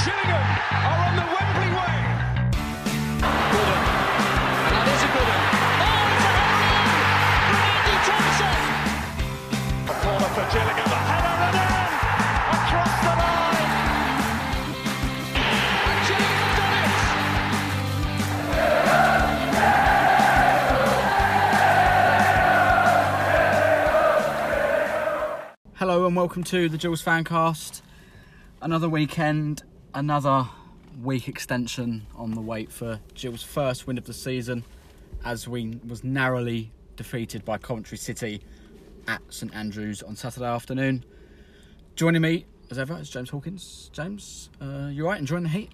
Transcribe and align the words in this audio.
Are 0.00 0.06
on 0.06 1.16
the 1.16 1.22
Wembley 1.22 1.70
way. 1.74 1.96
Godden. 4.78 4.78
A. 4.78 5.34
Oh, 5.82 6.06
it's 6.14 6.24
a 7.88 7.98
Thompson. 8.06 8.54
A 9.82 9.94
corner 9.98 10.30
for. 10.34 10.42
A 10.42 11.00
header 11.10 11.36
and 11.42 11.56
across 12.54 12.94
the 13.02 13.12
line. 13.18 13.70
And 15.88 15.98
done 16.58 16.74
it. 16.78 16.94
Hello 25.74 25.96
and 26.06 26.14
welcome 26.14 26.44
to 26.44 26.68
the 26.68 26.78
Gills 26.78 27.02
Fancast. 27.02 27.82
Another 28.62 28.88
weekend, 28.88 29.64
another 29.94 30.48
week 31.02 31.28
extension 31.28 32.06
on 32.16 32.32
the 32.32 32.40
wait 32.40 32.72
for 32.72 33.00
Gills' 33.14 33.42
first 33.42 33.86
win 33.86 33.98
of 33.98 34.04
the 34.04 34.12
season, 34.12 34.64
as 35.24 35.48
we 35.48 35.78
was 35.86 36.04
narrowly 36.04 36.70
defeated 36.96 37.44
by 37.44 37.58
Coventry 37.58 37.98
City 37.98 38.42
at 39.06 39.22
St 39.28 39.54
Andrews 39.54 40.02
on 40.02 40.16
Saturday 40.16 40.46
afternoon. 40.46 41.04
Joining 41.96 42.22
me 42.22 42.46
as 42.70 42.78
ever 42.78 42.98
is 42.98 43.08
James 43.08 43.30
Hawkins. 43.30 43.90
James, 43.92 44.50
uh, 44.60 44.88
you 44.92 45.06
right? 45.06 45.18
Enjoying 45.18 45.44
the 45.44 45.48
heat? 45.48 45.70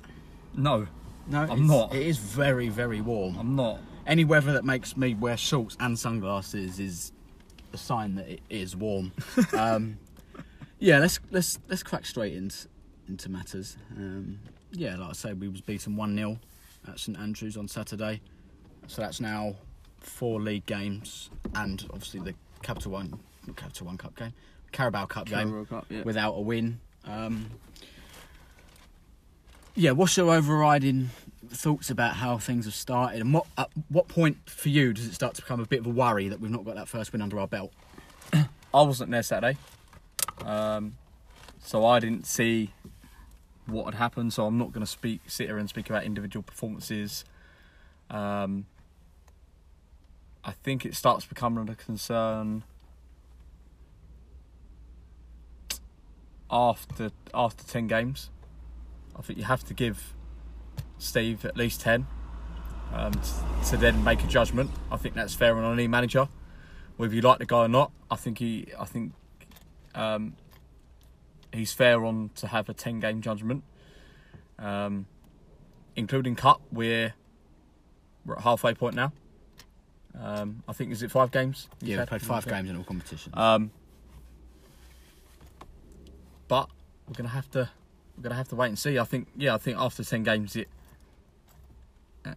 No, 0.56 0.86
No, 1.26 1.40
I'm 1.40 1.66
not. 1.66 1.94
It 1.94 2.02
is 2.02 2.18
very, 2.18 2.68
very 2.68 3.00
warm. 3.00 3.36
I'm 3.38 3.56
not. 3.56 3.80
Any 4.06 4.24
weather 4.24 4.52
that 4.52 4.64
makes 4.64 4.96
me 4.96 5.14
wear 5.14 5.36
shorts 5.36 5.76
and 5.80 5.98
sunglasses 5.98 6.78
is 6.78 7.12
a 7.72 7.78
sign 7.78 8.14
that 8.16 8.28
it 8.28 8.40
is 8.50 8.76
warm. 8.76 9.12
um, 9.54 9.98
yeah, 10.78 10.98
let's 10.98 11.18
let's 11.30 11.58
let's 11.68 11.82
crack 11.82 12.04
straight 12.04 12.34
into 12.34 12.68
into 13.08 13.30
matters. 13.30 13.76
Um, 13.96 14.38
yeah, 14.72 14.96
like 14.96 15.10
I 15.10 15.12
say, 15.12 15.32
we 15.32 15.48
was 15.48 15.60
beaten 15.60 15.96
one 15.96 16.16
0 16.16 16.38
at 16.88 16.98
St 16.98 17.18
Andrews 17.18 17.56
on 17.56 17.68
Saturday, 17.68 18.20
so 18.86 19.02
that's 19.02 19.20
now 19.20 19.56
four 20.00 20.40
league 20.40 20.66
games 20.66 21.30
and 21.54 21.86
obviously 21.90 22.20
the 22.20 22.34
Capital 22.62 22.92
One 22.92 23.18
Capital 23.56 23.86
One 23.86 23.98
Cup 23.98 24.16
game, 24.16 24.32
Carabao 24.72 25.06
Cup 25.06 25.26
game 25.26 25.66
Cup, 25.66 25.86
yeah. 25.88 26.02
without 26.02 26.32
a 26.32 26.40
win. 26.40 26.80
Um, 27.04 27.50
yeah, 29.74 29.90
what's 29.90 30.16
your 30.16 30.32
overriding 30.32 31.10
thoughts 31.48 31.90
about 31.90 32.14
how 32.14 32.38
things 32.38 32.64
have 32.64 32.74
started, 32.74 33.20
and 33.20 33.32
what 33.32 33.46
at 33.58 33.70
what 33.88 34.08
point 34.08 34.38
for 34.46 34.68
you 34.68 34.92
does 34.92 35.06
it 35.06 35.14
start 35.14 35.34
to 35.34 35.42
become 35.42 35.60
a 35.60 35.66
bit 35.66 35.80
of 35.80 35.86
a 35.86 35.90
worry 35.90 36.28
that 36.28 36.40
we've 36.40 36.50
not 36.50 36.64
got 36.64 36.76
that 36.76 36.88
first 36.88 37.12
win 37.12 37.22
under 37.22 37.38
our 37.38 37.48
belt? 37.48 37.72
I 38.32 38.82
wasn't 38.82 39.10
there 39.10 39.22
Saturday, 39.22 39.58
um, 40.44 40.94
so 41.62 41.84
I 41.84 41.98
didn't 42.00 42.26
see 42.26 42.70
what 43.66 43.86
had 43.86 43.94
happened. 43.94 44.32
So 44.32 44.46
I'm 44.46 44.58
not 44.58 44.72
going 44.72 44.84
to 44.84 44.90
speak, 44.90 45.20
sit 45.26 45.46
here 45.46 45.58
and 45.58 45.68
speak 45.68 45.88
about 45.90 46.04
individual 46.04 46.42
performances. 46.42 47.24
Um, 48.10 48.66
I 50.44 50.52
think 50.52 50.84
it 50.84 50.94
starts 50.94 51.24
becoming 51.24 51.68
a 51.68 51.74
concern 51.74 52.64
after 56.50 57.10
after 57.32 57.64
ten 57.64 57.86
games. 57.86 58.30
I 59.16 59.22
think 59.22 59.38
you 59.38 59.44
have 59.44 59.64
to 59.64 59.74
give 59.74 60.14
Steve 60.98 61.44
at 61.44 61.56
least 61.56 61.80
ten 61.80 62.06
um, 62.92 63.12
to 63.68 63.76
then 63.76 64.04
make 64.04 64.22
a 64.22 64.26
judgment. 64.26 64.70
I 64.92 64.96
think 64.96 65.14
that's 65.14 65.34
fair 65.34 65.56
on 65.56 65.72
any 65.72 65.88
manager 65.88 66.28
whether 66.96 67.14
you 67.14 67.20
like 67.20 67.38
the 67.38 67.46
guy 67.46 67.64
or 67.64 67.68
not. 67.68 67.90
I 68.10 68.16
think 68.16 68.38
he, 68.38 68.68
I 68.78 68.84
think 68.84 69.12
um, 69.94 70.34
he's 71.54 71.72
fair 71.72 72.04
on 72.04 72.30
to 72.36 72.46
have 72.48 72.68
a 72.68 72.74
ten 72.74 73.00
game 73.00 73.20
judgment, 73.20 73.64
um, 74.58 75.06
including 75.96 76.34
cup. 76.34 76.60
We're 76.72 77.14
we're 78.24 78.36
at 78.36 78.42
halfway 78.42 78.74
point 78.74 78.94
now. 78.94 79.12
Um, 80.18 80.62
I 80.68 80.72
think 80.72 80.92
is 80.92 81.02
it 81.02 81.10
five 81.10 81.30
games? 81.30 81.68
Yeah, 81.80 81.96
we 81.96 81.98
said? 82.00 82.08
played 82.08 82.22
five 82.22 82.46
games 82.46 82.70
in 82.70 82.76
all 82.76 82.84
competitions. 82.84 83.34
Um, 83.36 83.70
but 86.48 86.68
we're 87.08 87.14
gonna 87.14 87.28
have 87.30 87.50
to 87.52 87.70
we're 88.16 88.22
gonna 88.22 88.34
have 88.36 88.48
to 88.48 88.56
wait 88.56 88.68
and 88.68 88.78
see. 88.78 88.98
I 88.98 89.04
think 89.04 89.28
yeah, 89.36 89.54
I 89.54 89.58
think 89.58 89.78
after 89.78 90.04
ten 90.04 90.22
games 90.22 90.56
it, 90.56 90.68
uh, 92.24 92.34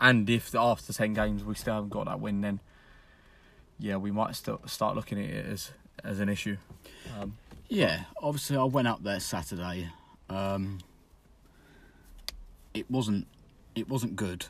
and 0.00 0.28
if 0.30 0.54
after 0.54 0.92
ten 0.92 1.12
games 1.14 1.44
we 1.44 1.54
still 1.54 1.74
haven't 1.74 1.90
got 1.90 2.06
that 2.06 2.20
win, 2.20 2.40
then 2.40 2.60
yeah, 3.78 3.96
we 3.96 4.10
might 4.10 4.34
still 4.34 4.60
start 4.66 4.96
looking 4.96 5.18
at 5.18 5.30
it 5.30 5.46
as 5.46 5.72
as 6.02 6.20
an 6.20 6.28
issue. 6.28 6.56
Um, 7.18 7.36
Yeah, 7.68 8.04
obviously 8.22 8.56
I 8.56 8.64
went 8.64 8.88
up 8.88 9.02
there 9.02 9.20
Saturday. 9.20 9.90
Um, 10.30 10.78
it 12.72 12.90
wasn't 12.90 13.26
it 13.74 13.88
wasn't 13.88 14.16
good. 14.16 14.46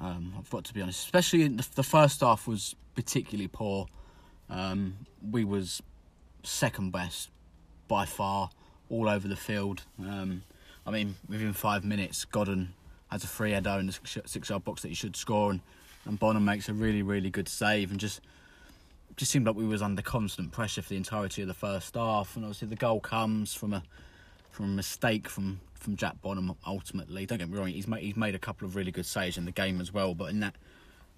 Um, 0.00 0.34
I've 0.38 0.48
got 0.50 0.64
to 0.64 0.74
be 0.74 0.80
honest. 0.80 1.04
Especially 1.04 1.46
the, 1.48 1.66
the 1.74 1.82
first 1.82 2.20
half 2.20 2.46
was 2.46 2.76
particularly 2.94 3.48
poor. 3.48 3.86
Um, 4.48 4.96
we 5.30 5.44
was 5.44 5.82
second 6.42 6.92
best 6.92 7.28
by 7.88 8.06
far 8.06 8.50
all 8.88 9.08
over 9.08 9.28
the 9.28 9.36
field. 9.36 9.82
Um, 10.00 10.42
I 10.86 10.90
mean, 10.90 11.16
within 11.28 11.52
five 11.52 11.84
minutes, 11.84 12.24
Godden 12.24 12.72
has 13.10 13.24
a 13.24 13.26
free 13.26 13.50
header 13.50 13.76
in 13.78 13.86
the 13.86 13.98
six 14.26 14.48
yard 14.48 14.64
box 14.64 14.82
that 14.82 14.88
he 14.88 14.94
should 14.94 15.16
score, 15.16 15.50
and, 15.50 15.60
and 16.04 16.18
Bonham 16.18 16.44
makes 16.44 16.68
a 16.68 16.72
really 16.72 17.02
really 17.02 17.30
good 17.30 17.48
save, 17.48 17.90
and 17.90 17.98
just 17.98 18.20
just 19.20 19.32
seemed 19.32 19.46
like 19.46 19.54
we 19.54 19.66
was 19.66 19.82
under 19.82 20.00
constant 20.00 20.50
pressure 20.50 20.80
for 20.80 20.88
the 20.88 20.96
entirety 20.96 21.42
of 21.42 21.48
the 21.48 21.52
first 21.52 21.94
half, 21.94 22.36
and 22.36 22.44
obviously 22.46 22.68
the 22.68 22.74
goal 22.74 23.00
comes 23.00 23.52
from 23.52 23.74
a 23.74 23.82
from 24.50 24.64
a 24.64 24.68
mistake 24.68 25.28
from 25.28 25.60
from 25.74 25.94
Jack 25.94 26.22
Bonham. 26.22 26.56
Ultimately, 26.66 27.26
don't 27.26 27.36
get 27.36 27.50
me 27.50 27.58
wrong, 27.58 27.68
he's 27.68 27.86
made 27.86 28.02
he's 28.02 28.16
made 28.16 28.34
a 28.34 28.38
couple 28.38 28.66
of 28.66 28.76
really 28.76 28.90
good 28.90 29.04
saves 29.04 29.36
in 29.36 29.44
the 29.44 29.52
game 29.52 29.78
as 29.78 29.92
well, 29.92 30.14
but 30.14 30.30
in 30.30 30.40
that 30.40 30.54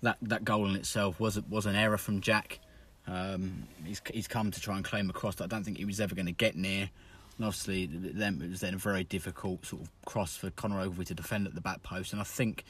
that 0.02 0.16
that 0.20 0.44
goal 0.44 0.68
in 0.68 0.74
itself 0.74 1.20
was 1.20 1.40
was 1.42 1.64
an 1.64 1.76
error 1.76 1.96
from 1.96 2.20
Jack. 2.20 2.58
Um, 3.06 3.68
he's 3.84 4.02
he's 4.12 4.26
come 4.26 4.50
to 4.50 4.60
try 4.60 4.74
and 4.74 4.84
claim 4.84 5.08
a 5.08 5.12
cross 5.12 5.36
that 5.36 5.44
I 5.44 5.46
don't 5.46 5.62
think 5.62 5.78
he 5.78 5.84
was 5.84 6.00
ever 6.00 6.16
going 6.16 6.26
to 6.26 6.32
get 6.32 6.56
near. 6.56 6.90
And 7.36 7.46
obviously, 7.46 7.86
then 7.86 8.42
it 8.42 8.50
was 8.50 8.60
then 8.62 8.74
a 8.74 8.78
very 8.78 9.04
difficult 9.04 9.64
sort 9.64 9.82
of 9.82 9.90
cross 10.06 10.36
for 10.36 10.50
Connor 10.50 10.80
Ogilvie 10.80 11.04
to 11.04 11.14
defend 11.14 11.46
at 11.46 11.54
the 11.54 11.60
back 11.60 11.84
post, 11.84 12.12
and 12.12 12.20
I 12.20 12.24
think. 12.24 12.64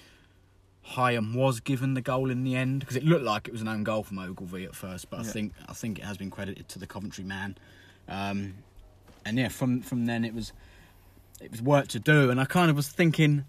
Hyam 0.91 1.35
was 1.35 1.61
given 1.61 1.95
the 1.95 2.01
goal 2.01 2.31
in 2.31 2.45
the 2.45 2.57
end 2.57 2.81
because 2.81 2.97
it 2.97 3.05
looked 3.05 3.25
like 3.25 3.47
it 3.49 3.53
was 3.53 3.61
an 3.63 3.69
own 3.69 3.85
goal 3.85 4.03
from 4.03 4.19
Ogilvie 4.19 4.65
at 4.65 4.75
first, 4.75 5.09
but 5.11 5.21
I 5.21 5.23
think 5.23 5.53
I 5.69 5.73
think 5.73 5.99
it 5.99 6.05
has 6.05 6.17
been 6.17 6.31
credited 6.31 6.69
to 6.71 6.79
the 6.79 6.87
Coventry 6.87 7.25
man. 7.25 7.57
Um, 8.09 8.55
and 9.25 9.39
yeah, 9.39 9.49
from 9.49 9.81
from 9.81 10.07
then 10.07 10.25
it 10.25 10.35
was 10.35 10.53
it 11.41 11.51
was 11.51 11.63
work 11.63 11.89
to 11.89 11.99
do, 11.99 12.31
and 12.31 12.41
I 12.41 12.45
kind 12.45 12.69
of 12.71 12.77
was 12.77 12.89
thinking, 12.89 13.45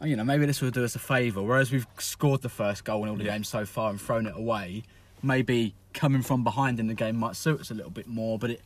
oh, 0.00 0.04
you 0.06 0.14
know, 0.16 0.24
maybe 0.24 0.44
this 0.46 0.60
will 0.60 0.70
do 0.70 0.84
us 0.84 0.94
a 0.94 0.98
favour. 0.98 1.42
Whereas 1.42 1.72
we've 1.72 1.86
scored 1.98 2.42
the 2.42 2.48
first 2.50 2.84
goal 2.84 3.04
in 3.04 3.08
all 3.10 3.16
the 3.16 3.24
Yeah. 3.24 3.32
games 3.32 3.48
so 3.48 3.64
far 3.64 3.90
and 3.90 4.00
thrown 4.00 4.26
it 4.26 4.36
away, 4.36 4.82
maybe 5.22 5.74
coming 5.94 6.22
from 6.22 6.44
behind 6.44 6.78
in 6.80 6.86
the 6.86 6.94
game 6.94 7.16
might 7.16 7.36
suit 7.36 7.60
us 7.60 7.70
a 7.70 7.74
little 7.74 7.90
bit 7.90 8.06
more. 8.06 8.38
But 8.38 8.50
it 8.50 8.62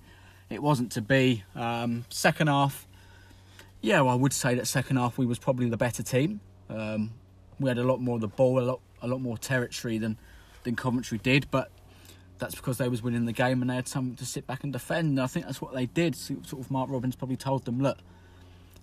it 0.50 0.60
wasn't 0.62 0.90
to 0.92 1.00
be. 1.02 1.44
Um, 1.54 2.04
second 2.08 2.48
half, 2.48 2.86
yeah, 3.80 4.00
well, 4.00 4.12
I 4.12 4.16
would 4.16 4.32
say 4.32 4.54
that 4.56 4.66
second 4.66 4.96
half 4.96 5.18
we 5.18 5.24
was 5.26 5.38
probably 5.38 5.68
the 5.68 5.76
better 5.76 6.02
team. 6.02 6.40
Um, 6.68 7.12
we 7.60 7.69
had 7.69 7.78
a 7.78 7.84
lot 7.84 8.00
more 8.00 8.16
of 8.16 8.20
the 8.20 8.28
ball, 8.28 8.60
a 8.60 8.62
lot 8.62 8.80
a 9.00 9.08
lot 9.08 9.20
more 9.20 9.38
territory 9.38 9.98
than 9.98 10.16
than 10.64 10.76
Coventry 10.76 11.19
did, 11.19 11.50
but 11.50 11.70
that's 12.38 12.54
because 12.54 12.78
they 12.78 12.88
was 12.88 13.02
winning 13.02 13.24
the 13.24 13.32
game 13.32 13.60
and 13.60 13.70
they 13.70 13.74
had 13.74 13.88
something 13.88 14.16
to 14.16 14.26
sit 14.26 14.46
back 14.46 14.64
and 14.64 14.72
defend. 14.72 15.10
And 15.10 15.20
I 15.20 15.26
think 15.26 15.46
that's 15.46 15.60
what 15.60 15.74
they 15.74 15.86
did. 15.86 16.14
So, 16.14 16.36
sort 16.44 16.62
of 16.62 16.70
Mark 16.70 16.88
Robins 16.91 17.16
probably 17.16 17.36
told 17.36 17.64
them, 17.64 17.80
look, 17.80 17.98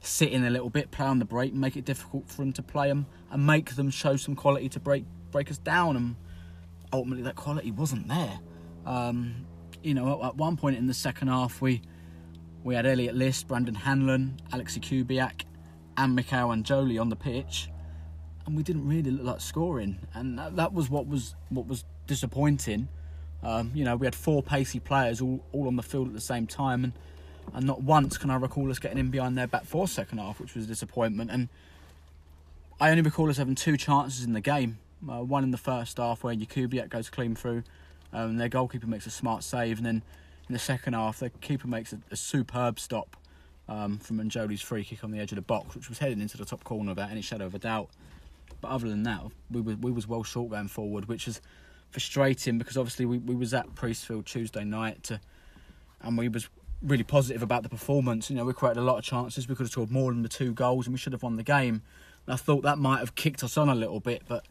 sit 0.02 0.32
in 0.32 0.44
a 0.44 0.50
little 0.50 0.70
bit, 0.70 0.92
play 0.92 1.06
on 1.06 1.20
the 1.20 1.26
break, 1.26 1.52
and 1.52 1.62
make 1.62 1.78
it 1.78 1.86
difficult 1.86 2.28
for 2.30 2.38
them 2.38 2.54
to 2.54 2.64
play 2.64 2.88
them, 2.88 3.06
and 3.32 3.46
make 3.46 3.76
them 3.76 3.90
show 3.90 4.16
some 4.16 4.36
quality 4.36 4.70
to 4.70 4.80
break 4.80 5.06
break 5.32 5.50
us 5.50 5.58
down. 5.58 5.96
And 5.96 6.16
ultimately, 6.94 7.24
that 7.24 7.36
quality 7.36 7.72
wasn't 7.72 8.08
there. 8.08 8.40
Um, 8.86 9.46
you 9.84 9.94
know, 9.94 10.20
at, 10.22 10.28
at 10.28 10.36
one 10.36 10.58
point 10.58 10.78
in 10.78 10.88
the 10.88 10.94
second 10.94 11.30
half, 11.30 11.62
we 11.62 11.82
we 12.64 12.76
had 12.76 12.86
Elliot 12.86 13.16
List, 13.16 13.48
Brandon 13.48 13.76
Hanlan, 13.76 14.40
Alex 14.52 14.78
Jakubiak, 14.78 15.44
and 15.98 16.16
Mikhail 16.16 16.50
Ndjoli 16.50 17.00
on 17.00 17.10
the 17.10 17.16
pitch, 17.16 17.70
and 18.46 18.56
we 18.56 18.64
didn't 18.64 18.88
really 18.88 19.12
look 19.12 19.26
like 19.26 19.42
scoring, 19.42 20.00
and 20.14 20.38
that, 20.38 20.56
that 20.56 20.74
was 20.74 20.90
what 20.90 21.08
was 21.08 21.36
what 21.50 21.68
was 21.68 21.84
disappointing. 22.08 22.88
Um, 23.44 23.72
you 23.74 23.84
know, 23.84 23.96
we 23.96 24.08
had 24.08 24.16
four 24.16 24.42
pacey 24.42 24.80
players 24.80 25.22
all, 25.22 25.44
all 25.52 25.68
on 25.68 25.76
the 25.76 25.84
field 25.84 26.08
at 26.08 26.14
the 26.14 26.22
same 26.22 26.48
time, 26.48 26.84
and, 26.84 26.94
and 27.54 27.66
not 27.66 27.82
once 27.82 28.18
can 28.18 28.30
I 28.30 28.36
recall 28.36 28.70
us 28.72 28.80
getting 28.80 28.98
in 28.98 29.10
behind 29.10 29.38
their 29.38 29.48
back 29.48 29.66
four 29.66 29.88
second 29.88 30.18
half, 30.18 30.40
which 30.40 30.56
was 30.56 30.66
a 30.66 30.68
disappointment. 30.68 31.30
And 31.32 31.50
I 32.80 32.90
only 32.90 33.04
recall 33.04 33.30
us 33.30 33.38
having 33.38 33.56
two 33.56 33.78
chances 33.78 34.24
in 34.24 34.34
the 34.34 34.42
game. 34.42 34.80
Uh, 35.08 35.22
one 35.22 35.44
in 35.44 35.52
the 35.52 35.58
first 35.58 35.98
half 35.98 36.24
where 36.24 36.34
Jakubiak 36.34 36.90
goes 36.90 37.10
clean 37.10 37.36
through, 37.36 37.64
um, 38.14 38.32
and 38.32 38.40
their 38.40 38.50
goalkeeper 38.50 38.88
makes 38.88 39.06
a 39.06 39.12
smart 39.12 39.44
save, 39.44 39.78
and 39.78 39.86
then 39.86 40.02
in 40.48 40.54
the 40.54 40.60
second 40.60 40.94
half, 40.94 41.20
the 41.20 41.30
keeper 41.30 41.68
makes 41.68 41.94
a, 41.94 42.00
a 42.12 42.16
superb 42.16 42.80
stop 42.80 43.18
um, 43.68 43.98
from 43.98 44.18
Ndjoli's 44.18 44.62
free 44.62 44.84
kick 44.84 45.04
on 45.04 45.12
the 45.12 45.20
edge 45.20 45.32
of 45.32 45.38
the 45.38 45.42
box, 45.42 45.76
which 45.76 45.90
was 45.90 46.00
heading 46.00 46.22
into 46.22 46.38
the 46.38 46.46
top 46.46 46.64
corner 46.64 46.92
without 46.92 47.12
any 47.12 47.22
shadow 47.22 47.46
of 47.46 47.56
a 47.56 47.60
doubt. 47.60 47.90
But 48.66 48.72
other 48.72 48.90
than 48.90 49.04
that, 49.04 49.22
we 49.52 49.62
were 49.62 49.76
we 49.76 49.92
was 49.92 50.08
well 50.08 50.24
short 50.24 50.50
going 50.50 50.70
forward, 50.70 51.06
which 51.06 51.28
is 51.28 51.40
frustrating 51.92 52.58
because 52.58 52.78
obviously 52.78 53.06
we, 53.06 53.20
we 53.20 53.36
was 53.36 53.54
at 53.54 53.76
Priestfield 53.76 54.26
Tuesday 54.26 54.64
night 54.64 55.04
to, 55.04 55.22
and 56.02 56.18
we 56.18 56.30
was 56.30 56.50
really 56.82 57.04
positive 57.04 57.44
about 57.44 57.62
the 57.62 57.70
performance. 57.70 58.32
You 58.32 58.38
know, 58.38 58.44
we 58.44 58.54
created 58.54 58.80
a 58.80 58.84
lot 58.84 58.98
of 58.98 59.04
chances. 59.04 59.48
We 59.48 59.54
could 59.54 59.66
have 59.66 59.72
scored 59.72 59.92
more 59.92 60.12
than 60.12 60.24
the 60.24 60.30
two 60.30 60.52
goals, 60.52 60.88
and 60.88 60.96
we 60.96 60.98
should 60.98 61.14
have 61.14 61.22
won 61.22 61.36
the 61.36 61.44
game. 61.44 61.84
And 62.26 62.34
I 62.34 62.38
thought 62.38 62.64
that 62.64 62.80
might 62.80 63.02
have 63.02 63.14
kicked 63.14 63.44
us 63.44 63.56
on 63.56 63.70
a 63.70 63.76
little 63.76 64.00
bit, 64.00 64.24
but 64.28 64.48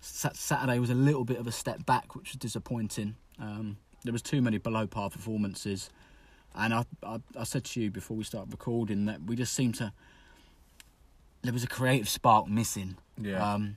Saturday 0.00 0.80
was 0.80 0.90
a 0.90 0.96
little 0.96 1.24
bit 1.24 1.38
of 1.38 1.46
a 1.46 1.52
step 1.52 1.86
back, 1.86 2.16
which 2.16 2.30
was 2.30 2.38
disappointing. 2.38 3.14
Um, 3.38 3.76
there 4.02 4.12
was 4.12 4.22
too 4.22 4.42
many 4.42 4.58
below 4.58 4.88
par 4.88 5.08
performances, 5.08 5.88
and 6.56 6.74
I, 6.74 6.84
I, 7.04 7.20
I 7.38 7.44
said 7.44 7.62
to 7.62 7.80
you 7.80 7.92
before 7.92 8.16
we 8.16 8.24
started 8.24 8.50
recording 8.50 9.04
that 9.04 9.22
we 9.22 9.36
just 9.36 9.52
seem 9.52 9.70
to. 9.74 9.92
There 11.42 11.52
was 11.52 11.64
a 11.64 11.68
creative 11.68 12.08
spark 12.08 12.48
missing. 12.48 12.96
Yeah. 13.20 13.54
Um, 13.54 13.76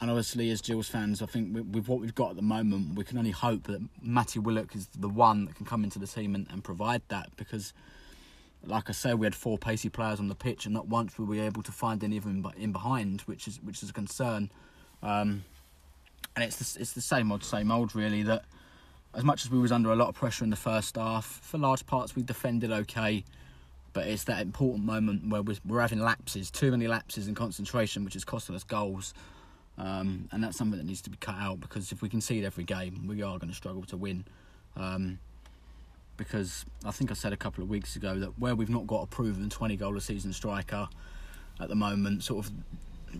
and 0.00 0.10
obviously, 0.10 0.50
as 0.50 0.60
Gills 0.60 0.88
fans, 0.88 1.22
I 1.22 1.26
think 1.26 1.54
with, 1.54 1.66
with 1.66 1.88
what 1.88 2.00
we've 2.00 2.14
got 2.14 2.30
at 2.30 2.36
the 2.36 2.42
moment, 2.42 2.94
we 2.94 3.04
can 3.04 3.18
only 3.18 3.32
hope 3.32 3.64
that 3.64 3.80
Matty 4.00 4.38
Willock 4.38 4.76
is 4.76 4.86
the 4.98 5.08
one 5.08 5.46
that 5.46 5.56
can 5.56 5.66
come 5.66 5.82
into 5.82 5.98
the 5.98 6.06
team 6.06 6.34
and, 6.34 6.46
and 6.50 6.62
provide 6.62 7.02
that. 7.08 7.30
Because, 7.36 7.72
like 8.64 8.88
I 8.88 8.92
say, 8.92 9.14
we 9.14 9.26
had 9.26 9.34
four 9.34 9.58
pacey 9.58 9.88
players 9.88 10.20
on 10.20 10.28
the 10.28 10.36
pitch, 10.36 10.66
and 10.66 10.74
not 10.74 10.86
once 10.86 11.18
were 11.18 11.24
we 11.24 11.40
able 11.40 11.62
to 11.64 11.72
find 11.72 12.04
any 12.04 12.16
of 12.16 12.24
them 12.24 12.44
in- 12.56 12.62
in 12.62 12.72
behind, 12.72 13.22
which 13.22 13.48
is 13.48 13.60
which 13.62 13.82
is 13.82 13.90
a 13.90 13.92
concern. 13.92 14.50
Um, 15.02 15.44
and 16.36 16.44
it's 16.44 16.56
the, 16.56 16.80
it's 16.80 16.92
the 16.92 17.00
same 17.00 17.32
old, 17.32 17.42
same 17.42 17.72
old, 17.72 17.96
really. 17.96 18.22
That 18.22 18.44
as 19.14 19.24
much 19.24 19.44
as 19.44 19.50
we 19.50 19.58
was 19.58 19.72
under 19.72 19.90
a 19.90 19.96
lot 19.96 20.08
of 20.08 20.14
pressure 20.14 20.44
in 20.44 20.50
the 20.50 20.56
first 20.56 20.94
half, 20.96 21.24
for 21.42 21.58
large 21.58 21.84
parts 21.86 22.14
we 22.14 22.22
defended 22.22 22.70
okay. 22.70 23.24
But 23.92 24.06
it's 24.06 24.24
that 24.24 24.42
important 24.42 24.84
moment 24.84 25.28
where 25.28 25.42
we're, 25.42 25.80
having 25.80 26.00
lapses, 26.00 26.50
too 26.50 26.70
many 26.70 26.86
lapses 26.86 27.26
in 27.26 27.34
concentration, 27.34 28.04
which 28.04 28.16
is 28.16 28.24
costing 28.24 28.54
us 28.54 28.64
goals. 28.64 29.14
Um, 29.78 30.28
and 30.32 30.42
that's 30.42 30.58
something 30.58 30.78
that 30.78 30.86
needs 30.86 31.00
to 31.02 31.10
be 31.10 31.16
cut 31.18 31.36
out 31.36 31.60
because 31.60 31.92
if 31.92 32.02
we 32.02 32.08
concede 32.08 32.44
every 32.44 32.64
game, 32.64 33.06
we 33.06 33.22
are 33.22 33.38
going 33.38 33.48
to 33.48 33.54
struggle 33.54 33.82
to 33.84 33.96
win. 33.96 34.24
Um, 34.76 35.18
because 36.16 36.66
I 36.84 36.90
think 36.90 37.10
I 37.10 37.14
said 37.14 37.32
a 37.32 37.36
couple 37.36 37.62
of 37.62 37.70
weeks 37.70 37.96
ago 37.96 38.18
that 38.18 38.38
where 38.38 38.54
we've 38.54 38.68
not 38.68 38.86
got 38.86 39.02
a 39.02 39.06
proven 39.06 39.48
20 39.48 39.76
goal 39.76 39.96
a 39.96 40.00
season 40.00 40.32
striker 40.32 40.88
at 41.60 41.68
the 41.68 41.76
moment, 41.76 42.24
sort 42.24 42.44
of 42.44 42.52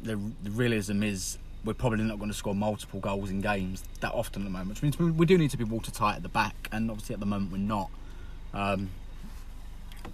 the, 0.03 0.21
the 0.43 0.51
realism 0.51 1.03
is 1.03 1.39
we're 1.65 1.75
probably 1.75 2.05
not 2.05 2.19
going 2.19 2.31
to 2.31 2.37
score 2.37 2.55
multiple 2.55 3.01
goals 3.01 3.31
in 3.31 3.41
games 3.41 3.85
that 4.01 4.13
often 4.13 4.43
at 4.43 4.45
the 4.45 4.51
moment, 4.51 4.71
which 4.71 4.83
means 4.83 4.99
we, 4.99 5.11
we 5.11 5.27
do 5.27 5.39
need 5.39 5.51
to 5.51 5.57
be 5.57 5.65
watertight 5.65 6.17
at 6.17 6.23
the 6.23 6.29
back, 6.29 6.69
and 6.73 6.91
obviously 6.91 7.15
at 7.15 7.21
the 7.21 7.27
moment 7.27 7.53
we're 7.53 7.59
not. 7.59 7.91
Um, 8.53 8.91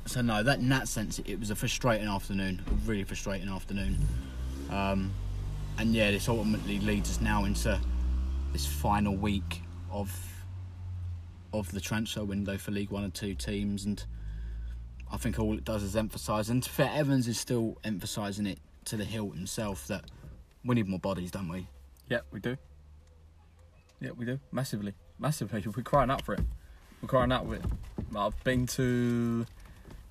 so 0.06 0.20
no, 0.20 0.42
that 0.42 0.58
in 0.58 0.68
that 0.70 0.88
sense, 0.88 1.18
it 1.20 1.38
was 1.38 1.50
a 1.50 1.56
frustrating 1.56 2.08
afternoon, 2.08 2.62
a 2.66 2.74
really 2.88 3.04
frustrating 3.04 3.48
afternoon. 3.48 3.98
Um, 4.70 5.12
and 5.78 5.94
yeah, 5.94 6.10
this 6.10 6.28
ultimately 6.28 6.78
leads 6.80 7.10
us 7.10 7.20
now 7.20 7.44
into 7.44 7.80
this 8.52 8.66
final 8.66 9.16
week 9.16 9.62
of 9.90 10.12
of 11.52 11.70
the 11.70 11.80
transfer 11.80 12.24
window 12.24 12.58
for 12.58 12.70
League 12.72 12.90
One 12.90 13.04
and 13.04 13.14
Two 13.14 13.34
teams, 13.34 13.84
and 13.84 14.04
I 15.12 15.16
think 15.16 15.38
all 15.38 15.56
it 15.56 15.64
does 15.64 15.82
is 15.82 15.96
emphasise. 15.96 16.48
And 16.48 16.64
fair, 16.64 16.90
Evans 16.94 17.28
is 17.28 17.38
still 17.38 17.78
emphasising 17.84 18.46
it 18.46 18.58
to 18.86 18.96
the 18.96 19.04
hilt 19.04 19.34
himself 19.34 19.86
that 19.88 20.04
we 20.64 20.74
need 20.74 20.88
more 20.88 20.98
bodies, 20.98 21.30
don't 21.30 21.48
we? 21.48 21.66
Yeah, 22.08 22.20
we 22.30 22.40
do. 22.40 22.56
Yeah, 24.00 24.10
we 24.16 24.24
do. 24.24 24.38
Massively. 24.52 24.94
Massively. 25.18 25.62
We're 25.76 25.82
crying 25.82 26.10
out 26.10 26.22
for 26.22 26.34
it. 26.34 26.40
We're 27.00 27.08
crying 27.08 27.32
out 27.32 27.46
for 27.46 27.54
it. 27.54 27.62
I've 28.16 28.44
been 28.44 28.66
to. 28.68 29.46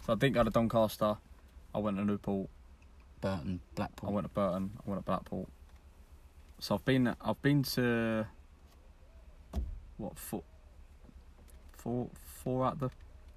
So 0.06 0.14
I 0.14 0.16
didn't 0.16 0.36
go 0.36 0.44
to 0.44 0.50
Doncaster. 0.50 1.18
I 1.74 1.78
went 1.80 1.98
to 1.98 2.04
Newport. 2.04 2.50
Burton, 3.22 3.62
Blackpool. 3.76 4.10
I 4.10 4.14
went 4.14 4.26
to 4.26 4.34
Burton. 4.34 4.72
I 4.86 4.90
went 4.90 5.00
to 5.00 5.06
Blackpool. 5.06 5.48
So 6.60 6.76
I've 6.76 6.86
been. 6.86 7.16
I've 7.22 7.42
been 7.42 7.64
to. 7.64 8.28
What 9.98 10.20
four? 10.20 10.44
Four. 11.72 12.10
Four 12.44 12.66
out 12.66 12.74
of 12.74 12.80
the. 12.80 12.90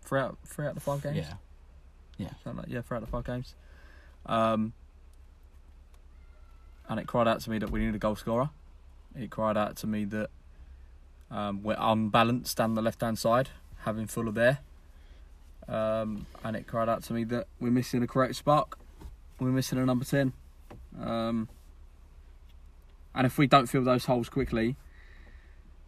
Three 0.03 0.21
out. 0.21 0.39
Three 0.45 0.67
out 0.67 0.71
of 0.71 0.75
the 0.75 0.81
five 0.81 1.03
games. 1.03 1.17
Yeah, 1.17 2.31
Something 2.43 2.63
like, 2.63 2.69
yeah, 2.69 2.81
three 2.83 2.97
out 2.97 3.03
of 3.03 3.09
the 3.09 3.13
five 3.13 3.25
games. 3.25 3.55
Um, 4.25 4.73
and 6.89 6.99
it 6.99 7.07
cried 7.07 7.29
out 7.29 7.41
to 7.41 7.51
me 7.51 7.59
that 7.59 7.71
we 7.71 7.85
need 7.85 7.95
a 7.95 7.99
goal 7.99 8.17
scorer. 8.17 8.51
It 9.15 9.31
cried 9.31 9.57
out 9.57 9.77
to 9.77 9.87
me 9.87 10.05
that 10.07 10.31
um, 11.31 11.63
we're 11.63 11.77
unbalanced 11.79 12.57
down 12.57 12.75
the 12.75 12.83
left 12.83 13.01
hand 13.03 13.19
side, 13.19 13.51
having 13.81 14.07
Fuller 14.07 14.33
there. 14.33 14.59
Um, 15.69 16.27
and 16.45 16.57
it 16.57 16.67
cried 16.67 16.89
out 16.89 17.03
to 17.05 17.13
me 17.13 17.25
that 17.25 17.49
we're 17.61 17.71
missing 17.71 18.03
a 18.03 18.07
correct 18.07 18.37
spark. 18.37 18.79
We're 19.41 19.49
missing 19.49 19.79
a 19.79 19.85
number 19.85 20.05
10. 20.05 20.33
Um, 21.01 21.49
and 23.15 23.27
if 23.27 23.39
we 23.39 23.47
don't 23.47 23.67
fill 23.67 23.85
those 23.85 24.05
holes 24.05 24.29
quickly, 24.29 24.77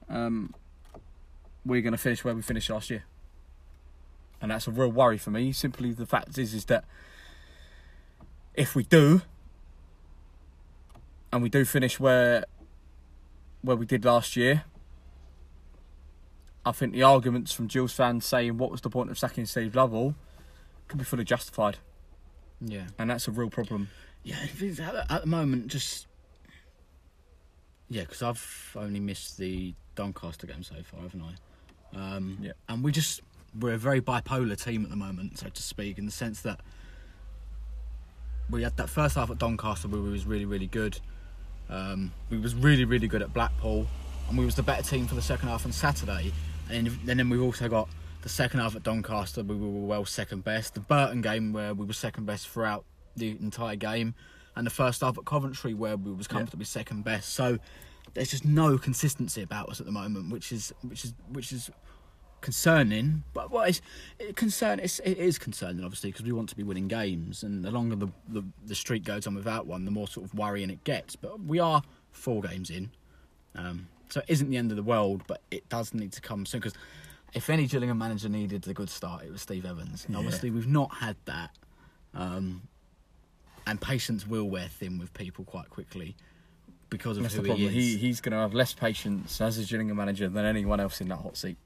um, 0.08 0.54
we're 1.64 1.82
going 1.82 1.92
to 1.92 1.98
finish 1.98 2.24
where 2.24 2.34
we 2.34 2.42
finished 2.42 2.70
last 2.70 2.90
year 2.90 3.04
and 4.40 4.50
that's 4.50 4.66
a 4.66 4.70
real 4.70 4.90
worry 4.90 5.18
for 5.18 5.30
me. 5.30 5.52
Simply 5.52 5.92
the 5.92 6.06
fact 6.06 6.38
is, 6.38 6.54
is 6.54 6.64
that 6.66 6.84
if 8.54 8.74
we 8.74 8.84
do, 8.84 9.22
and 11.32 11.42
we 11.42 11.48
do 11.48 11.64
finish 11.64 12.00
where 12.00 12.44
where 13.62 13.76
we 13.76 13.86
did 13.86 14.04
last 14.04 14.36
year, 14.36 14.64
I 16.68 16.72
think 16.72 16.92
the 16.92 17.02
arguments 17.02 17.52
from 17.52 17.66
Gills 17.66 17.92
fans 17.92 18.24
saying 18.26 18.58
what 18.58 18.70
was 18.70 18.80
the 18.82 18.90
point 18.90 19.10
of 19.10 19.18
sacking 19.18 19.46
Steve 19.46 19.74
Lovell 19.74 20.14
can 20.88 20.98
be 20.98 21.04
fully 21.04 21.24
justified, 21.24 21.78
yeah, 22.60 22.86
and 22.98 23.08
that's 23.10 23.26
a 23.28 23.30
real 23.30 23.50
problem. 23.50 23.88
yeah. 24.22 24.36
At 24.42 24.58
the, 24.58 25.06
at 25.10 25.20
the 25.22 25.26
moment, 25.26 25.68
just 25.68 26.06
yeah, 27.88 28.02
because 28.02 28.22
I've 28.22 28.76
only 28.76 29.00
missed 29.00 29.38
the 29.38 29.74
Doncaster 29.94 30.46
game 30.46 30.62
so 30.62 30.74
far, 30.84 31.00
haven't 31.00 31.22
I? 31.22 31.34
Um, 32.16 32.38
Yeah. 32.40 32.52
and 32.68 32.84
we 32.84 32.92
just 32.92 33.22
we're 33.58 33.72
a 33.74 33.78
very 33.78 34.00
bipolar 34.02 34.62
team 34.62 34.84
at 34.84 34.90
the 34.90 34.96
moment, 34.96 35.38
so 35.38 35.48
to 35.48 35.62
speak, 35.62 35.96
in 35.98 36.04
the 36.04 36.12
sense 36.12 36.42
that 36.42 36.60
we 38.50 38.62
had 38.62 38.76
that 38.76 38.88
first 38.90 39.14
half 39.16 39.30
at 39.30 39.38
Doncaster 39.38 39.88
where 39.88 40.00
we 40.00 40.10
was 40.10 40.26
really 40.26 40.44
really 40.44 40.66
good. 40.66 40.98
Um, 41.70 42.12
we 42.30 42.38
was 42.38 42.54
really 42.54 42.84
really 42.84 43.08
good 43.08 43.22
at 43.22 43.32
Blackpool, 43.32 43.86
and 44.28 44.38
we 44.38 44.44
was 44.44 44.54
the 44.54 44.62
better 44.62 44.82
team 44.82 45.06
for 45.06 45.14
the 45.14 45.22
second 45.22 45.48
half 45.48 45.64
on 45.64 45.72
Saturday. 45.72 46.32
And 46.70 46.86
then, 47.04 47.28
we've 47.28 47.42
also 47.42 47.68
got 47.68 47.88
the 48.22 48.28
second 48.28 48.60
half 48.60 48.76
at 48.76 48.82
Doncaster. 48.82 49.42
Where 49.42 49.56
we 49.56 49.66
were 49.66 49.86
well 49.86 50.04
second 50.04 50.44
best. 50.44 50.74
The 50.74 50.80
Burton 50.80 51.20
game 51.20 51.52
where 51.52 51.74
we 51.74 51.84
were 51.84 51.92
second 51.92 52.26
best 52.26 52.48
throughout 52.48 52.84
the 53.16 53.30
entire 53.30 53.76
game, 53.76 54.14
and 54.54 54.66
the 54.66 54.70
first 54.70 55.00
half 55.00 55.18
at 55.18 55.24
Coventry 55.24 55.74
where 55.74 55.96
we 55.96 56.12
was 56.12 56.26
comfortably 56.26 56.66
second 56.66 57.04
best. 57.04 57.30
So 57.32 57.58
there's 58.14 58.30
just 58.30 58.44
no 58.44 58.78
consistency 58.78 59.42
about 59.42 59.68
us 59.68 59.80
at 59.80 59.86
the 59.86 59.92
moment, 59.92 60.30
which 60.32 60.52
is 60.52 60.72
which 60.82 61.04
is 61.04 61.14
which 61.32 61.52
is 61.52 61.70
concerning. 62.40 63.24
But 63.32 63.50
what 63.50 63.68
is 63.68 63.82
it 64.18 64.36
concern? 64.36 64.80
It's, 64.80 64.98
it 65.00 65.18
is 65.18 65.38
concerning, 65.38 65.84
obviously, 65.84 66.10
because 66.10 66.24
we 66.24 66.32
want 66.32 66.48
to 66.50 66.56
be 66.56 66.62
winning 66.62 66.88
games, 66.88 67.42
and 67.42 67.64
the 67.64 67.70
longer 67.70 67.96
the, 67.96 68.08
the 68.28 68.44
the 68.66 68.74
streak 68.74 69.04
goes 69.04 69.26
on 69.26 69.34
without 69.34 69.66
one, 69.66 69.84
the 69.84 69.90
more 69.90 70.08
sort 70.08 70.26
of 70.26 70.34
worrying 70.34 70.70
it 70.70 70.84
gets. 70.84 71.16
But 71.16 71.40
we 71.40 71.58
are 71.58 71.82
four 72.12 72.42
games 72.42 72.70
in, 72.70 72.90
um, 73.54 73.88
so 74.10 74.20
it 74.20 74.26
isn't 74.28 74.50
the 74.50 74.56
end 74.56 74.70
of 74.70 74.76
the 74.76 74.82
world. 74.82 75.22
But 75.26 75.40
it 75.50 75.68
does 75.68 75.94
need 75.94 76.12
to 76.12 76.20
come 76.20 76.46
soon 76.46 76.60
because 76.60 76.74
if 77.34 77.50
any 77.50 77.66
Gillingham 77.66 77.98
manager 77.98 78.28
needed 78.28 78.66
a 78.68 78.74
good 78.74 78.90
start, 78.90 79.24
it 79.24 79.30
was 79.32 79.42
Steve 79.42 79.64
Evans. 79.64 80.04
And 80.04 80.14
Yeah. 80.14 80.20
obviously, 80.20 80.50
we've 80.50 80.66
not 80.66 80.94
had 80.96 81.16
that, 81.26 81.50
um, 82.14 82.62
and 83.66 83.80
patience 83.80 84.26
will 84.26 84.48
wear 84.48 84.68
thin 84.68 84.98
with 84.98 85.12
people 85.14 85.44
quite 85.44 85.68
quickly 85.68 86.16
because 86.90 87.18
of 87.18 87.24
That's 87.24 87.34
who 87.34 87.42
the 87.42 87.48
problem. 87.48 87.70
he 87.70 87.78
is. 87.94 88.00
He, 88.00 88.06
he's 88.06 88.20
going 88.20 88.32
to 88.32 88.38
have 88.38 88.54
less 88.54 88.72
patience 88.72 89.40
as 89.40 89.58
a 89.58 89.64
Gillingham 89.64 89.96
manager 89.98 90.28
than 90.28 90.44
anyone 90.44 90.80
else 90.80 91.00
in 91.00 91.08
that 91.08 91.16
hot 91.16 91.36
seat 91.36 91.58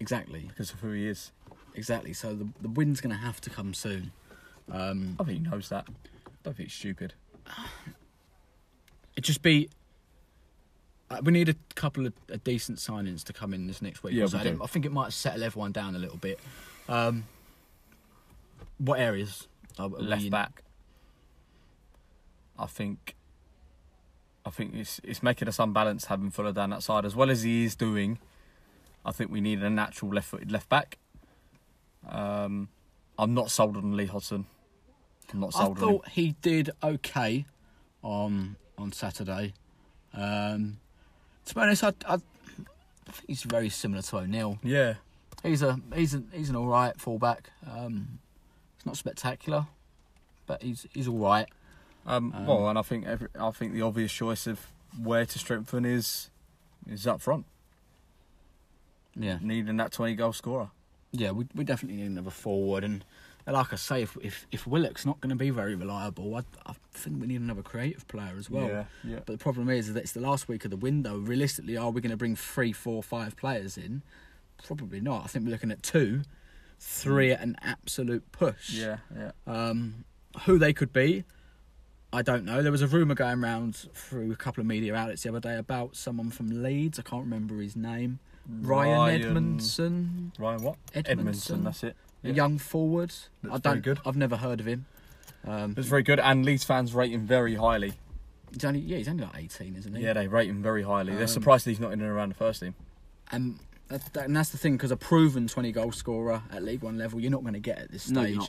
exactly. 0.00 0.46
because 0.48 0.72
of 0.72 0.80
who 0.80 0.90
he 0.92 1.06
is. 1.06 1.30
Exactly. 1.74 2.12
So 2.12 2.34
the 2.34 2.48
the 2.60 2.68
win's 2.68 3.00
going 3.00 3.14
to 3.14 3.20
have 3.22 3.40
to 3.42 3.50
come 3.50 3.72
soon. 3.72 4.10
Um, 4.70 5.16
I 5.20 5.24
think 5.24 5.44
he 5.44 5.48
knows 5.50 5.68
that. 5.68 5.84
I 5.88 6.30
don't 6.42 6.56
think 6.56 6.68
it's 6.70 6.74
stupid. 6.74 7.14
it 9.16 9.20
just 9.22 9.42
be. 9.42 9.68
Uh, 11.10 11.20
we 11.22 11.32
need 11.32 11.48
a 11.48 11.54
couple 11.74 12.06
of 12.06 12.12
uh, 12.32 12.36
decent 12.44 12.78
signings 12.78 13.24
to 13.24 13.32
come 13.32 13.54
in 13.54 13.66
this 13.66 13.80
next 13.80 14.02
week. 14.02 14.14
Yeah, 14.14 14.26
So 14.26 14.38
we 14.38 14.48
I, 14.48 14.52
do. 14.52 14.60
I 14.62 14.66
think 14.66 14.84
it 14.84 14.92
might 14.92 15.12
settle 15.12 15.42
everyone 15.42 15.72
down 15.72 15.94
a 15.94 15.98
little 15.98 16.18
bit. 16.18 16.38
Um, 16.88 17.24
what 18.78 19.00
areas? 19.00 19.48
Are 19.78 19.88
we 19.88 20.02
left 20.02 20.24
in? 20.24 20.30
back. 20.30 20.62
I 22.58 22.66
think. 22.66 23.14
I 24.44 24.50
think 24.50 24.74
it's 24.74 25.00
it's 25.04 25.22
making 25.22 25.48
us 25.48 25.58
unbalanced 25.58 26.06
having 26.06 26.30
Fuller 26.30 26.52
down 26.52 26.70
that 26.70 26.82
side 26.82 27.04
as 27.04 27.14
well 27.14 27.30
as 27.30 27.42
he 27.42 27.64
is 27.64 27.74
doing. 27.76 28.18
I 29.04 29.12
think 29.12 29.30
we 29.30 29.40
need 29.40 29.62
a 29.62 29.70
natural 29.70 30.10
left-footed 30.12 30.50
left 30.50 30.68
back. 30.68 30.98
Um, 32.08 32.68
I'm 33.18 33.32
not 33.34 33.50
sold 33.50 33.76
on 33.76 33.96
Lee 33.96 34.06
Hodson. 34.06 34.46
I'm 35.32 35.40
not 35.40 35.54
I 35.54 35.64
sold 35.64 35.78
on 35.78 35.84
him. 35.84 35.88
thought 35.90 36.08
he 36.08 36.34
did 36.42 36.70
okay 36.82 37.46
on 38.02 38.56
on 38.76 38.92
Saturday. 38.92 39.54
Um, 40.14 40.78
to 41.48 41.54
be 41.54 41.60
honest, 41.60 41.82
I, 41.84 41.88
I, 42.06 42.14
I 42.14 42.18
think 43.10 43.26
he's 43.26 43.42
very 43.42 43.68
similar 43.68 44.02
to 44.02 44.18
O'Neill. 44.18 44.58
Yeah, 44.62 44.94
He's 45.42 45.62
a 45.62 45.78
he's 45.94 46.14
a, 46.14 46.22
he's 46.32 46.50
an 46.50 46.56
all 46.56 46.66
right 46.66 46.98
fullback. 47.00 47.50
Um, 47.70 48.18
it's 48.76 48.86
not 48.86 48.96
spectacular, 48.96 49.66
but 50.46 50.62
he's 50.62 50.86
he's 50.92 51.08
all 51.08 51.18
right. 51.18 51.46
Um, 52.06 52.32
Um, 52.34 52.46
well, 52.46 52.68
and 52.68 52.78
I 52.78 52.82
think 52.82 53.06
every, 53.06 53.28
I 53.38 53.50
think 53.50 53.72
the 53.72 53.82
obvious 53.82 54.12
choice 54.12 54.46
of 54.46 54.66
where 55.02 55.24
to 55.26 55.38
strengthen 55.38 55.84
is 55.84 56.30
is 56.90 57.06
up 57.06 57.20
front, 57.20 57.44
Yeah, 59.14 59.38
needing 59.42 59.76
that 59.76 59.92
20 59.92 60.14
goal 60.14 60.32
scorer. 60.32 60.70
Yeah, 61.12 61.32
we, 61.32 61.46
we 61.54 61.64
definitely 61.64 62.00
need 62.02 62.10
another 62.10 62.30
forward, 62.30 62.84
and 62.84 63.04
like 63.52 63.72
I 63.72 63.76
say, 63.76 64.02
if 64.02 64.16
if, 64.20 64.46
if 64.52 64.66
Willock's 64.66 65.06
not 65.06 65.20
going 65.20 65.30
to 65.30 65.36
be 65.36 65.50
very 65.50 65.74
reliable, 65.74 66.34
I, 66.34 66.42
I 66.66 66.74
think 66.92 67.20
we 67.20 67.26
need 67.26 67.40
another 67.40 67.62
creative 67.62 68.06
player 68.08 68.34
as 68.38 68.50
well. 68.50 68.68
Yeah, 68.68 68.84
yeah. 69.04 69.18
But 69.24 69.32
the 69.32 69.38
problem 69.38 69.68
is 69.68 69.92
that 69.92 70.00
it's 70.00 70.12
the 70.12 70.20
last 70.20 70.48
week 70.48 70.64
of 70.64 70.70
the 70.70 70.76
window. 70.76 71.18
Realistically, 71.18 71.76
are 71.76 71.90
we 71.90 72.00
going 72.00 72.10
to 72.10 72.16
bring 72.16 72.36
three, 72.36 72.72
four, 72.72 73.02
five 73.02 73.36
players 73.36 73.76
in? 73.76 74.02
Probably 74.66 75.00
not. 75.00 75.24
I 75.24 75.26
think 75.28 75.44
we're 75.44 75.52
looking 75.52 75.70
at 75.70 75.82
two, 75.82 76.22
three 76.78 77.32
at 77.32 77.40
an 77.40 77.56
absolute 77.62 78.30
push. 78.32 78.70
Yeah, 78.70 78.98
yeah. 79.16 79.30
Um, 79.46 80.04
who 80.44 80.58
they 80.58 80.72
could 80.72 80.92
be, 80.92 81.24
I 82.12 82.22
don't 82.22 82.44
know. 82.44 82.62
There 82.62 82.72
was 82.72 82.82
a 82.82 82.86
rumor 82.86 83.14
going 83.14 83.42
around 83.42 83.76
through 83.94 84.32
a 84.32 84.36
couple 84.36 84.60
of 84.60 84.66
media 84.66 84.94
outlets 84.94 85.22
the 85.22 85.28
other 85.28 85.40
day 85.40 85.56
about 85.56 85.96
someone 85.96 86.30
from 86.30 86.62
Leeds. 86.62 86.98
I 86.98 87.02
can't 87.02 87.22
remember 87.22 87.56
his 87.56 87.76
name. 87.76 88.18
Ryan, 88.48 88.98
Ryan- 88.98 89.22
Edmondson, 89.22 90.32
Ryan 90.38 90.62
what? 90.62 90.76
Edmondson. 90.94 91.64
that's 91.64 91.84
it. 91.84 91.96
a 92.24 92.30
young 92.30 92.58
forward. 92.58 93.12
Looks 93.42 93.54
I 93.54 93.58
very 93.58 93.60
don't. 93.60 93.80
good. 93.82 94.00
I've 94.06 94.16
never 94.16 94.36
heard 94.36 94.60
of 94.60 94.66
him. 94.66 94.86
Um, 95.46 95.74
It's 95.76 95.88
very 95.88 96.02
good, 96.02 96.18
and 96.18 96.44
Leeds 96.44 96.64
fans 96.64 96.94
rate 96.94 97.12
him 97.12 97.26
very 97.26 97.54
highly. 97.54 97.94
he's 98.52 98.64
only 98.64 98.80
yeah, 98.80 98.96
he's 98.98 99.08
only 99.08 99.24
like 99.24 99.36
eighteen, 99.36 99.76
isn't 99.76 99.94
he? 99.94 100.02
Yeah, 100.02 100.14
they 100.14 100.26
rate 100.28 100.48
him 100.48 100.62
very 100.62 100.82
highly. 100.82 101.12
They're 101.12 101.22
Um, 101.22 101.28
surprised 101.28 101.66
he's 101.66 101.78
not 101.80 101.92
in 101.92 102.00
and 102.00 102.10
around 102.10 102.30
the 102.30 102.34
first 102.34 102.60
team. 102.60 102.74
And 103.30 103.58
that, 103.88 104.12
that, 104.14 104.24
and 104.26 104.36
that's 104.36 104.50
the 104.50 104.58
thing 104.58 104.72
because 104.76 104.90
a 104.90 104.96
proven 104.96 105.46
20 105.48 105.70
goal 105.72 105.92
scorer 105.92 106.42
at 106.50 106.62
League 106.62 106.82
One 106.82 106.96
level, 106.98 107.20
you're 107.20 107.30
not 107.30 107.42
going 107.42 107.54
to 107.54 107.60
get 107.60 107.78
at 107.78 107.90
this 107.92 108.04
stage. 108.04 108.36
No. 108.36 108.46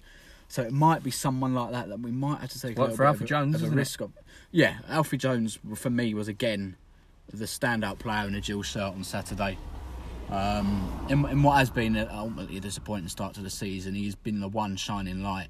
So 0.47 0.63
it 0.63 0.71
might 0.71 1.03
be 1.03 1.11
someone 1.11 1.53
like 1.53 1.71
that 1.71 1.89
that 1.89 1.99
we 1.99 2.11
might 2.11 2.39
have 2.41 2.49
to 2.51 2.59
take 2.59 2.77
a 2.77 2.81
Like 2.81 2.89
little 2.91 2.95
for 2.97 3.05
Alfie 3.05 3.25
Jones, 3.25 3.61
of 3.61 3.71
a 3.71 3.75
risk 3.75 4.01
of. 4.01 4.11
Yeah, 4.51 4.77
Alfie 4.87 5.17
Jones 5.17 5.59
for 5.75 5.89
me 5.91 6.13
was 6.13 6.27
again 6.27 6.75
the 7.31 7.45
standout 7.45 7.99
player 7.99 8.25
in 8.27 8.33
a 8.35 8.41
dual 8.41 8.63
shirt 8.63 8.81
on 8.93 9.03
Saturday. 9.03 9.57
Um, 10.31 11.07
in, 11.09 11.25
in 11.29 11.41
what 11.43 11.57
has 11.57 11.69
been 11.71 11.95
a, 11.95 12.07
ultimately 12.13 12.57
a 12.57 12.59
disappointing 12.59 13.07
start 13.09 13.33
to 13.35 13.41
the 13.41 13.49
season, 13.49 13.95
he's 13.95 14.15
been 14.15 14.39
the 14.39 14.47
one 14.47 14.75
shining 14.75 15.23
light. 15.23 15.47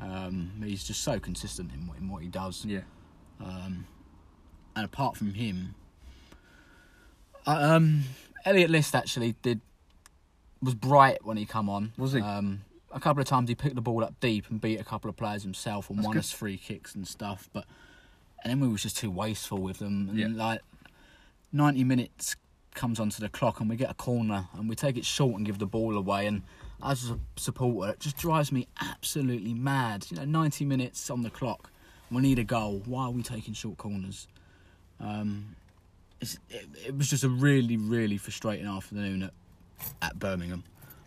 Um, 0.00 0.52
he's 0.64 0.84
just 0.84 1.02
so 1.02 1.18
consistent 1.18 1.70
in, 1.74 1.86
what- 1.86 1.98
in 1.98 2.08
what 2.08 2.22
he 2.22 2.28
does. 2.28 2.64
Yeah. 2.64 2.80
Um, 3.40 3.86
and 4.74 4.84
apart 4.84 5.16
from 5.16 5.34
him, 5.34 5.74
uh, 7.46 7.58
um, 7.76 8.04
Elliot 8.44 8.70
List 8.70 8.94
actually 8.94 9.34
did 9.42 9.60
was 10.62 10.74
bright 10.74 11.18
when 11.24 11.36
he 11.36 11.44
come 11.44 11.68
on. 11.68 11.92
Was 11.98 12.12
he? 12.12 12.20
Um, 12.20 12.62
a 12.92 12.98
couple 13.00 13.20
of 13.20 13.26
times 13.28 13.48
he 13.50 13.54
picked 13.54 13.74
the 13.74 13.82
ball 13.82 14.02
up 14.02 14.18
deep 14.20 14.46
and 14.50 14.60
beat 14.60 14.80
a 14.80 14.84
couple 14.84 15.10
of 15.10 15.16
players 15.16 15.42
himself 15.42 15.90
and 15.90 15.98
That's 15.98 16.06
won 16.06 16.14
good. 16.14 16.20
us 16.20 16.32
free 16.32 16.56
kicks 16.56 16.94
and 16.94 17.06
stuff. 17.06 17.48
But 17.52 17.66
and 18.42 18.50
then 18.50 18.60
we 18.60 18.68
was 18.68 18.82
just 18.82 18.96
too 18.96 19.10
wasteful 19.10 19.58
with 19.58 19.78
them. 19.78 20.08
And 20.10 20.18
Yeah. 20.18 20.28
like 20.32 20.60
ninety 21.52 21.84
minutes 21.84 22.36
comes 22.76 23.00
onto 23.00 23.20
the 23.20 23.28
clock 23.28 23.58
and 23.58 23.68
we 23.68 23.74
get 23.74 23.90
a 23.90 23.94
corner 23.94 24.46
and 24.54 24.68
we 24.68 24.76
take 24.76 24.96
it 24.96 25.04
short 25.04 25.34
and 25.34 25.44
give 25.44 25.58
the 25.58 25.66
ball 25.66 25.96
away 25.96 26.26
and. 26.26 26.42
As 26.84 27.10
a 27.10 27.18
supporter, 27.36 27.92
it 27.92 28.00
just 28.00 28.18
drives 28.18 28.52
me 28.52 28.68
absolutely 28.82 29.54
mad. 29.54 30.06
You 30.10 30.18
know, 30.18 30.26
90 30.26 30.66
minutes 30.66 31.08
on 31.08 31.22
the 31.22 31.30
clock. 31.30 31.70
We 32.10 32.20
need 32.20 32.38
a 32.38 32.44
goal. 32.44 32.82
Why 32.84 33.04
are 33.04 33.10
we 33.10 33.22
taking 33.22 33.54
short 33.54 33.78
corners? 33.78 34.28
Um, 35.00 35.56
it, 36.20 36.38
it 36.86 36.96
was 36.96 37.10
just 37.10 37.24
a 37.24 37.28
really, 37.28 37.76
really 37.76 38.16
frustrating 38.16 38.66
afternoon 38.66 39.22
at, 39.22 39.32
at 40.02 40.18
Birmingham 40.18 40.64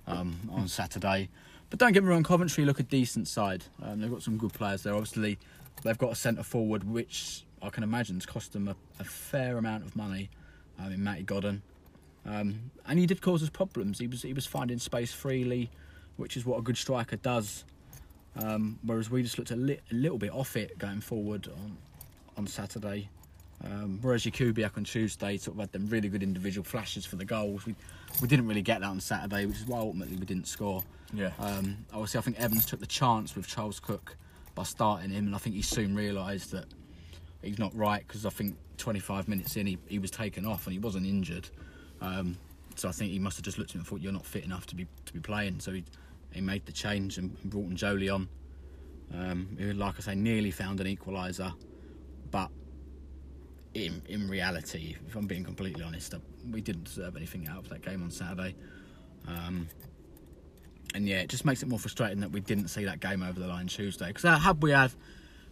um, 0.07 0.39
on 0.51 0.67
Saturday. 0.67 1.29
But 1.69 1.79
don't 1.79 1.91
get 1.91 2.03
me 2.03 2.09
wrong, 2.09 2.23
Coventry 2.23 2.65
look 2.65 2.79
a 2.79 2.83
decent 2.83 3.27
side. 3.27 3.63
Um, 3.81 4.01
they've 4.01 4.09
got 4.09 4.23
some 4.23 4.37
good 4.37 4.53
players 4.53 4.83
there. 4.83 4.93
Obviously, 4.93 5.37
they've 5.83 5.97
got 5.97 6.11
a 6.11 6.15
centre 6.15 6.43
forward, 6.43 6.83
which 6.83 7.43
I 7.61 7.69
can 7.69 7.83
imagine 7.83 8.15
has 8.15 8.25
cost 8.25 8.53
them 8.53 8.67
a, 8.67 8.75
a 8.99 9.03
fair 9.03 9.57
amount 9.57 9.85
of 9.85 9.95
money. 9.95 10.29
Um, 10.81 10.93
in 10.93 11.03
Matty 11.03 11.23
Godden, 11.23 11.61
um, 12.25 12.71
and 12.87 12.99
he 12.99 13.05
did 13.05 13.21
cause 13.21 13.43
us 13.43 13.49
problems. 13.49 13.99
He 13.99 14.07
was 14.07 14.21
he 14.21 14.33
was 14.33 14.45
finding 14.45 14.79
space 14.79 15.11
freely, 15.11 15.69
which 16.17 16.37
is 16.37 16.45
what 16.45 16.57
a 16.57 16.61
good 16.61 16.77
striker 16.77 17.17
does. 17.17 17.65
Um, 18.35 18.79
whereas 18.83 19.09
we 19.09 19.23
just 19.23 19.37
looked 19.37 19.51
a, 19.51 19.55
li- 19.55 19.79
a 19.91 19.93
little 19.93 20.17
bit 20.17 20.31
off 20.31 20.55
it 20.55 20.77
going 20.77 21.01
forward 21.01 21.47
on 21.47 21.77
on 22.37 22.47
Saturday. 22.47 23.09
Um, 23.61 23.99
whereas 24.01 24.23
Jakubiak 24.23 24.77
on 24.77 24.85
Tuesday 24.85 25.35
sort 25.37 25.57
of 25.57 25.59
had 25.59 25.71
them 25.73 25.87
really 25.87 26.07
good 26.07 26.23
individual 26.23 26.63
flashes 26.63 27.05
for 27.05 27.17
the 27.17 27.25
goals. 27.25 27.65
We 27.65 27.75
we 28.21 28.27
didn't 28.27 28.47
really 28.47 28.61
get 28.61 28.79
that 28.81 28.87
on 28.87 29.01
Saturday, 29.01 29.45
which 29.45 29.57
is 29.57 29.65
why 29.65 29.79
ultimately 29.79 30.15
we 30.15 30.25
didn't 30.25 30.47
score. 30.47 30.83
Yeah. 31.13 31.31
Um, 31.39 31.85
obviously, 31.91 32.19
I 32.19 32.21
think 32.21 32.39
Evans 32.39 32.65
took 32.65 32.79
the 32.79 32.85
chance 32.85 33.35
with 33.35 33.47
Charles 33.47 33.79
Cook 33.79 34.15
by 34.55 34.63
starting 34.63 35.09
him, 35.09 35.27
and 35.27 35.35
I 35.35 35.39
think 35.39 35.55
he 35.55 35.61
soon 35.61 35.95
realised 35.95 36.51
that 36.51 36.65
he's 37.41 37.59
not 37.59 37.75
right 37.75 38.05
because 38.07 38.25
I 38.25 38.29
think 38.29 38.57
25 38.77 39.27
minutes 39.27 39.55
in 39.55 39.67
he, 39.67 39.77
he 39.87 39.99
was 39.99 40.11
taken 40.11 40.45
off 40.45 40.65
and 40.65 40.73
he 40.73 40.79
wasn't 40.79 41.05
injured. 41.05 41.49
Um, 42.01 42.37
so 42.75 42.87
I 42.87 42.91
think 42.91 43.11
he 43.11 43.19
must 43.19 43.37
have 43.37 43.43
just 43.43 43.57
looked 43.57 43.71
at 43.71 43.75
him 43.75 43.81
and 43.81 43.87
thought 43.87 44.01
you're 44.01 44.13
not 44.13 44.25
fit 44.25 44.43
enough 44.43 44.65
to 44.67 44.75
be 44.75 44.87
to 45.05 45.13
be 45.13 45.19
playing. 45.19 45.59
So 45.59 45.73
he 45.73 45.83
he 46.31 46.41
made 46.41 46.65
the 46.65 46.71
change 46.71 47.17
and 47.17 47.41
brought 47.43 47.69
in 47.69 47.75
Jolie 47.75 48.09
on. 48.09 48.27
Um, 49.11 49.57
who, 49.57 49.73
like 49.73 49.95
I 49.97 50.01
say, 50.01 50.15
nearly 50.15 50.51
found 50.51 50.79
an 50.79 50.85
equaliser, 50.85 51.51
but 52.29 52.51
in 53.73 54.03
in 54.07 54.29
reality, 54.29 54.95
if 55.07 55.15
I'm 55.15 55.25
being 55.25 55.43
completely 55.43 55.83
honest, 55.83 56.13
uh, 56.13 56.19
we 56.51 56.61
didn't 56.61 56.83
deserve 56.83 57.15
anything 57.15 57.47
out 57.47 57.57
of 57.57 57.69
that 57.69 57.81
game 57.81 58.03
on 58.03 58.11
Saturday. 58.11 58.55
Um, 59.27 59.67
and 60.93 61.07
yeah, 61.07 61.17
it 61.17 61.29
just 61.29 61.43
makes 61.43 61.63
it 61.63 61.69
more 61.69 61.79
frustrating 61.79 62.19
that 62.21 62.31
we 62.31 62.39
didn't 62.39 62.67
see 62.67 62.85
that 62.85 62.99
game 62.99 63.23
over 63.23 63.39
the 63.39 63.47
line 63.47 63.67
Tuesday. 63.67 64.07
Because 64.07 64.41
had 64.41 64.61
we 64.61 64.71
have 64.71 64.95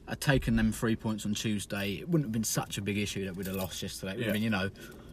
had 0.07 0.21
taken 0.21 0.55
them 0.55 0.71
three 0.71 0.95
points 0.95 1.25
on 1.25 1.33
Tuesday, 1.33 1.93
it 1.95 2.07
wouldn't 2.07 2.25
have 2.25 2.31
been 2.31 2.43
such 2.43 2.77
a 2.77 2.81
big 2.81 2.97
issue 2.97 3.25
that 3.25 3.35
we'd 3.35 3.47
have 3.47 3.55
lost 3.55 3.81
yesterday. 3.81 4.29
I 4.29 4.31
mean, 4.31 4.41
you 4.41 4.49
know, 4.49 4.69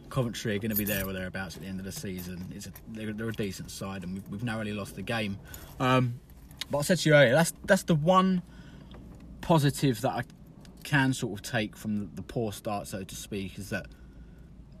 Coventry 0.09 0.55
are 0.55 0.59
going 0.59 0.71
to 0.71 0.77
be 0.77 0.85
there 0.85 1.05
or 1.05 1.13
thereabouts 1.13 1.55
at 1.55 1.63
the 1.63 1.67
end 1.67 1.79
of 1.79 1.85
the 1.85 1.91
season. 1.91 2.51
It's 2.55 2.67
a, 2.67 2.71
they're, 2.89 3.11
they're 3.11 3.29
a 3.29 3.33
decent 3.33 3.71
side, 3.71 4.03
and 4.03 4.13
we've, 4.13 4.27
we've 4.29 4.43
narrowly 4.43 4.73
lost 4.73 4.95
the 4.95 5.01
game. 5.01 5.37
Um, 5.79 6.19
but 6.71 6.79
I 6.79 6.81
said 6.81 6.99
to 6.99 7.09
you 7.09 7.15
earlier, 7.15 7.33
that's 7.33 7.53
that's 7.65 7.83
the 7.83 7.95
one 7.95 8.41
positive 9.41 10.01
that 10.01 10.11
I 10.11 10.23
can 10.83 11.13
sort 11.13 11.39
of 11.39 11.45
take 11.45 11.75
from 11.75 11.99
the, 11.99 12.05
the 12.15 12.21
poor 12.21 12.51
start, 12.51 12.87
so 12.87 13.03
to 13.03 13.15
speak, 13.15 13.59
is 13.59 13.69
that 13.71 13.87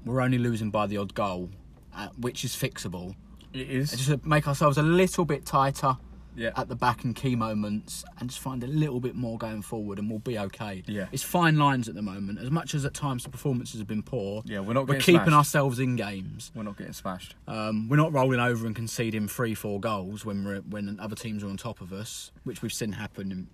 we're 0.05 0.21
only 0.21 0.37
losing 0.37 0.69
by 0.69 0.87
the 0.87 0.97
odd 0.97 1.13
goal, 1.13 1.49
uh, 1.95 2.07
which 2.17 2.45
is 2.45 2.55
fixable. 2.55 3.15
It 3.53 3.69
is. 3.69 3.91
Just 3.91 4.07
to 4.07 4.19
make 4.23 4.47
ourselves 4.47 4.77
a 4.77 4.83
little 4.83 5.25
bit 5.25 5.45
tighter 5.45 5.97
Yeah. 6.35 6.51
at 6.55 6.67
the 6.67 6.75
back 6.75 7.03
in 7.05 7.13
key 7.13 7.35
moments 7.35 8.03
and 8.19 8.29
just 8.29 8.41
find 8.41 8.63
a 8.63 8.67
little 8.67 8.99
bit 8.99 9.15
more 9.15 9.37
going 9.37 9.61
forward 9.61 9.99
and 9.99 10.09
we'll 10.09 10.19
be 10.19 10.37
okay. 10.37 10.83
Yeah. 10.87 11.07
It's 11.11 11.23
fine 11.23 11.57
lines 11.57 11.87
at 11.87 11.95
the 11.95 12.01
moment. 12.01 12.39
As 12.39 12.51
much 12.51 12.73
as 12.75 12.83
at 12.85 12.93
times 12.93 13.23
the 13.23 13.29
performances 13.29 13.79
have 13.79 13.87
been 13.87 14.03
poor, 14.03 14.41
Yeah, 14.45 14.59
we're 14.59 14.73
not 14.73 14.87
we're 14.87 14.99
keeping 14.99 15.21
smashed. 15.21 15.33
ourselves 15.33 15.79
in 15.79 15.95
games. 15.95 16.51
We're 16.55 16.63
not 16.63 16.77
getting 16.77 16.93
smashed. 16.93 17.35
Um, 17.47 17.87
we're 17.89 17.95
not 17.97 18.11
rolling 18.13 18.39
over 18.39 18.65
and 18.67 18.75
conceding 18.75 19.27
three, 19.27 19.53
four 19.55 19.79
goals 19.79 20.25
when 20.25 20.43
we're 20.43 20.61
when 20.61 20.99
other 20.99 21.15
teams 21.15 21.43
are 21.43 21.47
on 21.49 21.57
top 21.57 21.81
of 21.81 21.93
us, 21.93 22.31
which 22.43 22.61
we've 22.61 22.73
seen 22.73 22.91
happen 22.93 23.31
in, 23.31 23.47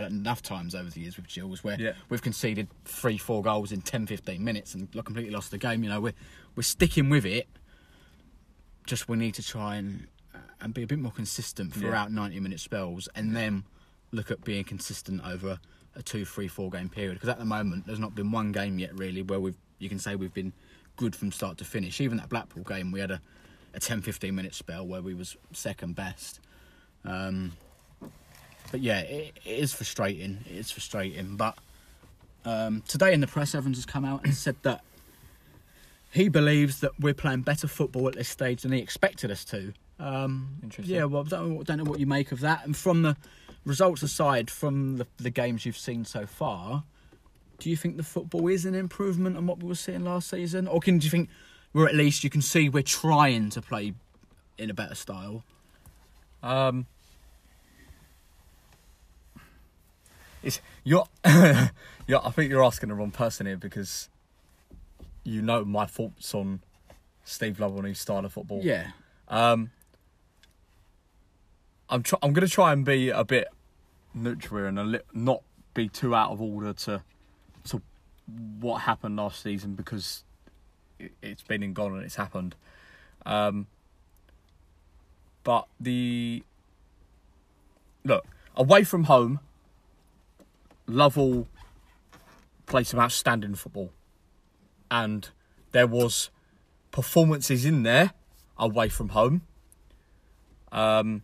enough 0.00 0.40
times 0.40 0.74
over 0.74 0.88
the 0.88 1.00
years 1.00 1.16
with 1.16 1.28
Gills, 1.28 1.62
where 1.64 1.78
Yeah. 1.80 1.92
we've 2.08 2.22
conceded 2.22 2.68
three, 2.84 3.18
four 3.18 3.42
goals 3.42 3.72
in 3.72 3.80
10, 3.82 4.06
15 4.06 4.42
minutes 4.42 4.74
and 4.74 4.90
completely 4.92 5.30
lost 5.32 5.50
the 5.50 5.58
game. 5.58 5.82
You 5.82 5.90
know, 5.90 6.00
we're 6.00 6.14
we're 6.56 6.62
sticking 6.62 7.10
with 7.10 7.26
it. 7.26 7.48
Just 8.86 9.08
we 9.08 9.16
need 9.16 9.34
to 9.34 9.42
try 9.42 9.76
and 9.76 10.06
and 10.60 10.72
be 10.74 10.82
a 10.82 10.86
bit 10.86 10.98
more 10.98 11.12
consistent 11.12 11.74
Yeah. 11.74 11.80
throughout 11.82 12.12
90 12.12 12.40
minute 12.40 12.60
spells, 12.60 13.08
and 13.14 13.34
then 13.36 13.64
look 14.12 14.30
at 14.30 14.44
being 14.44 14.64
consistent 14.64 15.22
over 15.26 15.58
a 15.96 16.02
two, 16.02 16.24
three, 16.24 16.48
four 16.48 16.70
game 16.70 16.88
period. 16.88 17.14
Because 17.14 17.28
at 17.28 17.38
the 17.38 17.44
moment, 17.44 17.86
there's 17.86 17.98
not 17.98 18.14
been 18.14 18.30
one 18.30 18.52
game 18.52 18.78
yet 18.78 18.96
really 18.98 19.22
where 19.22 19.40
we've 19.40 19.56
you 19.78 19.88
can 19.88 19.98
say 19.98 20.14
we've 20.16 20.32
been 20.34 20.52
good 20.96 21.14
from 21.16 21.32
start 21.32 21.58
to 21.58 21.64
finish. 21.64 22.00
Even 22.00 22.16
that 22.18 22.28
Blackpool 22.28 22.62
game, 22.62 22.92
we 22.92 23.00
had 23.00 23.10
a, 23.10 23.20
a 23.74 23.80
10, 23.80 24.02
15 24.02 24.34
minute 24.34 24.54
spell 24.54 24.86
where 24.86 25.02
we 25.02 25.14
was 25.14 25.36
second 25.52 25.94
best. 25.96 26.40
Um, 27.04 27.52
but 28.70 28.80
yeah, 28.80 29.00
it, 29.00 29.36
it 29.44 29.50
is 29.58 29.72
frustrating. 29.74 30.38
It 30.48 30.56
is 30.56 30.70
frustrating. 30.70 31.36
But 31.36 31.58
um, 32.44 32.82
today 32.88 33.12
in 33.12 33.20
the 33.20 33.26
press, 33.26 33.54
Evans 33.54 33.76
has 33.76 33.84
come 33.86 34.04
out 34.04 34.24
and 34.24 34.34
said 34.34 34.56
that 34.62 34.82
he 36.12 36.28
believes 36.28 36.80
that 36.80 36.92
we're 37.00 37.14
playing 37.14 37.42
better 37.42 37.66
football 37.66 38.06
at 38.08 38.14
this 38.14 38.28
stage 38.28 38.62
than 38.62 38.72
he 38.72 38.78
expected 38.78 39.30
us 39.30 39.44
to. 39.46 39.72
Um, 39.98 40.56
Interesting. 40.62 40.94
Yeah, 40.94 41.04
well, 41.04 41.24
I 41.24 41.28
don't, 41.28 41.48
know- 41.56 41.62
don't 41.62 41.78
know 41.78 41.84
what 41.84 42.00
you 42.00 42.06
make 42.06 42.32
of 42.32 42.40
that. 42.40 42.64
And 42.64 42.76
from 42.76 43.02
the 43.02 43.16
results 43.64 44.02
aside, 44.02 44.50
from 44.50 44.96
the, 44.98 45.06
the 45.18 45.30
games 45.30 45.64
you've 45.64 45.76
seen 45.78 46.04
so 46.04 46.26
far, 46.26 46.84
do 47.58 47.70
you 47.70 47.76
think 47.76 47.96
the 47.96 48.02
football 48.02 48.48
is 48.48 48.64
an 48.64 48.74
improvement 48.74 49.36
on 49.36 49.46
what 49.46 49.62
we 49.62 49.68
were 49.68 49.74
seeing 49.76 50.04
last 50.04 50.28
season, 50.30 50.66
or 50.66 50.80
can 50.80 50.98
do 50.98 51.04
you 51.04 51.10
think 51.10 51.28
we're 51.72 51.86
at 51.88 51.94
least 51.94 52.24
you 52.24 52.30
can 52.30 52.42
see 52.42 52.68
we're 52.68 52.82
trying 52.82 53.50
to 53.50 53.62
play 53.62 53.94
in 54.58 54.70
a 54.70 54.74
better 54.74 54.94
style? 54.96 55.44
Um, 56.42 56.86
it's 60.42 60.60
you're, 60.82 61.06
yeah. 61.24 61.68
I 62.22 62.30
think 62.30 62.50
you're 62.50 62.64
asking 62.64 62.90
the 62.90 62.94
wrong 62.94 63.10
person 63.10 63.46
here 63.46 63.56
because 63.56 64.08
you 65.22 65.40
know 65.40 65.64
my 65.64 65.86
thoughts 65.86 66.34
on 66.34 66.60
Steve 67.24 67.58
Love 67.60 67.76
and 67.76 67.86
his 67.86 67.98
style 67.98 68.24
of 68.26 68.32
football. 68.32 68.60
Yeah, 68.62 68.88
Um, 69.28 69.70
I'm 71.94 72.02
I'm 72.22 72.32
gonna 72.32 72.48
try 72.48 72.72
and 72.72 72.84
be 72.84 73.10
a 73.10 73.24
bit 73.24 73.46
neutral 74.14 74.66
and 74.66 74.78
a 74.78 74.84
li- 74.84 75.00
not 75.12 75.42
be 75.74 75.88
too 75.88 76.12
out 76.14 76.32
of 76.32 76.40
order 76.42 76.72
to 76.72 77.02
to 77.68 77.80
what 78.60 78.80
happened 78.82 79.16
last 79.16 79.40
season 79.42 79.74
because 79.74 80.24
it, 80.98 81.12
it's 81.22 81.42
been 81.42 81.62
and 81.62 81.74
gone 81.74 81.94
and 81.94 82.02
it's 82.02 82.16
happened. 82.16 82.56
Um, 83.24 83.68
But 85.44 85.66
the 85.78 86.42
look 88.02 88.26
away 88.56 88.82
from 88.82 89.04
home, 89.04 89.38
Lovell 90.88 91.46
played 92.66 92.86
some 92.88 92.98
outstanding 92.98 93.54
football, 93.54 93.90
and 94.90 95.28
there 95.70 95.86
was 95.86 96.30
performances 96.90 97.64
in 97.64 97.84
there 97.84 98.14
away 98.56 98.88
from 98.88 99.10
home. 99.10 99.42
Um, 100.72 101.22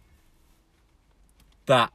that 1.70 1.92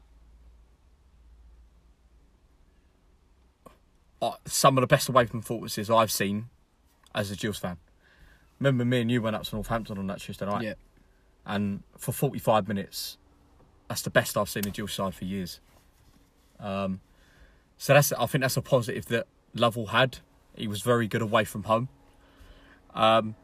some 4.45 4.77
of 4.77 4.81
the 4.81 4.87
best 4.87 5.07
away 5.09 5.25
from 5.25 5.41
performances 5.41 5.89
I've 5.89 6.11
seen 6.11 6.49
as 7.13 7.29
a 7.29 7.35
Gills 7.35 7.59
fan. 7.59 7.77
Remember, 8.59 8.85
me 8.85 9.01
and 9.01 9.11
you 9.11 9.21
went 9.21 9.35
up 9.35 9.43
to 9.43 9.55
Northampton 9.55 9.97
on 9.97 10.07
that 10.07 10.19
Tuesday 10.19 10.45
night, 10.45 10.63
Yeah. 10.63 10.73
and 11.45 11.83
for 11.97 12.11
45 12.11 12.67
minutes, 12.67 13.17
that's 13.87 14.01
the 14.01 14.09
best 14.09 14.35
I've 14.37 14.49
seen 14.49 14.65
a 14.65 14.71
Gills 14.71 14.93
side 14.93 15.13
for 15.13 15.25
years. 15.25 15.59
Um, 16.59 17.01
so 17.77 17.93
that's 17.93 18.13
I 18.13 18.25
think 18.25 18.41
that's 18.41 18.57
a 18.57 18.61
positive 18.61 19.05
that 19.07 19.27
Lovell 19.53 19.87
had. 19.87 20.19
He 20.55 20.67
was 20.67 20.81
very 20.81 21.07
good 21.07 21.21
away 21.21 21.43
from 21.43 21.63
home. 21.63 21.89
Um, 22.93 23.35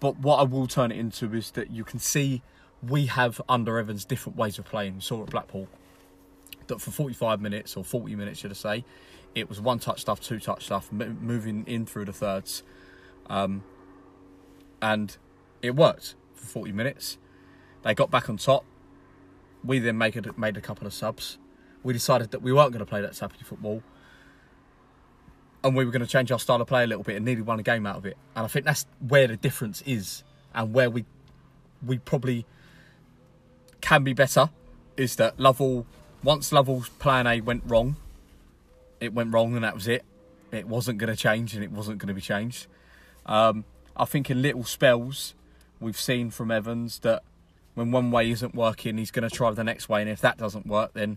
but 0.00 0.18
what 0.18 0.36
I 0.40 0.42
will 0.42 0.66
turn 0.66 0.90
it 0.90 0.98
into 0.98 1.32
is 1.32 1.52
that 1.52 1.70
you 1.70 1.84
can 1.84 2.00
see 2.00 2.42
we 2.86 3.06
have 3.06 3.40
under 3.48 3.78
Evans 3.78 4.04
different 4.04 4.38
ways 4.38 4.58
of 4.58 4.64
playing. 4.64 4.96
We 4.96 5.00
saw 5.00 5.22
at 5.22 5.30
Blackpool 5.30 5.68
that 6.68 6.80
for 6.80 6.90
45 6.90 7.40
minutes 7.40 7.76
or 7.76 7.84
40 7.84 8.14
minutes, 8.14 8.40
should 8.40 8.50
I 8.50 8.54
say, 8.54 8.84
it 9.34 9.48
was 9.48 9.60
one 9.60 9.78
touch 9.78 10.00
stuff, 10.00 10.20
two 10.20 10.38
touch 10.38 10.66
stuff, 10.66 10.88
m- 10.92 11.18
moving 11.20 11.64
in 11.66 11.86
through 11.86 12.06
the 12.06 12.12
thirds, 12.12 12.62
um, 13.28 13.62
and 14.80 15.16
it 15.62 15.74
worked 15.74 16.14
for 16.34 16.46
40 16.46 16.72
minutes. 16.72 17.18
They 17.82 17.94
got 17.94 18.10
back 18.10 18.28
on 18.28 18.36
top. 18.36 18.64
We 19.64 19.78
then 19.78 19.98
made 19.98 20.16
a, 20.16 20.32
made 20.38 20.56
a 20.56 20.60
couple 20.60 20.86
of 20.86 20.94
subs. 20.94 21.38
We 21.82 21.92
decided 21.92 22.30
that 22.30 22.42
we 22.42 22.52
weren't 22.52 22.72
going 22.72 22.84
to 22.84 22.86
play 22.86 23.00
that 23.00 23.14
sappy 23.14 23.38
football, 23.42 23.82
and 25.64 25.76
we 25.76 25.84
were 25.84 25.90
going 25.90 26.02
to 26.02 26.08
change 26.08 26.30
our 26.30 26.38
style 26.38 26.60
of 26.60 26.68
play 26.68 26.84
a 26.84 26.86
little 26.86 27.04
bit, 27.04 27.16
and 27.16 27.24
nearly 27.24 27.42
won 27.42 27.58
a 27.58 27.62
game 27.62 27.86
out 27.86 27.96
of 27.96 28.06
it. 28.06 28.16
And 28.36 28.44
I 28.44 28.48
think 28.48 28.64
that's 28.64 28.86
where 29.06 29.26
the 29.26 29.36
difference 29.36 29.82
is, 29.82 30.22
and 30.54 30.72
where 30.72 30.90
we 30.90 31.04
we 31.84 31.98
probably 31.98 32.46
can 33.88 34.04
be 34.04 34.12
better. 34.12 34.50
Is 34.98 35.16
that 35.16 35.40
Lovell? 35.40 35.86
Once 36.22 36.52
Lovell's 36.52 36.90
plan 36.90 37.26
A 37.26 37.40
went 37.40 37.62
wrong, 37.64 37.96
it 39.00 39.14
went 39.14 39.32
wrong, 39.32 39.54
and 39.54 39.64
that 39.64 39.74
was 39.74 39.88
it. 39.88 40.04
It 40.52 40.68
wasn't 40.68 40.98
going 40.98 41.08
to 41.08 41.16
change, 41.16 41.54
and 41.54 41.64
it 41.64 41.72
wasn't 41.72 41.96
going 41.96 42.08
to 42.08 42.14
be 42.14 42.20
changed. 42.20 42.66
Um, 43.24 43.64
I 43.96 44.04
think 44.04 44.30
in 44.30 44.42
little 44.42 44.64
spells, 44.64 45.34
we've 45.80 45.98
seen 45.98 46.28
from 46.30 46.50
Evans 46.50 46.98
that 46.98 47.22
when 47.76 47.90
one 47.90 48.10
way 48.10 48.30
isn't 48.30 48.54
working, 48.54 48.98
he's 48.98 49.10
going 49.10 49.26
to 49.26 49.34
try 49.34 49.50
the 49.52 49.64
next 49.64 49.88
way, 49.88 50.02
and 50.02 50.10
if 50.10 50.20
that 50.20 50.36
doesn't 50.36 50.66
work, 50.66 50.92
then 50.92 51.16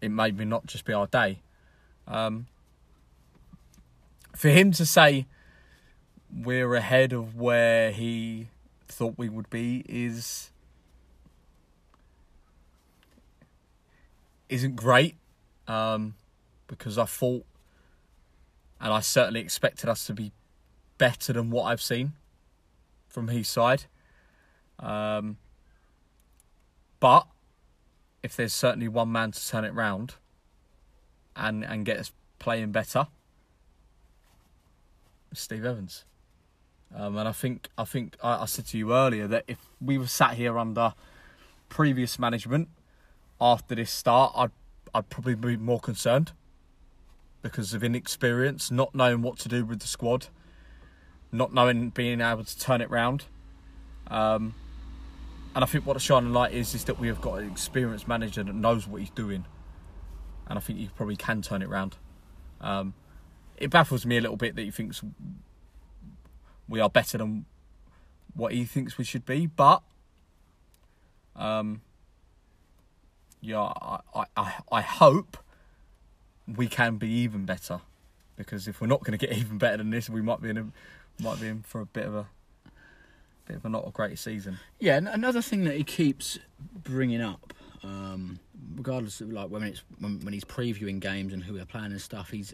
it 0.00 0.08
may 0.08 0.32
be 0.32 0.44
not 0.44 0.66
just 0.66 0.84
be 0.84 0.94
our 0.94 1.06
day. 1.06 1.38
Um, 2.08 2.48
for 4.34 4.48
him 4.48 4.72
to 4.72 4.84
say 4.84 5.26
we're 6.36 6.74
ahead 6.74 7.12
of 7.12 7.36
where 7.36 7.92
he 7.92 8.48
thought 8.88 9.14
we 9.16 9.28
would 9.28 9.48
be 9.48 9.84
is 9.88 10.50
isn't 14.48 14.76
great 14.76 15.16
um, 15.66 16.14
because 16.66 16.98
I 16.98 17.04
thought 17.04 17.44
and 18.80 18.92
I 18.92 19.00
certainly 19.00 19.40
expected 19.40 19.88
us 19.88 20.06
to 20.06 20.12
be 20.12 20.32
better 20.98 21.32
than 21.32 21.50
what 21.50 21.64
I've 21.64 21.82
seen 21.82 22.12
from 23.08 23.28
his 23.28 23.48
side. 23.48 23.84
Um, 24.78 25.38
but 27.00 27.26
if 28.22 28.36
there's 28.36 28.52
certainly 28.52 28.88
one 28.88 29.10
man 29.10 29.32
to 29.32 29.48
turn 29.48 29.64
it 29.64 29.72
round 29.72 30.14
and 31.34 31.64
and 31.64 31.84
get 31.84 31.98
us 31.98 32.12
playing 32.38 32.72
better, 32.72 33.06
Steve 35.32 35.64
Evans. 35.64 36.04
Um, 36.94 37.16
and 37.16 37.28
I 37.28 37.32
think 37.32 37.68
I 37.76 37.84
think 37.84 38.16
I, 38.22 38.42
I 38.42 38.44
said 38.46 38.66
to 38.68 38.78
you 38.78 38.94
earlier 38.94 39.26
that 39.26 39.44
if 39.46 39.58
we 39.80 39.98
were 39.98 40.06
sat 40.06 40.34
here 40.34 40.58
under 40.58 40.94
previous 41.68 42.18
management 42.18 42.68
after 43.40 43.74
this 43.74 43.90
start, 43.90 44.32
I'd 44.36 44.50
I'd 44.94 45.08
probably 45.10 45.34
be 45.34 45.56
more 45.56 45.80
concerned 45.80 46.32
because 47.42 47.74
of 47.74 47.84
inexperience, 47.84 48.70
not 48.70 48.94
knowing 48.94 49.22
what 49.22 49.38
to 49.40 49.48
do 49.48 49.64
with 49.64 49.80
the 49.80 49.86
squad, 49.86 50.28
not 51.30 51.52
knowing 51.52 51.90
being 51.90 52.20
able 52.20 52.44
to 52.44 52.58
turn 52.58 52.80
it 52.80 52.90
round. 52.90 53.24
Um, 54.06 54.54
and 55.54 55.62
I 55.62 55.66
think 55.66 55.86
what 55.86 55.94
the 55.94 56.00
shining 56.00 56.32
light 56.32 56.52
is 56.52 56.74
is 56.74 56.84
that 56.84 56.98
we 56.98 57.08
have 57.08 57.20
got 57.20 57.40
an 57.40 57.50
experienced 57.50 58.08
manager 58.08 58.42
that 58.42 58.54
knows 58.54 58.86
what 58.86 59.00
he's 59.00 59.10
doing, 59.10 59.44
and 60.48 60.58
I 60.58 60.60
think 60.60 60.78
he 60.78 60.90
probably 60.96 61.16
can 61.16 61.42
turn 61.42 61.62
it 61.62 61.68
round. 61.68 61.96
Um, 62.60 62.94
it 63.56 63.70
baffles 63.70 64.06
me 64.06 64.16
a 64.16 64.20
little 64.20 64.36
bit 64.36 64.56
that 64.56 64.62
he 64.62 64.70
thinks 64.70 65.02
we 66.68 66.80
are 66.80 66.90
better 66.90 67.18
than 67.18 67.46
what 68.34 68.52
he 68.52 68.64
thinks 68.64 68.98
we 68.98 69.04
should 69.04 69.24
be, 69.24 69.46
but 69.46 69.82
um, 71.34 71.80
yeah, 73.46 73.60
I, 73.60 74.24
I, 74.36 74.54
I, 74.72 74.80
hope 74.80 75.36
we 76.52 76.66
can 76.66 76.96
be 76.96 77.08
even 77.08 77.44
better 77.44 77.80
because 78.34 78.66
if 78.66 78.80
we're 78.80 78.88
not 78.88 79.04
going 79.04 79.16
to 79.16 79.24
get 79.26 79.36
even 79.38 79.58
better 79.58 79.76
than 79.76 79.90
this, 79.90 80.10
we 80.10 80.20
might 80.20 80.42
be 80.42 80.50
in 80.50 80.58
a, 80.58 80.66
might 81.22 81.40
be 81.40 81.46
in 81.46 81.62
for 81.62 81.80
a 81.80 81.86
bit 81.86 82.06
of 82.06 82.14
a 82.14 82.26
bit 83.46 83.56
of 83.56 83.64
a 83.64 83.68
not 83.68 83.86
a 83.86 83.90
great 83.90 84.18
season. 84.18 84.58
Yeah, 84.80 84.96
and 84.96 85.06
another 85.06 85.40
thing 85.40 85.62
that 85.64 85.76
he 85.76 85.84
keeps 85.84 86.40
bringing 86.82 87.20
up, 87.20 87.54
um, 87.84 88.40
regardless 88.74 89.20
of 89.20 89.32
like 89.32 89.48
when 89.48 89.62
it's 89.62 89.84
when, 90.00 90.18
when 90.20 90.34
he's 90.34 90.44
previewing 90.44 90.98
games 90.98 91.32
and 91.32 91.44
who 91.44 91.54
they're 91.56 91.64
playing 91.64 91.92
and 91.92 92.00
stuff, 92.00 92.30
he's 92.30 92.52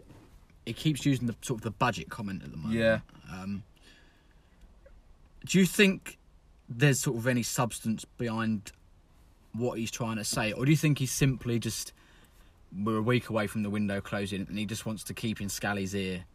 he 0.63 0.73
keeps 0.73 1.07
using 1.07 1.25
the 1.25 1.35
sort 1.41 1.59
of 1.59 1.63
the 1.63 1.71
budget 1.71 2.09
comment 2.09 2.43
at 2.43 2.51
the 2.51 2.57
moment. 2.57 2.79
Yeah. 2.79 2.99
Um, 3.31 3.63
do 5.45 5.57
you 5.57 5.65
think 5.65 6.19
there's 6.69 6.99
sort 6.99 7.17
of 7.17 7.27
any 7.27 7.43
substance 7.43 8.05
behind 8.05 8.71
what 9.53 9.77
he's 9.79 9.91
trying 9.91 10.17
to 10.17 10.23
say, 10.23 10.51
or 10.51 10.65
do 10.65 10.71
you 10.71 10.77
think 10.77 10.99
he's 10.99 11.11
simply 11.11 11.59
just 11.59 11.93
we're 12.75 12.97
a 12.97 13.01
week 13.01 13.29
away 13.29 13.45
from 13.45 13.61
the 13.61 13.69
window 13.69 14.01
closing 14.01 14.45
and 14.49 14.57
he 14.57 14.65
just 14.65 14.85
wants 14.85 15.03
to 15.05 15.13
keep 15.13 15.41
in 15.41 15.49
Scally's 15.49 15.93
ear? 15.95 16.25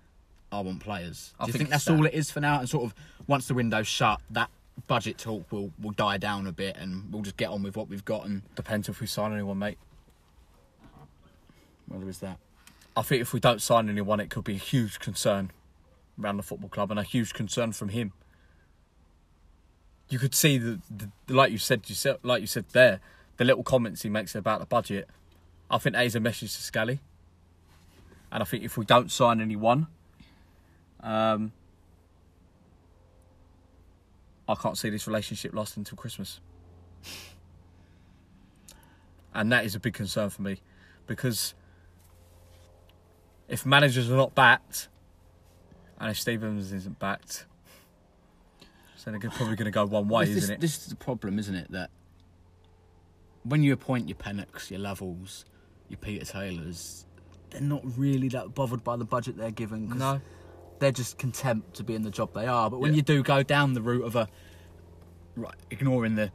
I 0.50 0.60
want 0.60 0.80
players. 0.80 1.34
I 1.38 1.44
Do 1.44 1.48
you 1.48 1.52
think 1.52 1.58
think 1.62 1.70
that's 1.70 1.84
that. 1.86 1.92
all 1.98 2.06
it 2.06 2.14
is 2.14 2.30
for 2.30 2.40
now? 2.40 2.60
And 2.60 2.68
sort 2.68 2.84
of 2.84 2.94
once 3.26 3.48
the 3.48 3.54
window's 3.54 3.86
shut, 3.86 4.20
that 4.30 4.50
budget 4.86 5.18
talk 5.18 5.50
will 5.52 5.70
will 5.82 5.90
die 5.90 6.16
down 6.18 6.46
a 6.46 6.52
bit, 6.52 6.76
and 6.76 7.12
we'll 7.12 7.22
just 7.22 7.36
get 7.36 7.50
on 7.50 7.62
with 7.62 7.76
what 7.76 7.88
we've 7.88 8.04
got. 8.04 8.24
And 8.24 8.42
Depends 8.54 8.88
if 8.88 9.00
we 9.00 9.06
sign 9.06 9.32
anyone, 9.32 9.58
mate. 9.58 9.78
Well, 11.88 12.00
there 12.00 12.08
is 12.08 12.18
that. 12.20 12.38
I 12.96 13.02
think 13.02 13.22
if 13.22 13.32
we 13.32 13.40
don't 13.40 13.62
sign 13.62 13.88
anyone, 13.88 14.20
it 14.20 14.30
could 14.30 14.44
be 14.44 14.54
a 14.54 14.58
huge 14.58 14.98
concern 14.98 15.50
around 16.20 16.36
the 16.36 16.42
football 16.42 16.68
club 16.68 16.90
and 16.90 16.98
a 16.98 17.04
huge 17.04 17.32
concern 17.32 17.72
from 17.72 17.90
him. 17.90 18.12
You 20.10 20.18
could 20.18 20.34
see 20.34 20.56
the, 20.56 20.80
the 20.90 21.10
like 21.34 21.52
you 21.52 21.58
said, 21.58 21.88
yourself, 21.88 22.20
like 22.22 22.40
you 22.40 22.46
said 22.46 22.64
there, 22.72 23.00
the 23.36 23.44
little 23.44 23.62
comments 23.62 24.02
he 24.02 24.08
makes 24.08 24.34
about 24.34 24.60
the 24.60 24.66
budget. 24.66 25.08
I 25.70 25.76
think 25.78 25.94
that 25.94 26.06
is 26.06 26.14
a 26.14 26.20
message 26.20 26.54
to 26.56 26.62
Scally, 26.62 27.00
and 28.32 28.42
I 28.42 28.46
think 28.46 28.64
if 28.64 28.78
we 28.78 28.86
don't 28.86 29.12
sign 29.12 29.40
anyone, 29.40 29.86
um, 31.00 31.52
I 34.48 34.54
can't 34.54 34.78
see 34.78 34.88
this 34.88 35.06
relationship 35.06 35.52
lasting 35.54 35.82
until 35.82 35.98
Christmas, 35.98 36.40
and 39.34 39.52
that 39.52 39.66
is 39.66 39.74
a 39.74 39.80
big 39.80 39.92
concern 39.92 40.30
for 40.30 40.40
me, 40.40 40.62
because 41.06 41.52
if 43.46 43.66
managers 43.66 44.10
are 44.10 44.16
not 44.16 44.34
backed, 44.34 44.88
and 46.00 46.10
if 46.10 46.18
Stevens 46.18 46.72
isn't 46.72 46.98
backed, 46.98 47.44
so 48.98 49.10
they're 49.12 49.30
probably 49.30 49.56
going 49.56 49.66
to 49.66 49.70
go 49.70 49.84
one 49.86 50.08
way, 50.08 50.24
this, 50.26 50.36
isn't 50.44 50.54
it? 50.56 50.60
This 50.60 50.76
is 50.78 50.86
the 50.86 50.96
problem, 50.96 51.38
isn't 51.38 51.54
it? 51.54 51.70
That 51.70 51.90
when 53.44 53.62
you 53.62 53.72
appoint 53.72 54.08
your 54.08 54.16
Pennocks, 54.16 54.70
your 54.70 54.80
Lovells, 54.80 55.44
your 55.88 55.98
Peter 55.98 56.24
Taylors, 56.24 57.06
they're 57.50 57.60
not 57.60 57.82
really 57.96 58.28
that 58.28 58.54
bothered 58.54 58.84
by 58.84 58.96
the 58.96 59.04
budget 59.04 59.36
they're 59.36 59.50
given. 59.50 59.88
'cause 59.88 59.98
No. 59.98 60.20
they're 60.80 60.92
just 60.92 61.16
content 61.18 61.74
to 61.74 61.84
be 61.84 61.94
in 61.94 62.02
the 62.02 62.10
job 62.10 62.34
they 62.34 62.46
are. 62.46 62.68
But 62.70 62.80
when 62.80 62.92
Yeah. 62.92 62.96
you 62.96 63.02
do 63.02 63.22
go 63.22 63.42
down 63.42 63.72
the 63.74 63.82
route 63.82 64.04
of 64.04 64.16
a 64.16 64.28
right, 65.36 65.54
ignoring 65.70 66.16
the 66.16 66.30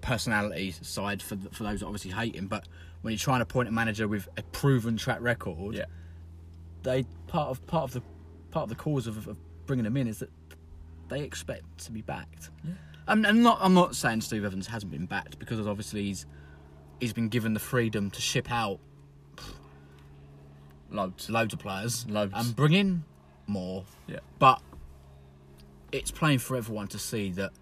personality 0.00 0.70
side 0.72 1.20
for 1.22 1.36
for 1.52 1.64
those 1.64 1.80
that 1.80 1.86
obviously 1.86 2.10
hate 2.12 2.34
him, 2.34 2.46
but 2.48 2.66
when 3.02 3.12
you're 3.12 3.18
trying 3.18 3.38
to 3.40 3.42
appoint 3.44 3.68
a 3.68 3.72
manager 3.72 4.08
with 4.08 4.28
a 4.36 4.42
proven 4.44 4.96
track 4.96 5.20
record, 5.20 5.74
Yeah. 5.74 5.84
they 6.82 7.04
part 7.26 7.50
of 7.50 7.64
part 7.66 7.84
of 7.84 7.92
the 7.92 8.02
part 8.50 8.64
of 8.64 8.68
the 8.70 8.74
cause 8.76 9.06
of, 9.06 9.28
of 9.28 9.38
bringing 9.66 9.84
them 9.84 9.96
in 9.96 10.08
is 10.08 10.18
that 10.20 10.30
they 11.08 11.22
expect 11.22 11.78
to 11.84 11.92
be 11.92 12.02
backed. 12.02 12.50
I'm, 13.06 13.24
I'm 13.24 13.42
not 13.42 13.58
I'm 13.60 13.74
not 13.74 13.96
saying 13.96 14.20
Steve 14.20 14.44
Evans 14.44 14.66
hasn't 14.66 14.92
been 14.92 15.06
backed 15.06 15.38
because 15.38 15.66
obviously 15.66 16.04
he's 16.04 16.26
he's 17.00 17.12
been 17.12 17.28
given 17.28 17.54
the 17.54 17.60
freedom 17.60 18.10
to 18.10 18.20
ship 18.20 18.50
out 18.50 18.78
Loads. 20.90 21.28
loads 21.28 21.52
of 21.52 21.60
players 21.60 22.06
Loads. 22.08 22.32
and 22.34 22.56
bring 22.56 22.72
in 22.72 23.04
more. 23.46 23.84
Yeah. 24.06 24.20
But 24.38 24.60
it's 25.92 26.10
plain 26.10 26.38
for 26.38 26.56
everyone 26.56 26.88
to 26.88 26.98
see 26.98 27.30
that 27.32 27.52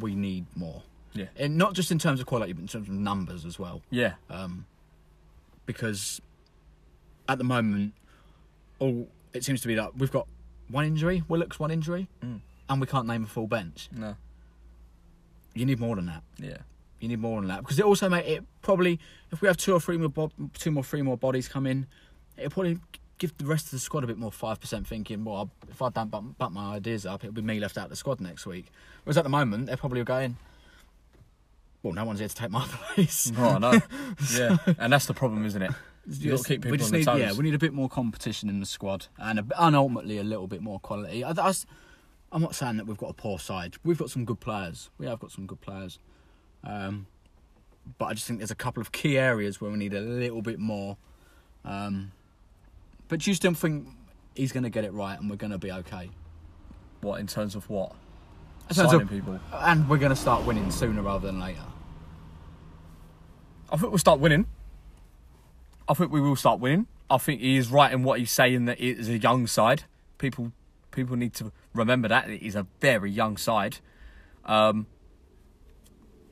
we 0.00 0.14
need 0.14 0.46
more. 0.56 0.82
Yeah. 1.12 1.26
and 1.36 1.56
not 1.58 1.72
just 1.74 1.90
in 1.90 1.98
terms 1.98 2.20
of 2.20 2.26
quality, 2.26 2.52
but 2.52 2.60
in 2.60 2.68
terms 2.68 2.86
of 2.88 2.94
numbers 2.94 3.44
as 3.44 3.58
well. 3.58 3.82
Yeah. 3.90 4.12
Um, 4.28 4.66
Because 5.66 6.20
at 7.28 7.38
the 7.38 7.44
moment, 7.44 7.94
all 8.78 9.08
it 9.32 9.42
seems 9.44 9.60
to 9.62 9.68
be 9.68 9.74
that 9.74 9.96
we've 9.96 10.12
got 10.12 10.26
one 10.68 10.84
injury, 10.84 11.22
Willock's 11.28 11.58
one 11.58 11.70
injury, 11.72 12.08
and 12.70 12.80
we 12.80 12.86
can't 12.86 13.06
name 13.06 13.24
a 13.24 13.26
full 13.26 13.46
bench. 13.46 13.90
No. 13.94 14.16
You 15.54 15.66
need 15.66 15.80
more 15.80 15.96
than 15.96 16.06
that. 16.06 16.22
Yeah. 16.38 16.58
You 17.00 17.08
need 17.08 17.18
more 17.18 17.40
than 17.40 17.48
that 17.48 17.60
because 17.60 17.78
it 17.78 17.84
also 17.84 18.08
make 18.08 18.26
it 18.26 18.44
probably 18.62 18.98
if 19.32 19.42
we 19.42 19.48
have 19.48 19.56
two 19.56 19.72
or 19.74 19.80
three 19.80 19.96
more 19.98 20.08
bo- 20.08 20.30
two 20.54 20.70
more 20.70 20.84
three 20.84 21.02
more 21.02 21.16
bodies 21.16 21.48
come 21.48 21.66
in, 21.66 21.86
it'll 22.36 22.50
probably 22.50 22.78
give 23.18 23.36
the 23.38 23.44
rest 23.44 23.66
of 23.66 23.70
the 23.72 23.78
squad 23.78 24.04
a 24.04 24.06
bit 24.06 24.18
more 24.18 24.30
five 24.30 24.60
percent 24.60 24.86
thinking. 24.86 25.24
Well, 25.24 25.50
if 25.68 25.82
I 25.82 25.88
don't 25.90 26.10
bump, 26.10 26.38
bump 26.38 26.54
my 26.54 26.76
ideas 26.76 27.04
up, 27.06 27.24
it'll 27.24 27.34
be 27.34 27.42
me 27.42 27.58
left 27.58 27.76
out 27.76 27.84
of 27.84 27.90
the 27.90 27.96
squad 27.96 28.20
next 28.20 28.46
week. 28.46 28.66
Whereas 29.04 29.18
at 29.18 29.24
the 29.24 29.30
moment, 29.30 29.66
they're 29.66 29.76
probably 29.76 30.04
going. 30.04 30.36
Well, 31.82 31.94
no 31.94 32.04
one's 32.04 32.18
here 32.18 32.28
to 32.28 32.34
take 32.34 32.50
my 32.50 32.66
place. 32.94 33.32
Oh, 33.38 33.48
I 33.48 33.58
know. 33.58 33.80
yeah. 34.38 34.58
And 34.78 34.92
that's 34.92 35.06
the 35.06 35.14
problem, 35.14 35.46
isn't 35.46 35.62
it? 35.62 35.70
You 36.06 36.36
to 36.36 36.42
keep 36.44 36.62
people 36.62 36.72
we 36.72 36.76
just 36.78 36.92
on 36.92 36.98
need, 36.98 37.04
toes. 37.06 37.18
yeah, 37.20 37.32
we 37.32 37.44
need 37.44 37.54
a 37.54 37.58
bit 37.58 37.72
more 37.72 37.88
competition 37.88 38.48
in 38.50 38.60
the 38.60 38.66
squad, 38.66 39.06
and 39.18 39.38
a, 39.38 39.44
and 39.58 39.74
ultimately 39.74 40.18
a 40.18 40.24
little 40.24 40.46
bit 40.46 40.60
more 40.60 40.78
quality. 40.80 41.24
I, 41.24 41.30
I, 41.30 41.52
am 42.32 42.42
not 42.42 42.54
saying 42.54 42.76
that 42.76 42.86
we've 42.86 42.96
got 42.98 43.10
a 43.10 43.14
poor 43.14 43.38
side. 43.38 43.76
We've 43.84 43.98
got 43.98 44.10
some 44.10 44.24
good 44.24 44.40
players. 44.40 44.90
We 44.98 45.06
have 45.06 45.18
got 45.18 45.32
some 45.32 45.46
good 45.46 45.60
players, 45.60 45.98
um, 46.64 47.06
but 47.98 48.06
I 48.06 48.14
just 48.14 48.26
think 48.26 48.38
there's 48.38 48.50
a 48.50 48.56
couple 48.56 48.80
of 48.80 48.92
key 48.92 49.18
areas 49.18 49.60
where 49.60 49.70
we 49.70 49.78
need 49.78 49.94
a 49.94 50.00
little 50.00 50.42
bit 50.42 50.58
more. 50.58 50.96
Um, 51.64 52.12
but 53.08 53.20
do 53.20 53.30
you 53.30 53.34
still 53.34 53.54
think 53.54 53.88
he's 54.34 54.52
going 54.52 54.62
to 54.62 54.70
get 54.70 54.84
it 54.84 54.92
right, 54.92 55.18
and 55.18 55.28
we're 55.28 55.36
going 55.36 55.52
to 55.52 55.58
be 55.58 55.72
okay? 55.72 56.10
What, 57.00 57.20
in 57.20 57.26
terms 57.26 57.54
of 57.54 57.68
what? 57.68 57.92
In 58.68 58.76
terms 58.76 58.90
Signing 58.90 59.02
of- 59.02 59.10
people. 59.10 59.40
And 59.52 59.88
we're 59.88 59.98
going 59.98 60.10
to 60.10 60.16
start 60.16 60.44
winning 60.44 60.70
sooner 60.70 61.02
rather 61.02 61.26
than 61.26 61.40
later. 61.40 61.64
I 63.72 63.76
think 63.76 63.90
we'll 63.90 63.98
start 63.98 64.20
winning. 64.20 64.46
I 65.88 65.94
think 65.94 66.12
we 66.12 66.20
will 66.20 66.36
start 66.36 66.60
winning. 66.60 66.86
I 67.08 67.18
think 67.18 67.40
he 67.40 67.56
is 67.56 67.68
right 67.70 67.92
in 67.92 68.04
what 68.04 68.20
he's 68.20 68.30
saying 68.30 68.66
that 68.66 68.80
it 68.80 68.98
is 68.98 69.08
a 69.08 69.18
young 69.18 69.46
side. 69.46 69.84
People 70.18 70.52
people 70.92 71.16
need 71.16 71.34
to 71.34 71.52
remember 71.74 72.08
that 72.08 72.28
it 72.28 72.42
is 72.42 72.54
a 72.54 72.66
very 72.80 73.10
young 73.10 73.36
side. 73.36 73.78
Um, 74.44 74.86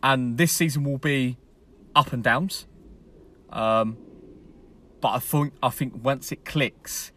and 0.03 0.39
this 0.39 0.53
season 0.53 0.85
will 0.85 0.99
be 0.99 1.37
up 1.95 2.13
and 2.13 2.23
downs. 2.23 2.67
Um, 3.51 3.97
but 5.01 5.09
I 5.09 5.19
think 5.19 5.53
I 5.63 5.71
think 5.71 6.03
once 6.03 6.33
it 6.33 6.45
clicks, 6.45 7.13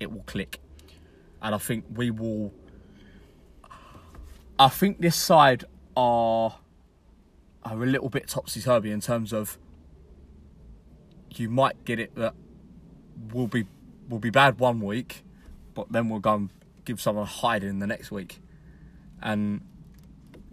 it 0.00 0.10
will 0.10 0.22
click. 0.22 0.60
And 1.42 1.54
I 1.54 1.58
think 1.58 1.84
we 1.94 2.10
will 2.10 2.52
I 4.58 4.68
think 4.68 5.00
this 5.00 5.16
side 5.16 5.64
are 5.96 6.56
are 7.64 7.82
a 7.82 7.86
little 7.86 8.08
bit 8.08 8.28
topsy 8.28 8.60
turvy 8.60 8.90
in 8.90 9.00
terms 9.00 9.32
of 9.32 9.58
you 11.34 11.48
might 11.48 11.84
get 11.84 12.00
it 12.00 12.14
that 12.16 12.34
will 13.32 13.46
be 13.46 13.66
will 14.08 14.18
be 14.18 14.30
bad 14.30 14.58
one 14.58 14.80
week, 14.80 15.22
but 15.74 15.92
then 15.92 16.08
we'll 16.08 16.20
go 16.20 16.34
and 16.34 16.50
give 16.88 17.00
someone 17.00 17.26
hiding 17.26 17.78
the 17.78 17.86
next 17.86 18.10
week, 18.10 18.40
and 19.22 19.60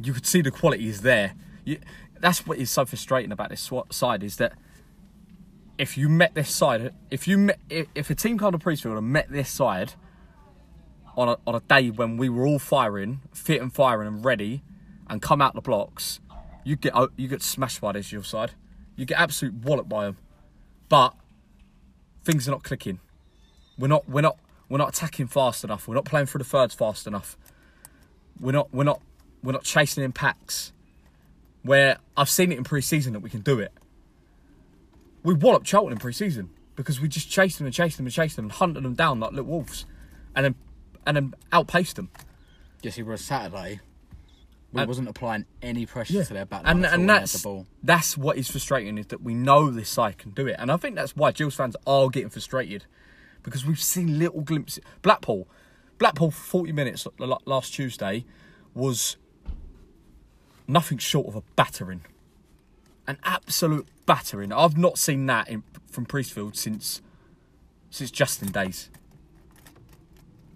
you 0.02 0.14
could 0.14 0.26
see 0.26 0.42
the 0.42 0.52
quality 0.52 0.88
is 0.88 1.02
there. 1.02 1.34
You, 1.64 1.80
that's 2.20 2.46
what 2.46 2.58
is 2.58 2.70
so 2.70 2.86
frustrating 2.86 3.32
about 3.32 3.50
this 3.50 3.72
side 3.92 4.22
is 4.22 4.36
that 4.38 4.54
if 5.78 5.98
you 5.98 6.10
met 6.10 6.36
this 6.36 6.50
side, 6.50 6.94
if 7.10 7.28
you 7.28 7.38
met, 7.38 7.60
if, 7.70 8.10
a 8.10 8.16
team 8.16 8.38
to 8.38 8.52
Priestfield 8.52 8.98
and 8.98 9.08
met 9.08 9.30
this 9.30 9.50
side 9.50 9.94
on 11.18 11.30
a, 11.30 11.38
on 11.48 11.56
a 11.56 11.60
day 11.62 11.90
when 11.90 12.18
we 12.18 12.30
were 12.30 12.46
all 12.46 12.60
firing, 12.60 13.22
fit 13.34 13.62
and 13.62 13.74
firing 13.74 14.08
and 14.08 14.24
ready, 14.24 14.64
and 15.10 15.22
come 15.22 15.42
out 15.42 15.54
the 15.54 15.62
blocks, 15.62 16.20
you 16.64 16.76
get 16.76 16.96
o- 16.96 17.12
you 17.16 17.28
get 17.28 17.42
smashed 17.42 17.80
by 17.80 17.94
this 17.94 18.12
your 18.12 18.24
side. 18.24 18.52
You 18.96 19.06
get 19.06 19.20
absolute 19.20 19.54
walloped 19.54 19.90
by 19.90 20.06
them, 20.06 20.18
but 20.90 21.14
things 22.24 22.48
are 22.48 22.52
not 22.52 22.64
clicking. 22.64 23.00
We're 23.78 23.88
not 23.88 24.10
we're 24.10 24.22
not 24.22 24.38
we're 24.70 24.78
not 24.78 24.90
attacking 24.96 25.28
fast 25.28 25.64
enough. 25.64 25.88
We're 25.88 25.96
not 25.96 26.06
playing 26.06 26.26
through 26.28 26.40
the 26.40 26.46
thirds 26.46 26.74
fast 26.74 27.08
enough. 27.08 27.38
We're 28.40 28.52
not 28.52 28.74
we're 28.74 28.84
not 28.84 29.02
we're 29.44 29.52
not 29.54 29.64
chasing 29.64 30.04
in 30.04 30.12
packs. 30.12 30.72
Where 31.64 31.98
I've 32.16 32.30
seen 32.30 32.52
it 32.52 32.58
in 32.58 32.64
pre-season 32.64 33.14
that 33.14 33.22
we 33.22 33.30
can 33.30 33.42
do 33.42 33.60
it. 33.60 33.72
We 35.24 35.34
walloped 35.34 35.66
Charlton 35.66 35.94
in 35.94 35.98
pre-season 35.98 36.50
because 36.76 37.00
we 37.02 37.08
just 37.08 37.30
chased 37.30 37.58
them 37.58 37.66
and 37.66 37.74
chased 37.74 37.98
them 37.98 38.06
and 38.06 38.14
chased 38.14 38.36
them 38.36 38.46
and 38.46 38.52
hunted 38.52 38.84
them 38.84 38.94
down 38.94 39.20
like 39.20 39.32
little 39.32 39.46
wolves, 39.46 39.86
and 40.36 40.46
then 40.46 40.56
and 41.08 41.16
then 41.18 41.34
outpaced 41.52 41.96
them. 41.96 42.10
Yes, 42.82 42.98
it 42.98 43.04
was 43.06 43.22
Saturday. 43.22 43.80
We 44.72 44.82
And- 44.82 44.88
wasn't 44.88 45.08
applying 45.08 45.46
any 45.62 45.86
pressure 45.86 46.14
Yeah. 46.14 46.24
to 46.24 46.34
their 46.34 46.46
back 46.46 46.62
and 46.66 46.80
line 46.82 46.86
at 46.86 46.88
all 46.90 46.94
and 46.94 47.02
when 47.04 47.08
they 47.08 47.14
had 47.14 47.22
that's 47.22 47.34
the 47.34 47.48
ball. 47.48 47.68
that's 47.82 48.18
what 48.18 48.38
is 48.38 48.50
frustrating 48.52 48.98
is 48.98 49.08
that 49.08 49.22
we 49.24 49.34
know 49.34 49.72
this 49.72 49.90
side 49.90 50.18
can 50.18 50.32
do 50.32 50.48
it, 50.48 50.56
and 50.60 50.72
I 50.72 50.78
think 50.78 50.96
that's 50.96 51.16
why 51.16 51.32
Gills 51.32 51.56
fans 51.56 51.76
are 51.88 52.10
getting 52.10 52.30
frustrated 52.30 52.86
because 53.46 53.66
we've 53.66 53.82
seen 53.82 54.20
little 54.20 54.42
glimpses. 54.42 54.84
Blackpool, 55.02 55.48
Blackpool, 55.98 56.32
forty 56.32 56.74
minutes 56.74 57.08
last 57.46 57.74
Tuesday 57.74 58.26
was 58.74 59.16
nothing 60.68 60.98
short 60.98 61.28
of 61.28 61.36
a 61.36 61.44
battering, 61.56 62.02
an 63.08 63.18
absolute 63.24 63.88
battering. 64.06 64.52
I've 64.52 64.78
not 64.78 64.98
seen 64.98 65.26
that 65.28 65.48
in, 65.48 65.64
from 65.90 66.06
Priestfield 66.06 66.58
since 66.58 67.02
since 67.90 68.12
Justin 68.12 68.52
days. 68.52 68.90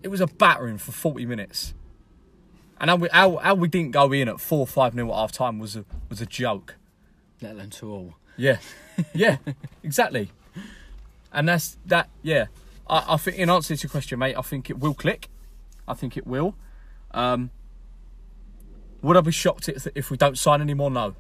It 0.02 0.10
was 0.10 0.20
a 0.20 0.28
battering 0.28 0.80
for 0.80 0.92
forty 0.92 1.26
minutes. 1.26 1.74
And 2.82 2.90
how 2.90 2.96
we, 2.96 3.10
how, 3.12 3.36
how 3.38 3.56
we 3.56 3.68
didn't 3.68 3.92
go 3.92 4.14
in 4.14 4.30
at 4.30 4.40
4 4.40 4.66
5 4.66 4.96
nil 4.96 5.12
at 5.12 5.16
half 5.16 5.32
time 5.34 5.60
was 5.60 5.76
a, 5.76 5.84
was 6.08 6.22
a 6.22 6.26
joke. 6.26 6.76
Let 7.42 7.52
alone 7.52 7.72
two 7.72 7.92
all. 7.92 8.14
Yeah. 8.38 8.60
Yeah, 9.14 9.36
exactly. 9.84 10.32
And 11.34 11.50
that's 11.50 11.78
that, 11.88 12.10
yeah. 12.22 12.46
I, 12.90 13.14
I 13.14 13.18
think, 13.18 13.38
in 13.38 13.50
answer 13.50 13.76
to 13.76 13.84
your 13.84 13.90
question, 13.90 14.20
mate, 14.20 14.36
I 14.38 14.42
think 14.42 14.70
it 14.70 14.80
will 14.80 14.94
click. 14.94 15.30
I 15.88 15.94
think 15.94 16.18
it 16.18 16.26
will. 16.26 16.56
Um, 17.12 17.52
would 19.02 19.18
I 19.18 19.22
be 19.22 19.32
shocked 19.32 19.70
if, 19.70 19.88
if 19.96 20.12
we 20.12 20.18
don't 20.18 20.38
sign 20.38 20.62
any 20.62 20.74
more? 20.74 20.92
No. 20.92 21.16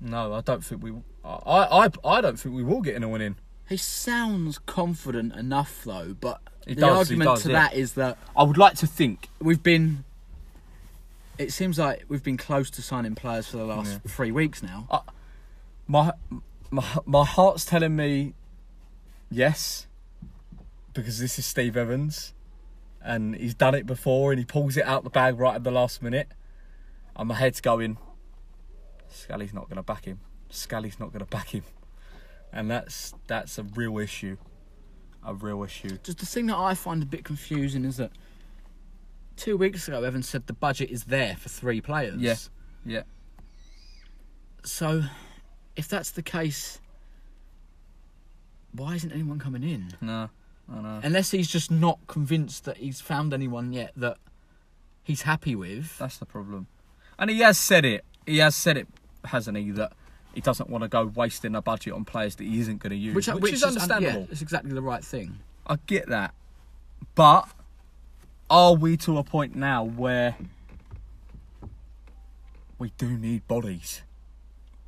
No, 0.00 0.34
I 0.34 0.40
don't 0.40 0.64
think 0.64 0.82
we. 0.82 0.92
I, 1.24 1.86
I, 1.86 1.88
I 2.04 2.20
don't 2.20 2.38
think 2.38 2.54
we 2.54 2.64
will 2.64 2.80
get 2.80 2.96
in 2.96 3.04
a 3.04 3.14
in. 3.14 3.36
He 3.68 3.76
sounds 3.76 4.58
confident 4.58 5.34
enough 5.34 5.82
though, 5.84 6.14
but 6.20 6.40
He 6.66 6.74
the 6.74 6.80
does, 6.82 6.98
argument 6.98 7.30
does, 7.30 7.42
to 7.44 7.50
yeah. 7.50 7.60
that 7.60 7.74
is 7.74 7.92
that 7.94 8.18
I 8.36 8.42
would 8.42 8.58
like 8.58 8.74
to 8.76 8.86
think. 8.86 9.28
we've 9.40 9.62
been. 9.62 10.04
It 11.38 11.52
seems 11.52 11.78
like 11.78 12.04
we've 12.08 12.22
been 12.22 12.36
close 12.36 12.68
to 12.70 12.82
signing 12.82 13.14
players 13.14 13.46
for 13.48 13.56
the 13.56 13.64
last 13.64 14.00
three 14.06 14.30
weeks 14.30 14.62
now. 14.62 15.04
My, 15.88 16.12
my, 16.70 16.84
my 17.06 17.24
heart's 17.24 17.64
telling 17.64 17.96
me 17.96 18.34
yes, 19.30 19.86
because 20.92 21.18
this 21.18 21.38
is 21.38 21.46
Steve 21.46 21.76
Evans, 21.76 22.34
and 23.02 23.34
he's 23.34 23.54
done 23.54 23.74
it 23.74 23.86
before, 23.86 24.32
and 24.32 24.38
he 24.38 24.44
pulls 24.44 24.76
it 24.76 24.84
out 24.84 25.04
the 25.04 25.10
bag 25.10 25.38
right 25.38 25.54
at 25.56 25.64
the 25.64 25.70
last 25.70 26.02
minute. 26.02 26.28
And 27.16 27.28
my 27.28 27.34
head's 27.34 27.60
going. 27.60 27.98
Scally's 29.08 29.52
not 29.52 29.68
going 29.68 29.76
to 29.76 29.82
back 29.82 30.04
him. 30.04 30.20
Scally's 30.48 30.98
not 30.98 31.12
going 31.12 31.24
to 31.24 31.30
back 31.30 31.50
him, 31.50 31.64
and 32.52 32.70
that's 32.70 33.14
that's 33.26 33.58
a 33.58 33.62
real 33.62 33.98
issue. 33.98 34.36
A 35.24 35.34
real 35.34 35.62
issue. 35.62 35.98
Just 36.02 36.18
the 36.18 36.26
thing 36.26 36.46
that 36.46 36.56
I 36.56 36.74
find 36.74 37.02
a 37.02 37.06
bit 37.06 37.24
confusing 37.24 37.84
is 37.84 37.98
that 37.98 38.10
two 39.36 39.56
weeks 39.56 39.86
ago, 39.88 40.02
Evans 40.02 40.28
said 40.28 40.46
the 40.46 40.52
budget 40.52 40.90
is 40.90 41.04
there 41.04 41.36
for 41.36 41.48
three 41.48 41.80
players. 41.80 42.20
Yeah. 42.20 42.36
Yeah. 42.84 43.02
So, 44.64 45.02
if 45.76 45.88
that's 45.88 46.10
the 46.10 46.22
case, 46.22 46.80
why 48.72 48.94
isn't 48.94 49.12
anyone 49.12 49.38
coming 49.38 49.62
in? 49.62 49.92
No. 50.00 50.28
Unless 50.68 51.32
he's 51.32 51.48
just 51.48 51.70
not 51.70 51.98
convinced 52.06 52.64
that 52.64 52.78
he's 52.78 53.00
found 53.00 53.34
anyone 53.34 53.72
yet 53.72 53.92
that 53.96 54.16
he's 55.02 55.22
happy 55.22 55.54
with. 55.54 55.98
That's 55.98 56.18
the 56.18 56.26
problem. 56.26 56.66
And 57.18 57.30
he 57.30 57.40
has 57.40 57.58
said 57.58 57.84
it. 57.84 58.04
He 58.26 58.38
has 58.38 58.56
said 58.56 58.76
it, 58.76 58.88
hasn't 59.24 59.56
he? 59.58 59.70
That 59.72 59.92
he 60.34 60.40
doesn't 60.40 60.70
want 60.70 60.82
to 60.82 60.88
go 60.88 61.06
wasting 61.06 61.54
a 61.54 61.62
budget 61.62 61.92
on 61.92 62.04
players 62.04 62.36
that 62.36 62.44
he 62.44 62.60
isn't 62.60 62.78
going 62.78 62.90
to 62.90 62.96
use, 62.96 63.14
which, 63.14 63.28
uh, 63.28 63.36
is 63.36 63.62
understandable. 63.62 64.20
Yeah, 64.20 64.26
it's 64.30 64.42
exactly 64.42 64.72
the 64.72 64.82
right 64.82 65.04
thing. 65.04 65.38
I 65.66 65.76
get 65.86 66.08
that, 66.08 66.34
but 67.14 67.48
are 68.48 68.74
we 68.74 68.96
to 68.98 69.18
a 69.18 69.24
point 69.24 69.54
now 69.54 69.84
where 69.84 70.36
we 72.78 72.92
do 72.98 73.10
need 73.10 73.46
bodies? 73.46 74.02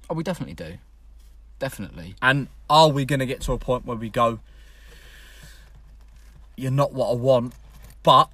Oh, 0.09 0.15
we 0.15 0.23
definitely 0.23 0.55
do. 0.55 0.79
Definitely. 1.59 2.17
And 2.21 2.49
are 2.69 2.89
we 2.89 3.05
going 3.05 3.21
to 3.21 3.27
get 3.27 3.41
to 3.43 3.53
a 3.53 3.59
point 3.59 3.87
where 3.87 3.97
we 3.97 4.11
go, 4.11 4.41
you're 6.57 6.71
not 6.71 6.93
what 6.93 7.11
I 7.11 7.15
want, 7.15 7.55
but 8.03 8.29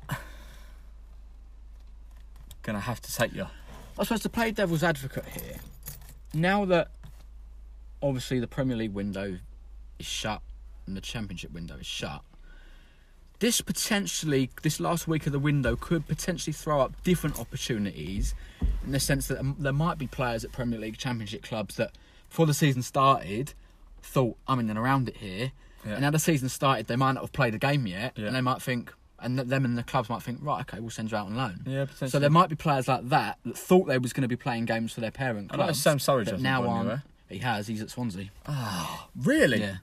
gonna 2.62 2.80
have 2.80 3.00
to 3.00 3.14
take 3.14 3.34
you? 3.34 3.46
I 3.98 4.02
suppose 4.04 4.20
to 4.20 4.28
play 4.28 4.50
devil's 4.50 4.82
advocate 4.82 5.26
here, 5.26 5.56
now 6.32 6.64
that 6.66 6.90
obviously 8.02 8.40
the 8.40 8.46
Premier 8.46 8.76
League 8.76 8.92
window 8.92 9.38
is 9.98 10.06
shut 10.06 10.40
and 10.86 10.96
the 10.96 11.00
Championship 11.00 11.52
window 11.52 11.76
is 11.76 11.86
shut, 11.86 12.22
this 13.40 13.62
potentially, 13.62 14.50
this 14.62 14.80
last 14.80 15.08
week 15.08 15.26
of 15.26 15.32
the 15.32 15.38
window 15.38 15.74
could 15.74 16.06
potentially 16.06 16.52
throw 16.52 16.80
up 16.80 17.02
different 17.04 17.38
opportunities 17.40 18.34
in 18.84 18.92
the 18.92 19.00
sense 19.00 19.28
that 19.28 19.38
um, 19.38 19.56
there 19.58 19.72
might 19.72 19.96
be 19.96 20.06
players 20.06 20.44
at 20.44 20.52
Premier 20.52 20.78
League, 20.78 20.98
Championship 20.98 21.42
clubs 21.42 21.76
that, 21.76 21.92
before 22.28 22.44
the 22.44 22.54
season 22.54 22.82
started, 22.82 23.54
thought 24.02 24.36
I'm 24.46 24.60
in 24.60 24.68
and 24.68 24.78
around 24.78 25.08
it 25.08 25.16
here, 25.16 25.52
Yeah. 25.84 25.92
and 25.92 26.00
now 26.02 26.10
the 26.10 26.18
season 26.18 26.48
started, 26.48 26.86
they 26.86 26.96
might 26.96 27.12
not 27.12 27.22
have 27.22 27.32
played 27.32 27.54
a 27.54 27.58
game 27.58 27.86
yet, 27.86 28.12
Yeah. 28.16 28.26
and 28.26 28.36
they 28.36 28.40
might 28.40 28.60
think, 28.60 28.92
and 29.18 29.38
them 29.38 29.64
and 29.64 29.76
the 29.78 29.82
clubs 29.82 30.08
might 30.08 30.22
think, 30.22 30.38
right, 30.42 30.60
okay, 30.62 30.78
we'll 30.80 30.90
send 30.90 31.10
you 31.10 31.16
out 31.16 31.26
on 31.26 31.36
loan. 31.36 31.60
Yeah, 31.66 31.86
So 32.06 32.18
there 32.18 32.30
might 32.30 32.48
be 32.48 32.56
players 32.56 32.86
like 32.88 33.08
that 33.08 33.38
that 33.44 33.56
thought 33.56 33.86
they 33.86 33.98
was 33.98 34.12
going 34.12 34.22
to 34.22 34.28
be 34.28 34.36
playing 34.36 34.64
games 34.66 34.92
for 34.92 35.00
their 35.00 35.10
parent 35.10 35.50
I 35.52 35.56
know 35.56 35.64
clubs. 35.64 35.80
Sam 35.82 35.98
Surridge 35.98 36.24
hasn't 36.26 36.42
now 36.42 36.62
gone 36.62 36.78
anywhere. 36.80 37.02
He 37.28 37.38
has. 37.38 37.66
He's 37.66 37.80
at 37.82 37.90
Swansea. 37.90 38.30
Ah, 38.46 39.08
Really? 39.16 39.60
Yeah, 39.60 39.76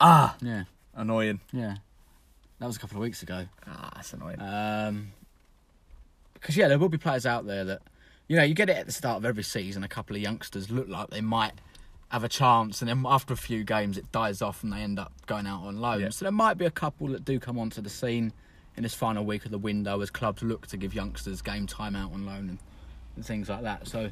Ah, 0.00 0.36
yeah, 0.40 0.64
annoying. 0.94 1.40
yeah. 1.52 1.76
That 2.58 2.66
was 2.66 2.76
a 2.76 2.78
couple 2.80 2.96
of 2.98 3.02
weeks 3.02 3.22
ago. 3.22 3.46
Ah, 3.66 3.90
that's 3.94 4.12
annoying. 4.12 4.40
Um, 4.40 5.12
because 6.34 6.56
yeah, 6.56 6.68
there 6.68 6.78
will 6.78 6.88
be 6.88 6.98
players 6.98 7.26
out 7.26 7.46
there 7.46 7.64
that, 7.64 7.82
you 8.28 8.36
know, 8.36 8.42
you 8.42 8.54
get 8.54 8.68
it 8.70 8.76
at 8.76 8.86
the 8.86 8.92
start 8.92 9.16
of 9.18 9.24
every 9.24 9.42
season. 9.42 9.82
A 9.82 9.88
couple 9.88 10.14
of 10.16 10.22
youngsters 10.22 10.70
look 10.70 10.88
like 10.88 11.08
they 11.10 11.20
might 11.20 11.52
have 12.10 12.24
a 12.24 12.28
chance, 12.28 12.82
and 12.82 12.88
then 12.88 13.04
after 13.06 13.32
a 13.32 13.36
few 13.36 13.64
games, 13.64 13.96
it 13.96 14.10
dies 14.12 14.42
off, 14.42 14.62
and 14.62 14.72
they 14.72 14.78
end 14.78 14.98
up 14.98 15.12
going 15.26 15.46
out 15.46 15.62
on 15.62 15.80
loan. 15.80 16.00
So 16.10 16.24
there 16.24 16.32
might 16.32 16.58
be 16.58 16.66
a 16.66 16.70
couple 16.70 17.08
that 17.08 17.24
do 17.24 17.38
come 17.38 17.58
onto 17.58 17.80
the 17.80 17.90
scene 17.90 18.32
in 18.76 18.82
this 18.82 18.94
final 18.94 19.24
week 19.24 19.44
of 19.44 19.50
the 19.50 19.58
window 19.58 20.00
as 20.00 20.10
clubs 20.10 20.42
look 20.42 20.66
to 20.68 20.76
give 20.76 20.94
youngsters 20.94 21.42
game 21.42 21.66
time 21.66 21.94
out 21.96 22.12
on 22.12 22.26
loan 22.26 22.48
and, 22.48 22.58
and 23.16 23.24
things 23.24 23.48
like 23.48 23.62
that. 23.62 23.86
So 23.86 24.10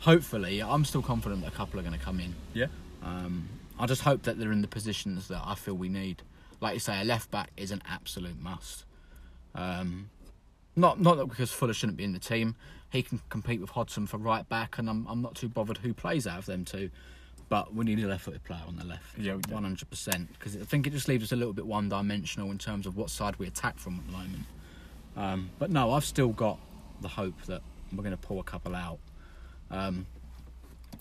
hopefully, 0.00 0.62
I'm 0.62 0.84
still 0.84 1.02
confident 1.02 1.42
that 1.42 1.48
a 1.48 1.56
couple 1.56 1.80
are 1.80 1.82
going 1.82 1.98
to 1.98 2.04
come 2.04 2.20
in. 2.20 2.34
yeah. 2.54 2.66
Um, 3.02 3.48
I 3.78 3.86
just 3.86 4.02
hope 4.02 4.24
that 4.24 4.38
they're 4.38 4.52
in 4.52 4.60
the 4.60 4.68
positions 4.68 5.28
that 5.28 5.40
I 5.42 5.54
feel 5.54 5.74
we 5.74 5.88
need. 5.88 6.22
Like 6.60 6.74
you 6.74 6.80
say, 6.80 7.00
a 7.00 7.04
left 7.04 7.30
back 7.30 7.50
is 7.56 7.70
an 7.70 7.80
absolute 7.88 8.38
must. 8.38 8.84
Um, 9.54 10.10
not 10.76 11.00
not 11.00 11.16
that 11.16 11.26
because 11.26 11.50
Fuller 11.50 11.72
shouldn't 11.72 11.96
be 11.96 12.04
in 12.04 12.12
the 12.12 12.18
team. 12.18 12.56
He 12.90 13.02
can 13.02 13.20
compete 13.30 13.60
with 13.60 13.70
Hodson 13.70 14.06
for 14.06 14.18
right 14.18 14.46
back, 14.48 14.76
and 14.76 14.90
I'm 14.90 15.06
I'm 15.08 15.22
not 15.22 15.34
too 15.34 15.48
bothered 15.48 15.78
who 15.78 15.94
plays 15.94 16.26
out 16.26 16.38
of 16.40 16.46
them 16.46 16.66
two. 16.66 16.90
But 17.50 17.74
we 17.74 17.84
need 17.84 17.98
a 17.98 18.06
left-footed 18.06 18.44
player 18.44 18.62
on 18.66 18.76
the 18.76 18.84
left. 18.84 19.18
Yeah, 19.18 19.34
one 19.48 19.64
hundred 19.64 19.90
percent. 19.90 20.32
Because 20.32 20.56
I 20.56 20.60
think 20.60 20.86
it 20.86 20.92
just 20.92 21.08
leaves 21.08 21.24
us 21.24 21.32
a 21.32 21.36
little 21.36 21.52
bit 21.52 21.66
one-dimensional 21.66 22.50
in 22.50 22.58
terms 22.58 22.86
of 22.86 22.96
what 22.96 23.10
side 23.10 23.36
we 23.36 23.46
attack 23.48 23.76
from 23.76 23.96
at 23.96 24.06
the 24.06 24.12
moment. 24.12 24.44
Um, 25.16 25.50
but 25.58 25.68
no, 25.68 25.92
I've 25.92 26.04
still 26.04 26.28
got 26.28 26.58
the 27.00 27.08
hope 27.08 27.34
that 27.46 27.60
we're 27.92 28.04
going 28.04 28.16
to 28.16 28.16
pull 28.16 28.38
a 28.38 28.44
couple 28.44 28.76
out. 28.76 29.00
Um, 29.68 30.06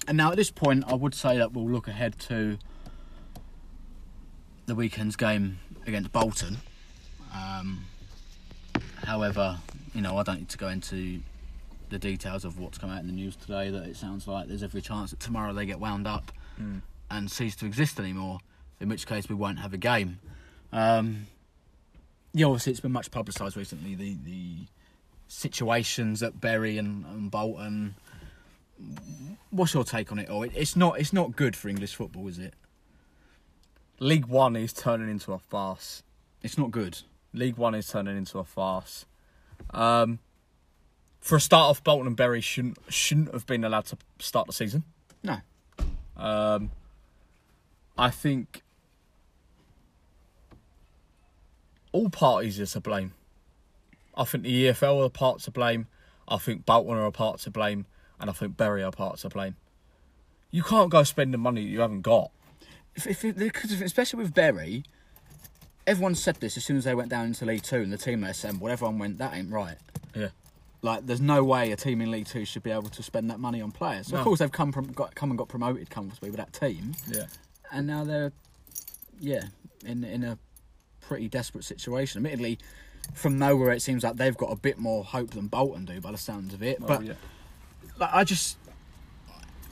and 0.07 0.17
now 0.17 0.31
at 0.31 0.37
this 0.37 0.49
point, 0.49 0.85
I 0.87 0.95
would 0.95 1.13
say 1.13 1.37
that 1.37 1.53
we'll 1.53 1.69
look 1.69 1.87
ahead 1.87 2.17
to 2.21 2.57
the 4.65 4.73
weekend's 4.73 5.15
game 5.15 5.59
against 5.85 6.11
Bolton. 6.11 6.57
Um, 7.31 7.85
however, 9.03 9.59
you 9.93 10.01
know, 10.01 10.17
I 10.17 10.23
don't 10.23 10.39
need 10.39 10.49
to 10.49 10.57
go 10.57 10.69
into 10.69 11.19
the 11.89 11.99
details 11.99 12.43
of 12.43 12.57
what's 12.57 12.79
come 12.79 12.89
out 12.89 13.01
in 13.01 13.07
the 13.07 13.13
news 13.13 13.35
today. 13.35 13.69
That 13.69 13.83
it 13.83 13.97
sounds 13.97 14.27
like 14.27 14.47
there's 14.47 14.63
every 14.63 14.81
chance 14.81 15.11
that 15.11 15.19
tomorrow 15.19 15.53
they 15.53 15.67
get 15.67 15.79
wound 15.79 16.07
up 16.07 16.31
and 17.09 17.31
cease 17.31 17.55
to 17.57 17.65
exist 17.65 17.99
anymore. 17.99 18.39
In 18.79 18.89
which 18.89 19.05
case, 19.05 19.27
we 19.27 19.35
won't 19.35 19.59
have 19.59 19.73
a 19.73 19.77
game. 19.77 20.19
Um, 20.71 21.27
yeah, 22.33 22.45
obviously, 22.45 22.71
it's 22.71 22.79
been 22.79 22.91
much 22.91 23.11
publicised 23.11 23.57
recently. 23.57 23.95
The 23.95 24.15
the 24.23 24.55
situations 25.27 26.23
at 26.23 26.39
Bury 26.39 26.77
and, 26.77 27.05
and 27.05 27.31
Bolton. 27.31 27.95
What's 29.49 29.73
your 29.73 29.83
take 29.83 30.11
on 30.11 30.19
it 30.19 30.29
all? 30.29 30.43
It, 30.43 30.53
it's 30.55 30.75
not 30.75 30.99
it's 30.99 31.13
not 31.13 31.35
good 31.35 31.55
for 31.55 31.69
English 31.69 31.95
football, 31.95 32.27
is 32.27 32.39
it? 32.39 32.53
League 33.99 34.27
One 34.27 34.55
is 34.55 34.71
turning 34.71 35.09
into 35.09 35.33
a 35.33 35.39
farce. 35.39 36.03
It's 36.41 36.57
not 36.57 36.71
good. 36.71 36.99
League 37.33 37.57
One 37.57 37.75
is 37.75 37.87
turning 37.87 38.17
into 38.17 38.39
a 38.39 38.45
farce. 38.45 39.05
Um, 39.71 40.19
for 41.19 41.35
a 41.35 41.41
start 41.41 41.69
off, 41.69 41.83
Bolton 41.83 42.07
and 42.07 42.15
Bury 42.15 42.41
shouldn't 42.41 42.77
shouldn't 42.87 43.33
have 43.33 43.45
been 43.45 43.63
allowed 43.63 43.85
to 43.87 43.97
start 44.19 44.47
the 44.47 44.53
season. 44.53 44.83
No. 45.23 45.37
Um, 46.19 46.71
I 47.97 48.09
think 48.09 48.61
all 51.91 52.09
parties 52.09 52.59
are 52.59 52.65
to 52.67 52.79
blame. 52.79 53.13
I 54.15 54.25
think 54.25 54.43
the 54.43 54.65
EFL 54.65 55.05
are 55.05 55.09
part 55.09 55.39
to 55.41 55.51
blame. 55.51 55.87
I 56.27 56.37
think 56.37 56.65
Bolton 56.65 56.97
are 56.97 57.05
a 57.05 57.11
part 57.11 57.39
to 57.41 57.51
blame, 57.51 57.85
and 58.19 58.29
I 58.29 58.33
think 58.33 58.57
Bury 58.57 58.83
are 58.83 58.91
part 58.91 59.17
to 59.19 59.29
blame. 59.29 59.55
You 60.51 60.63
can't 60.63 60.89
go 60.89 61.03
spending 61.03 61.39
money 61.41 61.61
you 61.61 61.79
haven't 61.81 62.01
got. 62.01 62.31
If, 62.95 63.07
if, 63.07 63.23
if- 63.23 63.81
especially 63.81 64.23
with 64.23 64.33
Bury, 64.33 64.83
everyone 65.87 66.15
said 66.15 66.35
this 66.37 66.57
as 66.57 66.65
soon 66.65 66.77
as 66.77 66.83
they 66.83 66.95
went 66.95 67.09
down 67.09 67.27
into 67.27 67.45
League 67.45 67.63
Two 67.63 67.77
and 67.77 67.93
the 67.93 67.97
team 67.97 68.21
they 68.21 68.29
assembled. 68.29 68.69
Everyone 68.71 68.99
went, 68.99 69.17
"That 69.19 69.33
ain't 69.35 69.51
right." 69.51 69.77
Yeah, 70.15 70.29
Like, 70.81 71.05
there's 71.05 71.19
no 71.21 71.43
way 71.43 71.71
a 71.71 71.75
team 71.75 71.99
in 72.01 72.09
League 72.11 72.25
Two 72.27 72.45
should 72.45 72.63
be 72.63 72.71
able 72.71 72.89
to 72.89 73.03
spend 73.03 73.29
that 73.29 73.39
money 73.39 73.61
on 73.61 73.71
players. 73.71 74.07
So 74.07 74.13
No. 74.15 74.19
of 74.19 74.23
course, 74.23 74.39
they've 74.39 74.51
come 74.51 74.71
from 74.71 74.91
got 74.93 75.13
come 75.15 75.29
and 75.31 75.37
got 75.37 75.49
promoted 75.49 75.89
comfortably 75.89 76.29
with 76.29 76.37
that 76.37 76.53
team, 76.53 76.93
yeah. 77.07 77.25
and 77.71 77.85
now 77.85 78.03
they're, 78.05 78.31
yeah, 79.19 79.43
in 79.85 80.03
in 80.03 80.23
a 80.23 80.37
pretty 81.01 81.27
desperate 81.27 81.65
situation. 81.65 82.19
Admittedly, 82.19 82.59
from 83.13 83.37
nowhere, 83.37 83.71
it 83.73 83.81
seems 83.81 84.03
like 84.03 84.15
they've 84.15 84.37
got 84.37 84.51
a 84.51 84.55
bit 84.55 84.77
more 84.77 85.03
hope 85.03 85.31
than 85.31 85.47
Bolton 85.47 85.83
do, 85.85 85.99
by 85.99 86.11
the 86.11 86.17
sounds 86.17 86.53
of 86.53 86.63
it. 86.63 86.79
but 86.79 86.99
Oh, 86.99 87.03
yeah. 87.03 87.13
like, 87.97 88.09
I 88.13 88.23
just 88.23 88.57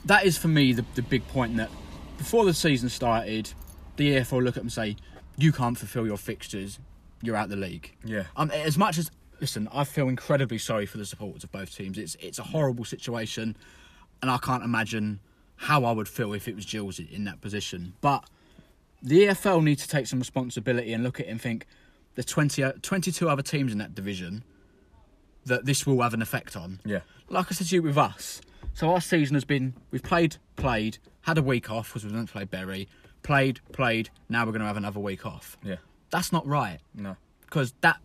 that 0.04 0.24
is 0.24 0.36
for 0.38 0.48
me 0.48 0.72
the, 0.72 0.84
the 0.94 1.02
big 1.02 1.26
point 1.28 1.56
that 1.56 1.70
before 2.18 2.44
the 2.44 2.54
season 2.54 2.88
started, 2.88 3.52
the 3.96 4.12
EFL 4.16 4.42
look 4.42 4.48
at 4.48 4.54
them 4.56 4.62
and 4.64 4.72
say, 4.72 4.96
"You 5.36 5.52
can't 5.52 5.78
fulfil 5.78 6.06
your 6.06 6.16
fixtures, 6.18 6.78
you're 7.22 7.36
out 7.36 7.48
the 7.48 7.56
league." 7.56 7.94
Yeah. 8.04 8.24
Um, 8.36 8.50
as 8.50 8.76
much 8.76 8.98
as 8.98 9.10
listen, 9.40 9.68
I 9.72 9.84
feel 9.84 10.08
incredibly 10.08 10.58
sorry 10.58 10.86
for 10.86 10.98
the 10.98 11.06
supporters 11.06 11.44
of 11.44 11.52
both 11.52 11.74
teams. 11.74 11.98
It's 11.98 12.16
it's 12.20 12.38
a 12.38 12.42
horrible 12.44 12.84
situation, 12.84 13.56
and 14.22 14.30
I 14.30 14.38
can't 14.38 14.62
imagine 14.64 15.20
how 15.56 15.84
I 15.84 15.92
would 15.92 16.08
feel 16.08 16.32
if 16.34 16.46
it 16.48 16.54
was 16.54 16.64
Gills 16.64 16.98
in 16.98 17.24
that 17.24 17.40
position. 17.40 17.94
But 18.00 18.24
the 19.02 19.26
EFL 19.26 19.62
need 19.62 19.78
to 19.78 19.88
take 19.88 20.06
some 20.06 20.18
responsibility 20.18 20.92
and 20.92 21.02
look 21.02 21.20
at 21.20 21.26
it 21.26 21.30
and 21.30 21.40
think 21.40 21.66
there's 22.14 22.26
20, 22.26 22.64
o- 22.64 22.72
22 22.82 23.28
other 23.28 23.42
teams 23.42 23.72
in 23.72 23.78
that 23.78 23.94
division 23.94 24.42
that 25.46 25.64
this 25.64 25.86
will 25.86 26.00
have 26.02 26.14
an 26.14 26.22
effect 26.22 26.56
on 26.56 26.80
Yeah. 26.84 27.00
like 27.28 27.46
I 27.50 27.54
said 27.54 27.68
to 27.68 27.74
you 27.76 27.82
with 27.82 27.96
us. 27.98 28.40
So 28.74 28.90
our 28.92 29.00
season 29.00 29.34
has 29.34 29.44
been 29.44 29.74
we've 29.90 30.02
played, 30.02 30.36
played, 30.56 30.98
had 31.22 31.38
a 31.38 31.42
week 31.42 31.70
off 31.70 31.88
because 31.88 32.04
we 32.04 32.10
didn't 32.10 32.30
play 32.30 32.44
Bury, 32.44 32.88
played, 33.22 33.60
played. 33.72 34.10
Now 34.28 34.44
we're 34.44 34.52
going 34.52 34.60
to 34.60 34.66
have 34.66 34.76
another 34.76 35.00
week 35.00 35.24
off. 35.26 35.56
Yeah. 35.64 35.76
That's 36.10 36.32
not 36.32 36.46
right 36.46 36.78
No. 36.94 37.16
because 37.42 37.72
that 37.80 37.98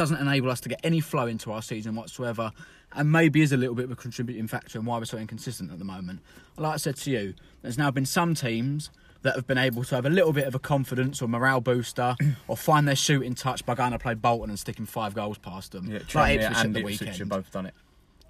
doesn't 0.00 0.16
enable 0.16 0.48
us 0.48 0.60
to 0.60 0.70
get 0.70 0.80
any 0.82 0.98
flow 0.98 1.26
into 1.26 1.52
our 1.52 1.60
season 1.60 1.94
whatsoever, 1.94 2.52
and 2.94 3.12
maybe 3.12 3.42
is 3.42 3.52
a 3.52 3.56
little 3.58 3.74
bit 3.74 3.84
of 3.84 3.90
a 3.90 3.96
contributing 3.96 4.46
factor 4.46 4.78
in 4.78 4.86
why 4.86 4.96
we're 4.96 5.04
so 5.04 5.18
inconsistent 5.18 5.70
at 5.70 5.78
the 5.78 5.84
moment. 5.84 6.20
Like 6.56 6.72
I 6.72 6.76
said 6.78 6.96
to 6.96 7.10
you, 7.10 7.34
there's 7.60 7.76
now 7.76 7.90
been 7.90 8.06
some 8.06 8.34
teams 8.34 8.90
that 9.20 9.34
have 9.34 9.46
been 9.46 9.58
able 9.58 9.84
to 9.84 9.94
have 9.94 10.06
a 10.06 10.08
little 10.08 10.32
bit 10.32 10.46
of 10.46 10.54
a 10.54 10.58
confidence 10.58 11.20
or 11.20 11.28
morale 11.28 11.60
booster, 11.60 12.16
or 12.48 12.56
find 12.56 12.88
their 12.88 12.96
shooting 12.96 13.34
touch 13.34 13.66
by 13.66 13.74
going 13.74 13.92
to 13.92 13.98
play 13.98 14.14
Bolton 14.14 14.48
and 14.48 14.58
sticking 14.58 14.86
five 14.86 15.14
goals 15.14 15.36
past 15.36 15.72
them. 15.72 15.84
Yeah. 15.90 15.98
like 16.14 16.36
Ipswich 16.36 16.56
at 16.56 16.64
and 16.64 16.74
the 16.74 16.80
Ipswich 16.80 17.00
weekend. 17.00 17.18
have 17.18 17.28
both 17.28 17.50
done 17.50 17.66
it. 17.66 17.74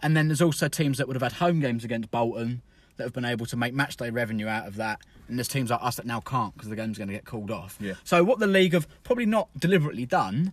And 0.03 0.17
then 0.17 0.27
there's 0.27 0.43
also 0.43 0.67
teams 0.67 0.99
that 0.99 1.07
would 1.07 1.15
have 1.15 1.23
had 1.23 1.35
home 1.35 1.61
games 1.61 1.85
against 1.85 2.11
Bolton 2.11 2.63
that 2.97 3.05
have 3.05 3.13
been 3.13 3.25
able 3.25 3.47
to 3.47 3.57
make 3.57 3.75
match 3.75 3.97
day 3.97 4.11
revenue 4.11 4.49
out 4.49 4.67
of 4.67 4.75
that. 4.75 5.03
And 5.29 5.39
there's 5.39 5.47
teams 5.47 5.71
like 5.71 5.85
us 5.85 5.95
that 5.97 6.07
now 6.07 6.19
can't 6.19 6.53
because 6.55 6.69
the 6.69 6.75
game's 6.75 6.99
going 6.99 7.07
to 7.07 7.15
get 7.15 7.27
called 7.27 7.53
off. 7.53 7.79
Yeah. 7.81 7.93
So 8.03 8.25
what 8.25 8.41
the 8.41 8.49
league 8.49 8.73
have 8.73 8.89
probably 9.05 9.27
not 9.27 9.49
deliberately 9.57 10.05
done, 10.05 10.53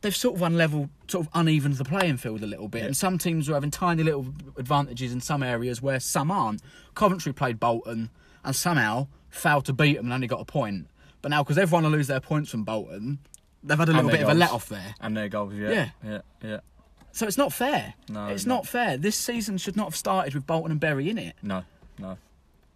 they've 0.00 0.14
sort 0.14 0.36
of 0.36 0.42
unleveled, 0.42 0.90
sort 1.08 1.26
of 1.26 1.32
unevened 1.34 1.74
the 1.74 1.84
playing 1.84 2.16
field 2.16 2.42
a 2.42 2.46
little 2.46 2.68
bit. 2.68 2.80
Yeah. 2.80 2.86
And 2.86 2.96
some 2.96 3.18
teams 3.18 3.48
are 3.48 3.54
having 3.54 3.70
tiny 3.70 4.02
little 4.02 4.26
advantages 4.56 5.12
in 5.12 5.20
some 5.20 5.42
areas 5.42 5.82
where 5.82 6.00
some 6.00 6.30
aren't. 6.30 6.62
Coventry 6.94 7.32
played 7.32 7.58
Bolton 7.60 8.10
and 8.44 8.54
somehow 8.54 9.08
failed 9.30 9.64
to 9.66 9.72
beat 9.72 9.96
them 9.96 10.06
and 10.06 10.12
only 10.12 10.26
got 10.26 10.40
a 10.40 10.44
point. 10.44 10.88
But 11.22 11.30
now 11.30 11.42
because 11.42 11.58
everyone 11.58 11.84
will 11.84 11.90
lose 11.90 12.06
their 12.06 12.20
points 12.20 12.50
from 12.50 12.64
Bolton, 12.64 13.18
they've 13.62 13.78
had 13.78 13.88
a 13.88 13.92
little 13.92 14.10
bit 14.10 14.22
of 14.22 14.28
a 14.28 14.34
let 14.34 14.52
off 14.52 14.68
there. 14.68 14.94
And 15.00 15.16
their 15.16 15.28
goals, 15.28 15.54
yeah. 15.54 15.70
Yeah. 15.70 15.88
Yeah. 16.04 16.20
Yeah. 16.42 16.60
So 17.12 17.26
it's 17.26 17.38
not 17.38 17.52
fair. 17.52 17.94
No, 18.08 18.26
it's 18.28 18.46
no. 18.46 18.56
not 18.56 18.66
fair. 18.66 18.96
This 18.96 19.16
season 19.16 19.58
should 19.58 19.76
not 19.76 19.86
have 19.86 19.96
started 19.96 20.34
with 20.34 20.46
Bolton 20.46 20.70
and 20.70 20.80
Bury 20.80 21.10
in 21.10 21.18
it. 21.18 21.34
No. 21.42 21.64
No. 21.98 22.16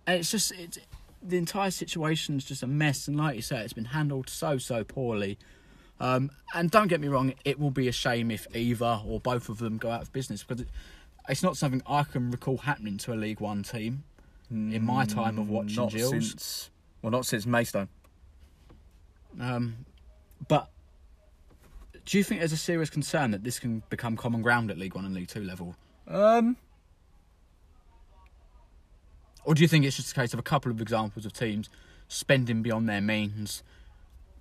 And 0.06 0.18
it's 0.18 0.30
just 0.30 0.52
it's 0.52 0.78
the 1.22 1.38
entire 1.38 1.70
situation's 1.70 2.44
just 2.44 2.64
a 2.64 2.66
mess 2.66 3.06
and 3.06 3.16
like 3.16 3.36
you 3.36 3.42
say 3.42 3.60
it's 3.60 3.72
been 3.72 3.84
handled 3.84 4.28
so 4.28 4.58
so 4.58 4.82
poorly 4.82 5.38
um, 6.02 6.30
and 6.54 6.70
don't 6.70 6.88
get 6.88 7.00
me 7.00 7.08
wrong 7.08 7.32
it 7.46 7.58
will 7.58 7.70
be 7.70 7.88
a 7.88 7.92
shame 7.92 8.30
if 8.30 8.46
either 8.54 9.00
or 9.06 9.18
both 9.20 9.48
of 9.48 9.56
them 9.58 9.78
go 9.78 9.90
out 9.90 10.02
of 10.02 10.12
business 10.12 10.42
because 10.42 10.60
it, 10.62 10.68
it's 11.28 11.42
not 11.42 11.56
something 11.56 11.80
i 11.86 12.02
can 12.02 12.30
recall 12.30 12.58
happening 12.58 12.98
to 12.98 13.12
a 13.12 13.16
league 13.16 13.40
one 13.40 13.62
team 13.62 14.02
in 14.50 14.84
my 14.84 15.06
time 15.06 15.38
of 15.38 15.48
watching 15.48 15.76
Not 15.76 15.92
Gills. 15.92 16.10
since. 16.10 16.70
Well, 17.00 17.10
not 17.10 17.24
since 17.24 17.46
Maidstone. 17.46 17.88
Um, 19.40 19.86
but 20.46 20.68
do 22.04 22.18
you 22.18 22.24
think 22.24 22.40
there's 22.42 22.52
a 22.52 22.56
serious 22.58 22.90
concern 22.90 23.30
that 23.30 23.44
this 23.44 23.58
can 23.58 23.82
become 23.88 24.14
common 24.14 24.42
ground 24.42 24.70
at 24.70 24.76
league 24.76 24.94
one 24.94 25.06
and 25.06 25.14
league 25.14 25.28
two 25.28 25.42
level 25.42 25.74
Um. 26.06 26.56
or 29.44 29.54
do 29.54 29.62
you 29.62 29.68
think 29.68 29.84
it's 29.86 29.96
just 29.96 30.12
a 30.12 30.14
case 30.14 30.34
of 30.34 30.38
a 30.38 30.42
couple 30.42 30.70
of 30.70 30.80
examples 30.82 31.24
of 31.24 31.32
teams 31.32 31.70
spending 32.08 32.60
beyond 32.62 32.88
their 32.88 33.00
means 33.00 33.62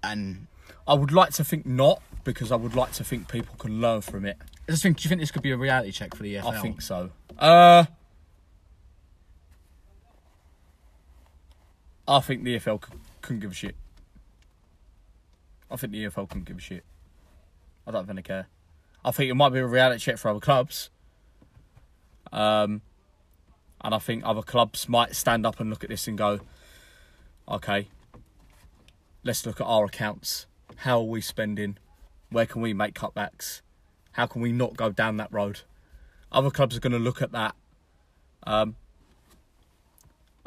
and 0.04 0.48
I 0.88 0.94
would 0.94 1.12
like 1.12 1.32
to 1.34 1.44
think 1.44 1.66
not, 1.66 2.02
because 2.24 2.52
I 2.52 2.56
would 2.56 2.76
like 2.76 2.92
to 2.94 3.04
think 3.04 3.28
people 3.28 3.56
can 3.58 3.82
learn 3.82 4.02
from 4.02 4.26
it. 4.26 4.38
I 4.68 4.72
just 4.72 4.84
think, 4.84 4.98
do 4.98 5.04
you 5.04 5.10
think 5.10 5.22
this 5.22 5.32
could 5.32 5.42
be 5.42 5.52
a 5.52 5.58
reality 5.58 5.92
check 5.92 6.16
for 6.16 6.24
the 6.24 6.36
EFL? 6.36 6.46
I 6.54 6.62
think 6.62 6.82
so. 6.82 7.10
Uh, 7.38 7.86
I 12.08 12.20
think 12.20 12.44
the 12.44 12.58
EFL 12.58 12.84
c- 12.86 12.94
couldn't 13.22 13.40
give 13.40 13.52
a 13.52 13.56
shit. 13.56 13.76
I 15.70 15.76
think 15.78 15.94
the 15.94 16.06
EFL 16.06 16.28
couldn't 16.28 16.46
give 16.46 16.58
a 16.58 16.62
shit. 16.62 16.84
I 17.88 17.92
don't 17.92 18.06
think 18.06 18.18
they 18.18 18.22
care. 18.24 18.48
I 19.04 19.12
think 19.12 19.32
it 19.32 19.36
might 19.36 19.50
be 19.50 19.60
a 19.60 19.66
reality 19.66 20.00
check 20.00 20.18
for 20.18 20.30
other 20.30 20.40
clubs. 20.40 20.90
Um, 22.32 22.82
and 23.82 23.96
I 23.96 24.00
think 24.00 24.24
other 24.26 24.42
clubs 24.42 24.88
might 24.88 25.16
stand 25.16 25.46
up 25.46 25.60
and 25.60 25.70
look 25.70 25.84
at 25.84 25.90
this 25.90 26.08
and 26.08 26.18
go, 26.18 26.40
okay, 27.48 27.88
let's 29.24 29.46
look 29.46 29.60
at 29.60 29.66
our 29.66 29.86
accounts. 29.86 30.46
How 30.82 30.98
are 30.98 31.04
we 31.04 31.22
spending? 31.22 31.78
Where 32.32 32.48
can 32.48 32.60
we 32.64 32.74
make 32.74 32.96
cutbacks? 32.96 33.62
How 34.14 34.26
can 34.26 34.42
we 34.42 34.52
not 34.52 34.76
go 34.76 34.90
down 34.90 35.18
that 35.18 35.32
road? 35.32 35.62
Other 36.32 36.50
clubs 36.50 36.76
are 36.76 36.80
going 36.80 36.92
to 36.92 36.98
look 36.98 37.22
at 37.22 37.32
that. 37.34 37.54
Um, 38.48 38.76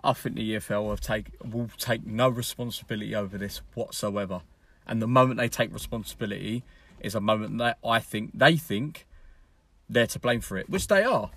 I 0.02 0.12
think 0.12 0.34
the 0.34 0.56
EFL 0.56 0.98
take, 0.98 1.28
will 1.44 1.70
take 1.78 2.04
no 2.04 2.28
responsibility 2.28 3.14
over 3.14 3.38
this 3.38 3.60
whatsoever. 3.74 4.40
And 4.88 5.00
the 5.00 5.06
moment 5.06 5.38
they 5.38 5.48
take 5.48 5.72
responsibility 5.72 6.64
is 6.98 7.14
a 7.14 7.20
moment 7.20 7.58
that 7.58 7.78
I 7.84 8.00
think 8.00 8.32
they 8.34 8.56
think 8.56 9.06
they're 9.88 10.08
to 10.08 10.18
blame 10.18 10.40
for 10.40 10.58
it, 10.58 10.68
which 10.68 10.88
they 10.88 11.04
are. 11.04 11.30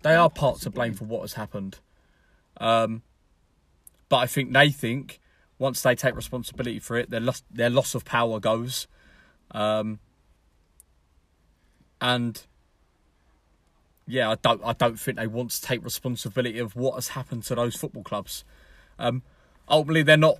They 0.00 0.14
are 0.14 0.30
part 0.30 0.62
to 0.62 0.70
blame 0.70 0.94
for 0.94 1.04
what 1.04 1.20
has 1.20 1.34
happened. 1.34 1.78
Um, 2.56 3.02
but 4.08 4.16
I 4.16 4.26
think 4.26 4.54
they 4.54 4.70
think 4.70 5.20
once 5.60 5.82
they 5.82 5.94
take 5.94 6.16
responsibility 6.16 6.80
for 6.80 6.96
it, 6.96 7.10
their 7.10 7.20
loss, 7.20 7.44
their 7.50 7.70
loss 7.70 7.94
of 7.94 8.04
power 8.04 8.40
goes. 8.40 8.88
Um, 9.50 10.00
and 12.00 12.42
yeah, 14.06 14.30
I 14.30 14.36
don't 14.36 14.62
I 14.64 14.72
don't 14.72 14.98
think 14.98 15.18
they 15.18 15.26
want 15.26 15.50
to 15.50 15.60
take 15.60 15.84
responsibility 15.84 16.58
of 16.58 16.74
what 16.74 16.94
has 16.94 17.08
happened 17.08 17.44
to 17.44 17.54
those 17.54 17.76
football 17.76 18.02
clubs. 18.02 18.42
Um, 18.98 19.22
ultimately, 19.68 20.02
they're 20.02 20.16
not 20.16 20.38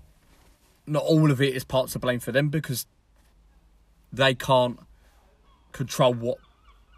not 0.87 1.05
all 1.05 1.31
of 1.31 1.41
it 1.43 1.55
is 1.55 1.65
part 1.65 1.91
to 1.91 1.99
blame 1.99 2.19
for 2.19 2.33
them 2.33 2.49
because 2.49 2.87
they 4.11 4.35
can't 4.35 4.81
control 5.73 6.15
what 6.15 6.39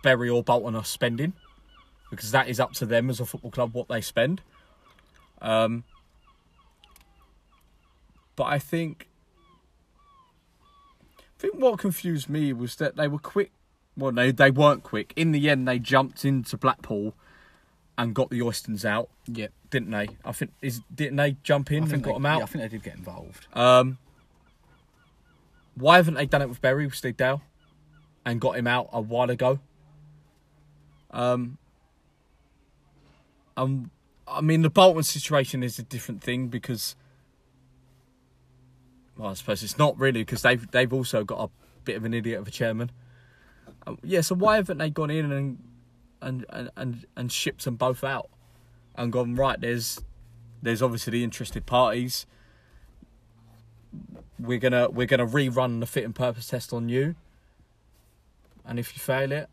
Bury 0.04 0.30
or 0.30 0.44
Bolton 0.44 0.76
are 0.76 0.84
spending 0.84 1.32
because 2.08 2.30
that 2.30 2.48
is 2.48 2.60
up 2.60 2.72
to 2.74 2.86
them 2.86 3.10
as 3.10 3.18
a 3.18 3.26
football 3.26 3.50
club 3.50 3.74
what 3.74 3.88
they 3.88 4.00
spend. 4.00 4.42
Um, 5.40 5.82
but 8.36 8.44
I 8.44 8.58
think 8.58 9.08
I 11.18 11.22
think 11.38 11.54
what 11.56 11.78
confused 11.78 12.28
me 12.28 12.52
was 12.52 12.76
that 12.76 12.96
they 12.96 13.08
were 13.08 13.18
quick. 13.18 13.50
Well, 13.96 14.12
they 14.12 14.30
they 14.30 14.50
weren't 14.50 14.82
quick. 14.82 15.12
In 15.16 15.32
the 15.32 15.50
end, 15.50 15.66
they 15.68 15.78
jumped 15.78 16.24
into 16.24 16.56
Blackpool 16.56 17.14
and 17.98 18.14
got 18.14 18.30
the 18.30 18.40
Oystons 18.40 18.84
out, 18.84 19.10
Yeah. 19.26 19.48
didn't 19.70 19.90
they? 19.90 20.08
I 20.24 20.32
think 20.32 20.52
is 20.62 20.80
didn't 20.94 21.16
they 21.16 21.36
jump 21.42 21.70
in 21.70 21.82
and 21.84 22.02
got 22.02 22.10
they, 22.10 22.14
them 22.14 22.26
out? 22.26 22.38
Yeah, 22.38 22.44
I 22.44 22.46
think 22.46 22.62
they 22.62 22.68
did 22.68 22.82
get 22.82 22.94
involved. 22.96 23.46
Um, 23.52 23.98
why 25.74 25.96
haven't 25.96 26.14
they 26.14 26.26
done 26.26 26.42
it 26.42 26.48
with 26.48 26.60
Bury, 26.60 26.86
with 26.86 26.94
Steve 26.94 27.16
Dale, 27.16 27.42
and 28.24 28.40
got 28.40 28.56
him 28.56 28.66
out 28.66 28.88
a 28.92 29.00
while 29.00 29.30
ago? 29.30 29.58
Um, 31.10 31.58
um, 33.56 33.90
I 34.26 34.40
mean, 34.40 34.62
the 34.62 34.70
Bolton 34.70 35.02
situation 35.02 35.62
is 35.62 35.78
a 35.78 35.82
different 35.82 36.22
thing 36.22 36.48
because, 36.48 36.96
well, 39.22 39.30
I 39.30 39.34
suppose 39.34 39.62
it's 39.62 39.78
not 39.78 39.96
really 40.00 40.22
because 40.22 40.42
they've 40.42 40.68
they've 40.72 40.92
also 40.92 41.22
got 41.22 41.38
a 41.38 41.50
bit 41.84 41.96
of 41.96 42.04
an 42.04 42.12
idiot 42.12 42.40
of 42.40 42.48
a 42.48 42.50
chairman. 42.50 42.90
Um, 43.86 43.98
yeah, 44.02 44.20
so 44.20 44.34
why 44.34 44.56
haven't 44.56 44.78
they 44.78 44.90
gone 44.90 45.10
in 45.10 45.30
and 45.30 45.58
and 46.20 46.44
and 46.48 46.70
and, 46.76 47.06
and 47.14 47.30
shipped 47.30 47.64
them 47.64 47.76
both 47.76 48.02
out 48.02 48.28
and 48.96 49.12
gone 49.12 49.36
right? 49.36 49.60
There's 49.60 50.00
there's 50.60 50.82
obviously 50.82 51.12
the 51.12 51.22
interested 51.22 51.66
parties 51.66 52.26
we're 54.40 54.58
gonna 54.58 54.90
we're 54.90 55.06
gonna 55.06 55.26
rerun 55.26 55.78
the 55.78 55.86
fit 55.86 56.04
and 56.04 56.14
purpose 56.14 56.48
test 56.48 56.72
on 56.72 56.88
you 56.88 57.14
and 58.64 58.78
if 58.78 58.94
you 58.94 59.00
fail 59.00 59.30
it 59.30 59.48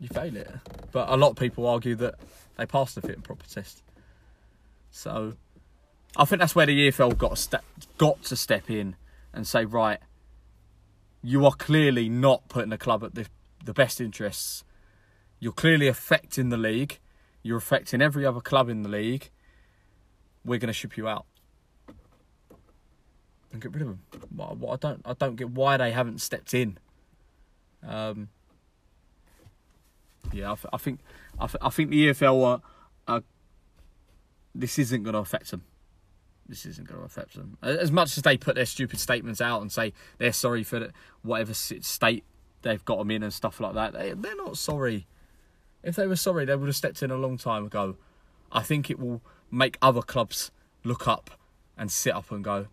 you 0.00 0.08
fail 0.08 0.34
it 0.34 0.50
but 0.90 1.08
a 1.08 1.16
lot 1.16 1.30
of 1.30 1.36
people 1.36 1.66
argue 1.66 1.94
that 1.94 2.14
they 2.56 2.66
passed 2.66 2.94
the 2.94 3.00
fit 3.00 3.16
and 3.16 3.24
proper 3.24 3.46
test 3.46 3.82
so 4.90 5.34
I 6.16 6.24
think 6.24 6.40
that's 6.40 6.54
where 6.54 6.66
the 6.66 6.88
EFL 6.90 7.16
got 7.16 7.30
to 7.30 7.36
step 7.36 7.64
got 7.98 8.22
to 8.24 8.36
step 8.36 8.70
in 8.70 8.96
and 9.32 9.46
say 9.46 9.64
right 9.64 9.98
you 11.22 11.44
are 11.44 11.52
clearly 11.52 12.08
not 12.08 12.48
putting 12.48 12.70
the 12.70 12.78
club 12.78 13.02
at 13.04 13.14
the 13.14 13.26
the 13.64 13.72
best 13.72 14.00
interests 14.00 14.64
you're 15.38 15.52
clearly 15.52 15.88
affecting 15.88 16.48
the 16.48 16.56
league 16.56 16.98
you're 17.42 17.58
affecting 17.58 18.00
every 18.00 18.24
other 18.26 18.40
club 18.40 18.68
in 18.68 18.82
the 18.82 18.88
league 18.88 19.30
we're 20.44 20.58
going 20.58 20.68
to 20.68 20.72
ship 20.72 20.96
you 20.96 21.06
out 21.06 21.26
and 23.52 23.60
get 23.60 23.72
rid 23.72 23.82
of 23.82 23.88
them. 23.88 24.00
What, 24.34 24.56
what 24.56 24.72
I 24.84 24.88
don't 24.88 25.02
I 25.04 25.12
don't 25.14 25.36
get 25.36 25.50
why 25.50 25.76
they 25.76 25.92
haven't 25.92 26.20
stepped 26.20 26.54
in. 26.54 26.78
Um, 27.86 28.28
yeah, 30.32 30.52
I, 30.52 30.54
th- 30.54 30.66
I 30.72 30.76
think 30.78 31.00
I, 31.38 31.46
th- 31.46 31.58
I 31.60 31.68
think 31.68 31.90
the 31.90 32.08
EFL 32.08 32.44
are, 32.44 32.62
are 33.06 33.22
this 34.54 34.78
isn't 34.78 35.02
going 35.02 35.14
to 35.14 35.20
affect 35.20 35.50
them. 35.50 35.64
This 36.52 36.66
isn't 36.66 36.86
going 36.86 37.00
to 37.00 37.06
affect 37.06 37.32
them 37.32 37.56
as 37.62 37.90
much 37.90 38.18
as 38.18 38.22
they 38.24 38.36
put 38.36 38.56
their 38.56 38.66
stupid 38.66 39.00
statements 39.00 39.40
out 39.40 39.62
and 39.62 39.72
say 39.72 39.94
they're 40.18 40.34
sorry 40.34 40.62
for 40.62 40.90
whatever 41.22 41.54
state 41.54 42.24
they've 42.60 42.84
got 42.84 42.98
them 42.98 43.10
in 43.10 43.22
and 43.22 43.32
stuff 43.32 43.58
like 43.58 43.72
that. 43.72 43.94
They, 43.94 44.12
they're 44.12 44.36
not 44.36 44.58
sorry. 44.58 45.06
If 45.82 45.96
they 45.96 46.06
were 46.06 46.14
sorry, 46.14 46.44
they 46.44 46.54
would 46.54 46.68
have 46.68 46.76
stepped 46.76 47.02
in 47.02 47.10
a 47.10 47.16
long 47.16 47.38
time 47.38 47.64
ago. 47.64 47.96
I 48.52 48.60
think 48.60 48.90
it 48.90 48.98
will 48.98 49.22
make 49.50 49.78
other 49.80 50.02
clubs 50.02 50.50
look 50.84 51.08
up 51.08 51.30
and 51.78 51.90
sit 51.90 52.14
up 52.14 52.30
and 52.30 52.44
go, 52.44 52.66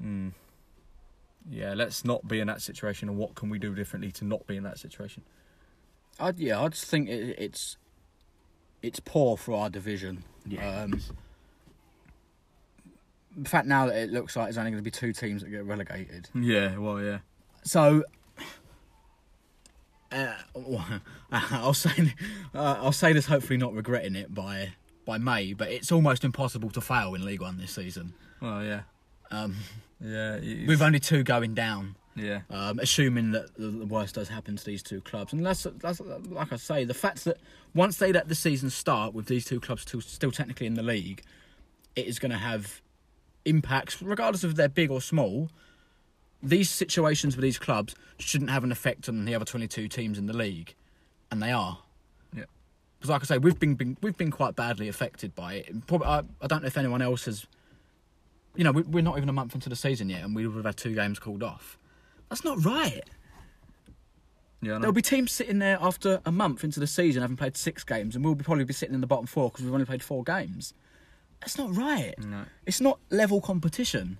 hmm, 0.00 0.30
yeah, 1.46 1.74
let's 1.74 2.06
not 2.06 2.26
be 2.26 2.40
in 2.40 2.46
that 2.46 2.62
situation. 2.62 3.10
And 3.10 3.18
what 3.18 3.34
can 3.34 3.50
we 3.50 3.58
do 3.58 3.74
differently 3.74 4.12
to 4.12 4.24
not 4.24 4.46
be 4.46 4.56
in 4.56 4.62
that 4.62 4.78
situation? 4.78 5.24
I'd, 6.18 6.38
yeah, 6.38 6.58
I 6.58 6.68
just 6.68 6.86
think 6.86 7.10
it, 7.10 7.36
it's 7.38 7.76
it's 8.80 8.98
poor 8.98 9.36
for 9.36 9.58
our 9.58 9.68
division. 9.68 10.24
Yeah. 10.46 10.84
Um, 10.84 11.02
the 13.36 13.48
fact 13.48 13.66
now 13.66 13.86
that 13.86 13.96
it 13.96 14.10
looks 14.10 14.36
like 14.36 14.46
there's 14.46 14.58
only 14.58 14.70
going 14.70 14.82
to 14.82 14.84
be 14.84 14.90
two 14.90 15.12
teams 15.12 15.42
that 15.42 15.50
get 15.50 15.64
relegated. 15.64 16.28
Yeah, 16.34 16.76
well, 16.78 17.00
yeah. 17.02 17.18
So, 17.64 18.04
uh, 20.12 20.32
I'll 21.32 21.74
say 21.74 22.12
uh, 22.54 22.76
I'll 22.80 22.92
say 22.92 23.12
this, 23.12 23.26
hopefully 23.26 23.56
not 23.56 23.74
regretting 23.74 24.14
it 24.14 24.34
by 24.34 24.72
by 25.04 25.18
May, 25.18 25.52
but 25.52 25.68
it's 25.70 25.90
almost 25.92 26.24
impossible 26.24 26.70
to 26.70 26.80
fail 26.80 27.14
in 27.14 27.24
League 27.24 27.40
One 27.42 27.58
this 27.58 27.72
season. 27.72 28.14
Well, 28.40 28.62
yeah. 28.64 28.82
Um, 29.30 29.56
Yeah. 30.00 30.38
with 30.66 30.80
only 30.80 31.00
two 31.00 31.22
going 31.22 31.54
down. 31.54 31.96
yeah. 32.14 32.42
um, 32.50 32.78
assuming 32.78 33.32
that 33.32 33.54
the 33.56 33.66
the 33.68 33.86
worst 33.86 34.14
does 34.14 34.28
happen 34.28 34.56
to 34.56 34.64
these 34.64 34.82
two 34.82 35.00
clubs. 35.00 35.32
And 35.32 35.44
that's, 35.44 35.66
that's 35.78 36.00
like 36.00 36.52
I 36.52 36.56
say, 36.56 36.84
the 36.84 36.94
fact 36.94 37.24
that 37.24 37.38
once 37.74 37.96
they 37.98 38.12
let 38.12 38.28
the 38.28 38.34
season 38.34 38.70
start 38.70 39.12
with 39.14 39.26
these 39.26 39.44
two 39.44 39.58
clubs 39.60 39.82
still, 39.82 40.00
still 40.00 40.30
technically 40.30 40.66
in 40.66 40.74
the 40.74 40.82
league, 40.82 41.22
it 41.96 42.06
is 42.06 42.18
going 42.18 42.30
to 42.32 42.38
have 42.38 42.80
impacts, 43.44 44.00
regardless 44.02 44.44
of 44.44 44.56
they're 44.56 44.68
big 44.68 44.90
or 44.90 45.00
small. 45.00 45.50
These 46.42 46.70
situations 46.70 47.36
with 47.36 47.42
these 47.42 47.58
clubs 47.58 47.94
shouldn't 48.18 48.50
have 48.50 48.64
an 48.64 48.72
effect 48.72 49.08
on 49.08 49.24
the 49.24 49.34
other 49.34 49.44
22 49.44 49.88
teams 49.88 50.18
in 50.18 50.26
the 50.26 50.36
league, 50.36 50.74
and 51.30 51.42
they 51.42 51.52
are. 51.52 51.78
Yeah. 52.34 52.44
Because, 52.98 53.10
like 53.10 53.22
I 53.22 53.24
say, 53.24 53.38
we've 53.38 53.58
been, 53.58 53.74
been 53.74 53.96
we've 54.02 54.16
been 54.16 54.30
quite 54.30 54.54
badly 54.54 54.88
affected 54.88 55.34
by 55.34 55.54
it. 55.54 55.86
Probably, 55.86 56.06
I, 56.06 56.22
I 56.42 56.46
don't 56.46 56.62
know 56.62 56.66
if 56.66 56.76
anyone 56.76 57.02
else 57.02 57.24
has. 57.24 57.46
You 58.56 58.64
know, 58.64 58.72
we, 58.72 58.82
we're 58.82 59.02
not 59.02 59.16
even 59.16 59.28
a 59.28 59.32
month 59.32 59.54
into 59.54 59.68
the 59.68 59.76
season 59.76 60.08
yet, 60.08 60.22
and 60.22 60.34
we 60.34 60.46
would 60.46 60.56
have 60.56 60.64
had 60.64 60.76
two 60.76 60.94
games 60.94 61.18
called 61.18 61.42
off. 61.42 61.78
That's 62.28 62.44
not 62.44 62.64
right. 62.64 63.02
Yeah. 64.64 64.78
There'll 64.78 64.92
be 64.92 65.02
teams 65.02 65.30
sitting 65.30 65.58
there 65.58 65.78
after 65.80 66.20
a 66.24 66.32
month 66.32 66.64
into 66.64 66.80
the 66.80 66.86
season 66.86 67.20
having 67.22 67.36
played 67.36 67.56
six 67.56 67.84
games, 67.84 68.16
and 68.16 68.24
we'll 68.24 68.34
be 68.34 68.44
probably 68.44 68.64
be 68.64 68.72
sitting 68.72 68.94
in 68.94 69.00
the 69.00 69.06
bottom 69.06 69.26
four 69.26 69.50
because 69.50 69.64
we've 69.64 69.74
only 69.74 69.86
played 69.86 70.02
four 70.02 70.24
games. 70.24 70.72
That's 71.40 71.58
not 71.58 71.76
right. 71.76 72.14
No. 72.18 72.44
It's 72.66 72.80
not 72.80 72.98
level 73.10 73.40
competition. 73.40 74.18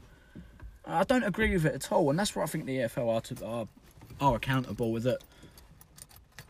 I 0.87 1.05
don't 1.05 1.23
agree 1.23 1.53
with 1.53 1.65
it 1.65 1.75
at 1.75 1.91
all, 1.93 2.11
and 2.11 2.19
that's 2.19 2.37
where 2.37 2.45
I 2.45 2.47
think 2.47 2.67
the 2.67 2.77
EFL 2.77 3.09
are, 3.09 3.21
to, 3.23 3.47
are, 3.47 3.69
are 4.21 4.37
accountable 4.37 4.93
with 4.93 5.07
it. 5.07 5.23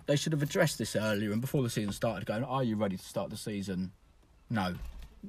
They 0.06 0.16
should 0.16 0.32
have 0.32 0.42
addressed 0.42 0.78
this 0.78 0.96
earlier 0.96 1.32
and 1.32 1.40
before 1.40 1.62
the 1.62 1.70
season 1.70 1.92
started. 1.92 2.26
Going, 2.26 2.44
are 2.44 2.64
you 2.64 2.76
ready 2.76 2.96
to 2.96 3.04
start 3.04 3.30
the 3.30 3.36
season? 3.36 3.92
No, 4.50 4.74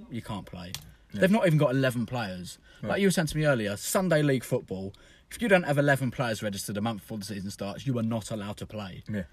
you 0.10 0.22
can't 0.22 0.46
play. 0.46 0.72
They've 1.14 1.32
not 1.32 1.48
even 1.48 1.58
got 1.58 1.72
eleven 1.72 2.06
players. 2.06 2.58
Like 2.84 3.00
you 3.00 3.08
were 3.08 3.12
saying 3.12 3.28
to 3.28 3.38
me 3.38 3.46
earlier, 3.46 3.78
Sunday 3.78 4.22
League 4.22 4.44
football. 4.44 4.94
If 5.32 5.42
you 5.42 5.48
don't 5.48 5.64
have 5.64 5.78
eleven 5.78 6.12
players 6.12 6.44
registered 6.44 6.78
a 6.78 6.82
month 6.82 7.02
before 7.02 7.18
the 7.18 7.26
season 7.26 7.50
starts, 7.52 7.88
you 7.88 7.98
are 7.98 8.04
not 8.04 8.32
allowed 8.32 8.58
to 8.58 8.66
play. 8.66 9.04
Yeah. 9.10 9.24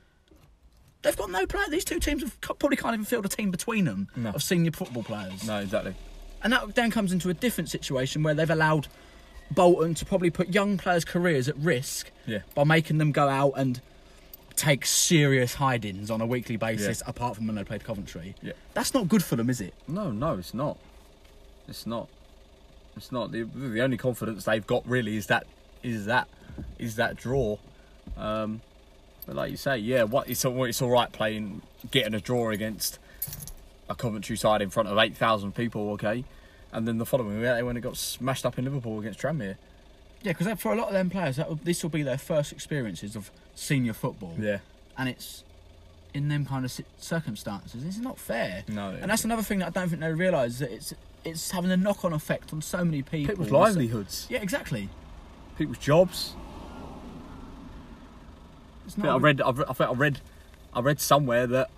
They've 1.03 1.17
got 1.17 1.31
no 1.31 1.47
player. 1.47 1.65
These 1.69 1.85
two 1.85 1.99
teams 1.99 2.23
have, 2.23 2.41
probably 2.41 2.77
can't 2.77 2.95
even 2.95 3.05
field 3.05 3.25
a 3.27 3.29
team 3.29 3.51
between 3.51 3.85
them 3.85 4.09
No. 4.17 4.31
of 4.31 4.43
senior 4.43 4.71
football 4.73 5.03
players. 5.03 5.45
No, 5.47 5.59
exactly. 5.59 5.95
And 6.43 6.53
that 6.53 6.75
then 6.75 6.91
comes 6.91 7.13
into 7.13 7.29
a 7.29 7.35
different 7.35 7.69
situation 7.71 8.23
where 8.23 8.35
they've 8.35 8.49
allowed 8.51 8.89
Bolton 9.51 9.95
to 9.95 10.05
probably 10.05 10.31
put 10.31 10.49
young 10.55 10.79
players' 10.79 11.05
careers 11.05 11.49
at 11.49 11.57
risk 11.57 12.11
Yeah. 12.27 12.41
by 12.55 12.65
making 12.65 12.99
them 12.99 13.13
go 13.13 13.29
out 13.29 13.53
and 13.57 13.81
take 14.55 14.85
serious 14.87 15.55
hidings 15.55 16.11
on 16.11 16.21
a 16.21 16.27
weekly 16.27 16.57
basis, 16.57 17.03
Yeah. 17.05 17.11
apart 17.11 17.37
from 17.37 17.47
when 17.47 17.57
they 17.57 17.65
played 17.65 17.85
Coventry. 17.85 18.35
Yeah. 18.43 18.53
That's 18.75 18.95
not 18.95 19.09
good 19.09 19.25
for 19.25 19.37
them, 19.37 19.51
is 19.51 19.61
it? 19.61 19.75
No, 19.89 20.11
no, 20.11 20.35
it's 20.39 20.55
not. 20.55 20.79
It's 21.69 21.87
not. 21.87 22.09
It's 22.97 23.11
not. 23.11 23.33
The, 23.33 23.43
the 23.45 23.81
only 23.81 23.97
confidence 23.97 24.45
they've 24.45 24.67
got 24.67 24.87
really 24.87 25.17
is 25.17 25.27
that 25.27 25.47
is 25.83 26.07
that 26.07 26.29
is 26.79 26.97
that 26.97 27.17
draw. 27.17 27.57
Um, 28.17 28.61
but 29.27 29.37
like 29.37 29.51
you 29.51 29.57
say, 29.57 29.79
yeah, 29.79 30.03
what 30.05 30.29
it's 30.29 30.45
all 30.45 30.65
it's 30.65 30.83
all 30.83 30.91
right 30.91 31.11
playing, 31.13 31.63
getting 31.91 32.15
a 32.15 32.21
draw 32.21 32.51
against 32.51 32.99
a 33.89 33.95
Coventry 33.95 34.37
side 34.37 34.63
in 34.63 34.71
front 34.71 34.89
of 34.89 34.99
eight 34.99 35.17
thousand 35.17 35.55
people, 35.55 35.91
okay, 35.93 36.25
and 36.73 36.87
then 36.89 36.99
the 36.99 37.07
following 37.07 37.35
week 37.37 37.43
they 37.43 37.63
went 37.63 37.77
and 37.77 37.83
got 37.83 37.97
smashed 37.97 38.45
up 38.47 38.59
in 38.59 38.65
Liverpool 38.65 38.99
against 39.01 39.21
Tranmere. 39.21 39.57
Yeah, 40.23 40.33
because 40.33 40.59
for 40.61 40.73
a 40.73 40.77
lot 40.77 40.87
of 40.89 40.93
them 40.95 41.11
players, 41.11 41.39
will, 41.39 41.59
this 41.65 41.83
will 41.83 41.91
be 41.91 42.03
their 42.03 42.19
first 42.19 42.53
experiences 42.53 43.17
of 43.17 43.31
senior 43.55 43.93
football. 43.93 44.35
Yeah, 44.39 44.59
and 44.97 45.09
it's 45.09 45.43
in 46.15 46.29
them 46.29 46.45
kind 46.47 46.65
of 46.65 46.71
ci- 46.73 46.85
circumstances. 46.99 47.85
It's 47.85 47.99
not 47.99 48.19
fair. 48.19 48.65
No, 48.69 48.91
and 48.91 49.11
that's 49.11 49.25
another 49.25 49.43
thing 49.43 49.61
that 49.61 49.69
I 49.69 49.71
don't 49.71 49.89
think 49.89 50.01
they 50.01 50.13
realise 50.13 50.59
that 50.61 50.71
it's 50.73 50.95
it's 51.25 51.51
having 51.53 51.71
a 51.71 51.77
knock-on 51.77 52.13
effect 52.13 52.53
on 52.53 52.61
so 52.63 52.85
many 52.85 53.03
people. 53.03 53.35
people's 53.35 53.51
livelihoods, 53.53 54.27
Yeah, 54.29 54.43
exactly. 54.43 54.89
people's 55.57 55.79
jobs. 55.79 56.35
It's 58.87 58.99
I 58.99 59.03
not. 59.03 59.23
read. 59.23 59.41
I've, 59.41 59.61
I 59.61 59.73
think 59.73 59.91
I 59.91 59.93
read. 59.93 60.21
I 60.75 60.81
read 60.81 61.01
somewhere 61.01 61.47
that, 61.49 61.71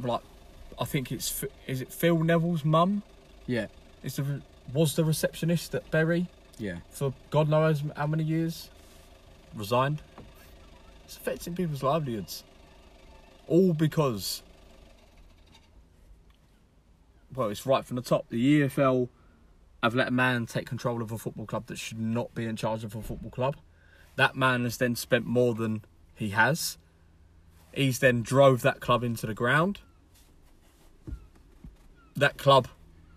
like, 0.00 0.20
I 0.80 0.84
think 0.84 1.12
it's 1.12 1.44
is 1.66 1.80
it 1.80 1.92
Phil 1.92 2.18
Neville's 2.18 2.64
mum 2.64 3.02
Yeah, 3.46 3.66
is 4.02 4.16
the 4.16 4.42
was 4.72 4.96
the 4.96 5.04
receptionist 5.04 5.74
at 5.74 5.90
Bury 5.90 6.28
yeah. 6.58 6.78
for 6.90 7.12
God 7.30 7.48
knows 7.48 7.82
how 7.96 8.06
many 8.06 8.24
years. 8.24 8.70
Resigned. 9.54 10.00
It's 11.04 11.16
affecting 11.16 11.54
people's 11.54 11.82
livelihoods. 11.82 12.44
All 13.46 13.74
because. 13.74 14.42
Well, 17.34 17.48
it's 17.48 17.66
right 17.66 17.84
from 17.84 17.96
the 17.96 18.02
top. 18.02 18.28
The 18.28 18.62
EFL 18.62 19.08
have 19.82 19.94
let 19.94 20.08
a 20.08 20.12
man 20.12 20.46
take 20.46 20.66
control 20.66 21.02
of 21.02 21.12
a 21.12 21.18
football 21.18 21.46
club 21.46 21.66
that 21.66 21.78
should 21.78 21.98
not 22.00 22.34
be 22.34 22.44
in 22.44 22.56
charge 22.56 22.84
of 22.84 22.94
a 22.94 23.02
football 23.02 23.30
club. 23.30 23.56
That 24.16 24.36
man 24.36 24.64
has 24.64 24.76
then 24.76 24.94
spent 24.96 25.26
more 25.26 25.54
than 25.54 25.82
he 26.14 26.30
has. 26.30 26.78
He's 27.72 27.98
then 28.00 28.22
drove 28.22 28.62
that 28.62 28.80
club 28.80 29.02
into 29.02 29.26
the 29.26 29.34
ground. 29.34 29.80
That 32.16 32.36
club 32.36 32.68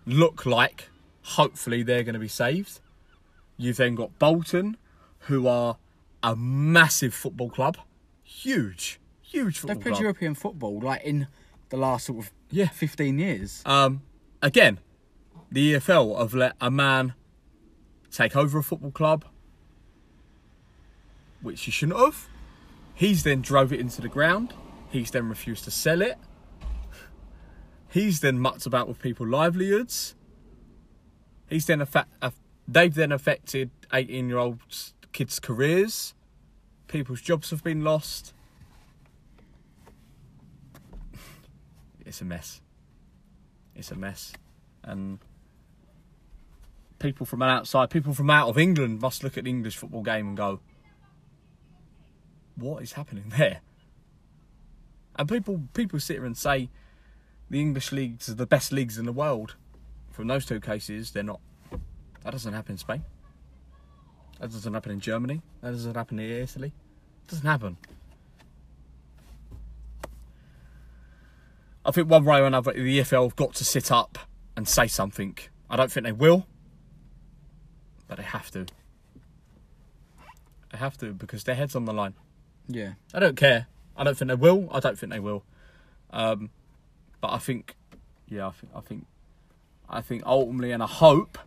look 0.06 0.46
like, 0.46 0.88
hopefully, 1.22 1.82
they're 1.82 2.02
going 2.02 2.14
to 2.14 2.18
be 2.20 2.28
saved. 2.28 2.80
You've 3.58 3.76
then 3.76 3.94
got 3.94 4.18
Bolton, 4.18 4.76
who 5.20 5.46
are 5.46 5.76
a 6.22 6.34
massive 6.34 7.12
football 7.12 7.50
club. 7.50 7.76
Huge, 8.24 8.98
huge 9.22 9.58
football 9.58 9.74
They've 9.74 9.82
played 9.82 9.92
club. 9.92 10.02
European 10.02 10.34
football 10.34 10.80
like 10.80 11.02
in 11.04 11.28
the 11.68 11.76
last 11.76 12.06
sort 12.06 12.24
of 12.26 12.32
Yeah. 12.50 12.68
fifteen 12.68 13.18
years. 13.18 13.62
Um, 13.66 14.02
again, 14.42 14.78
the 15.50 15.74
EFL 15.74 16.18
have 16.18 16.34
let 16.34 16.54
a 16.60 16.70
man 16.70 17.14
take 18.10 18.34
over 18.34 18.58
a 18.58 18.62
football 18.62 18.90
club, 18.90 19.24
which 21.42 21.62
he 21.62 21.70
shouldn't 21.70 21.98
have. 21.98 22.28
He's 22.94 23.22
then 23.22 23.42
drove 23.42 23.72
it 23.72 23.80
into 23.80 24.00
the 24.00 24.08
ground. 24.08 24.54
He's 24.90 25.10
then 25.10 25.28
refused 25.28 25.64
to 25.64 25.70
sell 25.70 26.00
it. 26.00 26.16
He's 27.90 28.20
then 28.20 28.38
mucked 28.38 28.66
about 28.66 28.88
with 28.88 29.00
people's 29.00 29.28
livelihoods. 29.28 30.14
He's 31.48 31.66
then 31.66 31.80
affa- 31.80 32.06
aff- 32.20 32.40
they've 32.66 32.94
then 32.94 33.12
affected 33.12 33.70
18 33.92 34.28
year 34.28 34.38
old 34.38 34.60
kids' 35.12 35.38
careers. 35.38 36.14
People's 36.88 37.20
jobs 37.20 37.50
have 37.50 37.62
been 37.62 37.82
lost. 37.82 38.32
It's 42.04 42.20
a 42.20 42.24
mess. 42.24 42.60
It's 43.74 43.90
a 43.90 43.96
mess. 43.96 44.32
And 44.82 45.18
people 46.98 47.26
from 47.26 47.42
outside, 47.42 47.90
people 47.90 48.14
from 48.14 48.30
out 48.30 48.48
of 48.48 48.56
England 48.56 49.00
must 49.00 49.24
look 49.24 49.36
at 49.36 49.44
the 49.44 49.50
English 49.50 49.76
football 49.76 50.02
game 50.02 50.28
and 50.28 50.36
go, 50.36 50.60
what 52.56 52.82
is 52.82 52.92
happening 52.92 53.24
there? 53.36 53.60
And 55.16 55.28
people 55.28 55.62
people 55.72 55.98
sit 56.00 56.16
here 56.16 56.26
and 56.26 56.36
say 56.36 56.68
the 57.48 57.60
English 57.60 57.92
leagues 57.92 58.28
are 58.28 58.34
the 58.34 58.46
best 58.46 58.72
leagues 58.72 58.98
in 58.98 59.06
the 59.06 59.12
world. 59.12 59.54
From 60.10 60.26
those 60.28 60.46
two 60.46 60.60
cases, 60.60 61.10
they're 61.10 61.22
not. 61.22 61.40
That 62.22 62.30
doesn't 62.32 62.52
happen 62.52 62.72
in 62.72 62.78
Spain. 62.78 63.04
That 64.40 64.50
doesn't 64.50 64.72
happen 64.72 64.92
in 64.92 65.00
Germany. 65.00 65.42
That 65.62 65.70
doesn't 65.70 65.94
happen 65.94 66.18
in 66.18 66.30
Italy. 66.30 66.72
It 67.24 67.30
doesn't 67.30 67.46
happen. 67.46 67.76
I 71.84 71.92
think 71.92 72.10
one 72.10 72.24
way 72.24 72.40
or 72.40 72.46
another, 72.46 72.72
the 72.72 72.98
EFL 72.98 73.22
have 73.24 73.36
got 73.36 73.54
to 73.54 73.64
sit 73.64 73.92
up 73.92 74.18
and 74.56 74.66
say 74.66 74.88
something. 74.88 75.38
I 75.70 75.76
don't 75.76 75.90
think 75.90 76.04
they 76.04 76.12
will, 76.12 76.46
but 78.08 78.16
they 78.16 78.24
have 78.24 78.50
to. 78.52 78.66
They 80.72 80.78
have 80.78 80.98
to 80.98 81.12
because 81.12 81.44
their 81.44 81.54
head's 81.54 81.76
on 81.76 81.84
the 81.84 81.92
line. 81.92 82.14
Yeah. 82.68 82.92
I 83.14 83.20
don't 83.20 83.36
care. 83.36 83.66
I 83.96 84.04
don't 84.04 84.16
think 84.16 84.28
they 84.28 84.34
will. 84.34 84.68
I 84.72 84.80
don't 84.80 84.98
think 84.98 85.12
they 85.12 85.20
will. 85.20 85.42
Um, 86.10 86.50
but 87.20 87.32
I 87.32 87.38
think, 87.38 87.74
yeah, 88.28 88.48
I 88.48 88.50
think, 88.50 88.72
I 88.74 88.80
think, 88.80 89.06
I 89.88 90.00
think 90.00 90.22
ultimately, 90.26 90.72
and 90.72 90.82
I 90.82 90.86
hope 90.86 91.38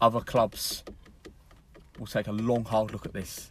other 0.00 0.20
clubs 0.20 0.82
will 1.98 2.06
take 2.06 2.26
a 2.26 2.32
long, 2.32 2.64
hard 2.64 2.92
look 2.92 3.06
at 3.06 3.12
this 3.12 3.50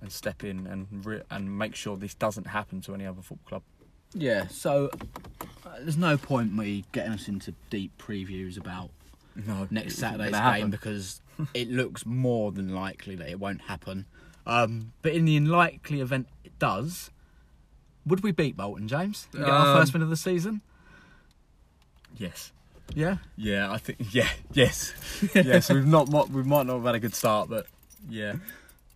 and 0.00 0.12
step 0.12 0.44
in 0.44 0.66
and 0.66 1.04
re- 1.04 1.22
and 1.30 1.58
make 1.58 1.74
sure 1.74 1.96
this 1.96 2.14
doesn't 2.14 2.46
happen 2.46 2.80
to 2.82 2.94
any 2.94 3.06
other 3.06 3.22
football 3.22 3.48
club. 3.48 3.62
Yeah. 4.14 4.46
So 4.48 4.90
uh, 5.64 5.70
there's 5.80 5.96
no 5.96 6.16
point 6.16 6.54
me 6.54 6.84
getting 6.92 7.12
us 7.12 7.26
into 7.28 7.52
deep 7.70 7.90
previews 7.98 8.56
about 8.58 8.90
No, 9.34 9.66
next 9.70 9.96
Saturday's 9.96 10.30
gonna 10.30 10.42
happen. 10.42 10.60
game 10.62 10.70
because 10.70 11.20
it 11.54 11.70
looks 11.70 12.06
more 12.06 12.52
than 12.52 12.74
likely 12.74 13.16
that 13.16 13.28
it 13.28 13.40
won't 13.40 13.62
happen. 13.62 14.06
Um, 14.46 14.92
but 15.02 15.12
in 15.12 15.24
the 15.24 15.36
unlikely 15.36 16.00
event 16.00 16.28
it 16.44 16.56
does, 16.58 17.10
would 18.06 18.22
we 18.22 18.30
beat 18.30 18.56
Bolton, 18.56 18.86
James? 18.88 19.26
And 19.32 19.44
get 19.44 19.50
our 19.52 19.74
Um, 19.74 19.80
first 19.80 19.92
win 19.92 20.02
of 20.02 20.08
the 20.08 20.16
season? 20.16 20.60
Yes. 22.16 22.52
Yeah. 22.94 23.16
Yeah, 23.36 23.70
I 23.72 23.78
think. 23.78 23.98
Yeah. 24.14 24.28
Yes. 24.52 24.94
yes. 25.34 25.70
We've 25.70 25.86
not. 25.86 26.08
mo- 26.10 26.28
We 26.30 26.42
might 26.42 26.66
not 26.66 26.74
have 26.76 26.84
had 26.84 26.94
a 26.94 27.00
good 27.00 27.14
start, 27.14 27.48
but 27.48 27.66
yeah. 28.08 28.34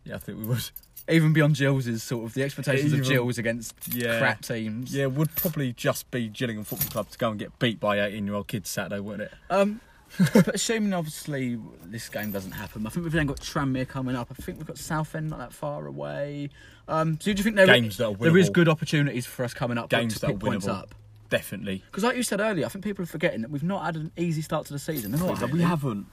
Yeah, 0.04 0.14
I 0.16 0.18
think 0.18 0.38
we 0.38 0.44
would. 0.46 0.70
Even 1.08 1.32
beyond 1.32 1.56
Gills's 1.56 2.04
sort 2.04 2.24
of 2.24 2.34
the 2.34 2.44
expectations 2.44 2.92
of 2.92 3.00
Even- 3.00 3.10
Gills 3.10 3.36
against 3.38 3.74
Yeah. 3.92 4.18
crap 4.20 4.42
teams. 4.42 4.94
Yeah, 4.94 5.06
would 5.06 5.34
probably 5.34 5.72
just 5.72 6.08
be 6.12 6.28
Gillingham 6.28 6.64
Football 6.64 6.88
Club 6.88 7.10
to 7.10 7.18
go 7.18 7.30
and 7.30 7.38
get 7.38 7.58
beat 7.58 7.80
by 7.80 8.00
18 8.00 8.26
year 8.26 8.34
old 8.36 8.46
kids 8.46 8.70
Saturday, 8.70 9.00
wouldn't 9.00 9.30
it? 9.32 9.34
Um, 9.50 9.80
but 10.34 10.54
assuming 10.54 10.92
obviously 10.92 11.58
this 11.84 12.08
game 12.08 12.32
doesn't 12.32 12.52
happen, 12.52 12.86
I 12.86 12.90
think 12.90 13.04
we've 13.04 13.12
then 13.12 13.26
got 13.26 13.40
Tranmere 13.40 13.86
coming 13.86 14.16
up. 14.16 14.28
I 14.30 14.34
think 14.34 14.58
we've 14.58 14.66
got 14.66 14.78
Southend 14.78 15.30
not 15.30 15.38
that 15.38 15.52
far 15.52 15.86
away. 15.86 16.50
Um, 16.88 17.18
so 17.20 17.32
do 17.32 17.38
you 17.38 17.44
think 17.44 17.56
there, 17.56 17.66
Games 17.66 17.96
that 17.98 18.08
are 18.08 18.14
there 18.14 18.36
is 18.36 18.50
good 18.50 18.68
opportunities 18.68 19.26
for 19.26 19.44
us 19.44 19.54
coming 19.54 19.78
up 19.78 19.88
Games 19.88 20.14
to 20.14 20.20
that 20.20 20.26
are 20.26 20.32
pick 20.32 20.40
points 20.40 20.66
winnable. 20.66 20.74
up? 20.74 20.94
Definitely. 21.28 21.84
Because 21.86 22.02
like 22.02 22.16
you 22.16 22.24
said 22.24 22.40
earlier, 22.40 22.66
I 22.66 22.68
think 22.68 22.84
people 22.84 23.04
are 23.04 23.06
forgetting 23.06 23.42
that 23.42 23.50
we've 23.50 23.62
not 23.62 23.84
had 23.84 23.96
an 23.96 24.10
easy 24.16 24.42
start 24.42 24.66
to 24.66 24.72
the 24.72 24.78
season. 24.80 25.12
have 25.12 25.42
we, 25.42 25.58
We 25.58 25.62
haven't. 25.62 26.06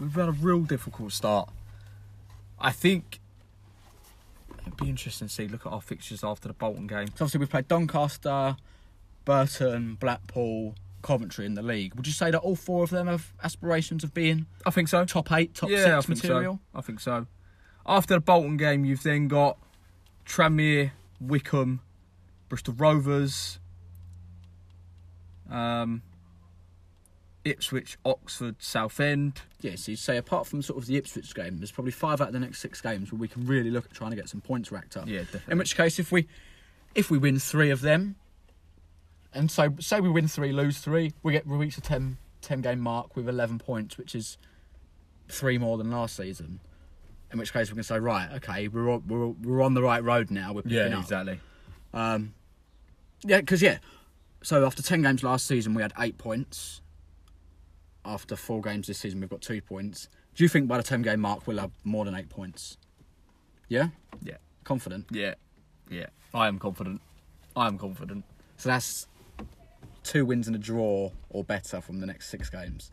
We've 0.00 0.12
had 0.12 0.28
a 0.28 0.32
real 0.32 0.60
difficult 0.60 1.12
start. 1.12 1.48
I 2.58 2.72
think 2.72 3.20
it'd 4.62 4.76
be 4.76 4.88
interesting 4.88 5.28
to 5.28 5.32
see. 5.32 5.46
Look 5.46 5.64
at 5.66 5.72
our 5.72 5.80
fixtures 5.80 6.24
after 6.24 6.48
the 6.48 6.54
Bolton 6.54 6.88
game. 6.88 7.06
So 7.08 7.24
obviously 7.24 7.38
we've 7.38 7.50
played 7.50 7.68
Doncaster, 7.68 8.56
Burton, 9.24 9.94
Blackpool, 9.94 10.74
Coventry 11.04 11.46
in 11.46 11.54
the 11.54 11.62
league. 11.62 11.94
Would 11.94 12.06
you 12.06 12.12
say 12.12 12.32
that 12.32 12.38
all 12.40 12.56
four 12.56 12.82
of 12.82 12.90
them 12.90 13.06
have 13.06 13.32
aspirations 13.42 14.02
of 14.02 14.12
being 14.12 14.46
I 14.66 14.70
think 14.70 14.88
so. 14.88 15.04
top 15.04 15.30
eight, 15.30 15.54
top 15.54 15.70
yeah, 15.70 16.00
six 16.00 16.06
think 16.06 16.22
material? 16.24 16.60
so. 16.72 16.78
I 16.78 16.80
think 16.80 16.98
so. 16.98 17.26
After 17.86 18.14
the 18.14 18.20
Bolton 18.20 18.56
game, 18.56 18.84
you've 18.84 19.02
then 19.02 19.28
got 19.28 19.58
Tranmere, 20.24 20.92
Wycombe, 21.20 21.80
Bristol 22.48 22.74
Rovers, 22.74 23.60
um, 25.50 26.02
Ipswich, 27.44 27.98
Oxford, 28.04 28.56
Southend. 28.58 29.42
Yeah, 29.60 29.74
so 29.76 29.90
you 29.90 29.96
say 29.96 30.16
apart 30.16 30.46
from 30.46 30.62
sort 30.62 30.78
of 30.78 30.86
the 30.86 30.96
Ipswich 30.96 31.34
game, 31.34 31.58
there's 31.58 31.70
probably 31.70 31.92
five 31.92 32.22
out 32.22 32.28
of 32.28 32.32
the 32.32 32.40
next 32.40 32.60
six 32.60 32.80
games 32.80 33.12
where 33.12 33.18
we 33.18 33.28
can 33.28 33.46
really 33.46 33.70
look 33.70 33.84
at 33.84 33.92
trying 33.92 34.10
to 34.10 34.16
get 34.16 34.28
some 34.28 34.40
points 34.40 34.72
racked 34.72 34.96
up. 34.96 35.06
Yeah, 35.06 35.20
definitely. 35.20 35.52
In 35.52 35.58
which 35.58 35.76
case, 35.76 35.98
if 35.98 36.10
we 36.10 36.26
if 36.94 37.10
we 37.10 37.18
win 37.18 37.38
three 37.38 37.70
of 37.70 37.82
them, 37.82 38.16
and 39.34 39.50
so 39.50 39.74
say 39.80 40.00
we 40.00 40.08
win 40.08 40.28
three, 40.28 40.52
lose 40.52 40.78
three, 40.78 41.12
we 41.22 41.32
get 41.32 41.46
we 41.46 41.56
reach 41.56 41.74
the 41.76 41.80
10, 41.80 42.16
10 42.40 42.60
game 42.60 42.80
mark 42.80 43.16
with 43.16 43.28
eleven 43.28 43.58
points, 43.58 43.98
which 43.98 44.14
is 44.14 44.38
three 45.28 45.58
more 45.58 45.76
than 45.78 45.90
last 45.90 46.16
season. 46.16 46.60
In 47.32 47.38
which 47.38 47.52
case, 47.52 47.68
we 47.70 47.74
can 47.74 47.82
say, 47.82 47.98
right, 47.98 48.30
okay, 48.34 48.68
we're 48.68 48.88
on, 48.90 49.02
we're 49.08 49.26
we're 49.28 49.62
on 49.62 49.74
the 49.74 49.82
right 49.82 50.02
road 50.04 50.30
now. 50.30 50.52
We're 50.52 50.62
picking 50.62 50.78
Yeah, 50.78 50.96
up. 50.98 51.02
exactly. 51.02 51.40
Um, 51.92 52.34
yeah, 53.24 53.40
because 53.40 53.60
yeah. 53.62 53.78
So 54.42 54.64
after 54.64 54.82
ten 54.82 55.02
games 55.02 55.22
last 55.22 55.46
season, 55.46 55.74
we 55.74 55.82
had 55.82 55.92
eight 55.98 56.18
points. 56.18 56.80
after 58.04 58.36
four 58.36 58.60
games 58.60 58.86
this 58.86 58.98
season, 58.98 59.18
we've 59.20 59.30
got 59.30 59.40
two 59.40 59.60
points. 59.62 60.08
Do 60.34 60.44
you 60.44 60.48
think 60.48 60.68
by 60.68 60.76
the 60.76 60.82
10 60.82 61.00
game 61.02 61.20
mark 61.20 61.46
we'll 61.46 61.58
have 61.58 61.70
more 61.84 62.04
than 62.04 62.14
eight 62.14 62.28
points? 62.28 62.76
Yeah? 63.68 63.88
Yeah. 64.22 64.36
Confident? 64.64 65.06
Yeah. 65.10 65.34
Yeah. 65.88 66.06
I 66.34 66.48
am 66.48 66.58
confident. 66.58 67.00
I 67.56 67.66
am 67.66 67.78
confident. 67.78 68.24
So 68.58 68.68
that's 68.68 69.06
two 70.04 70.24
wins 70.24 70.46
and 70.46 70.54
a 70.54 70.58
draw 70.60 71.10
or 71.30 71.42
better 71.42 71.80
from 71.80 71.98
the 71.98 72.06
next 72.06 72.28
six 72.28 72.48
games. 72.48 72.92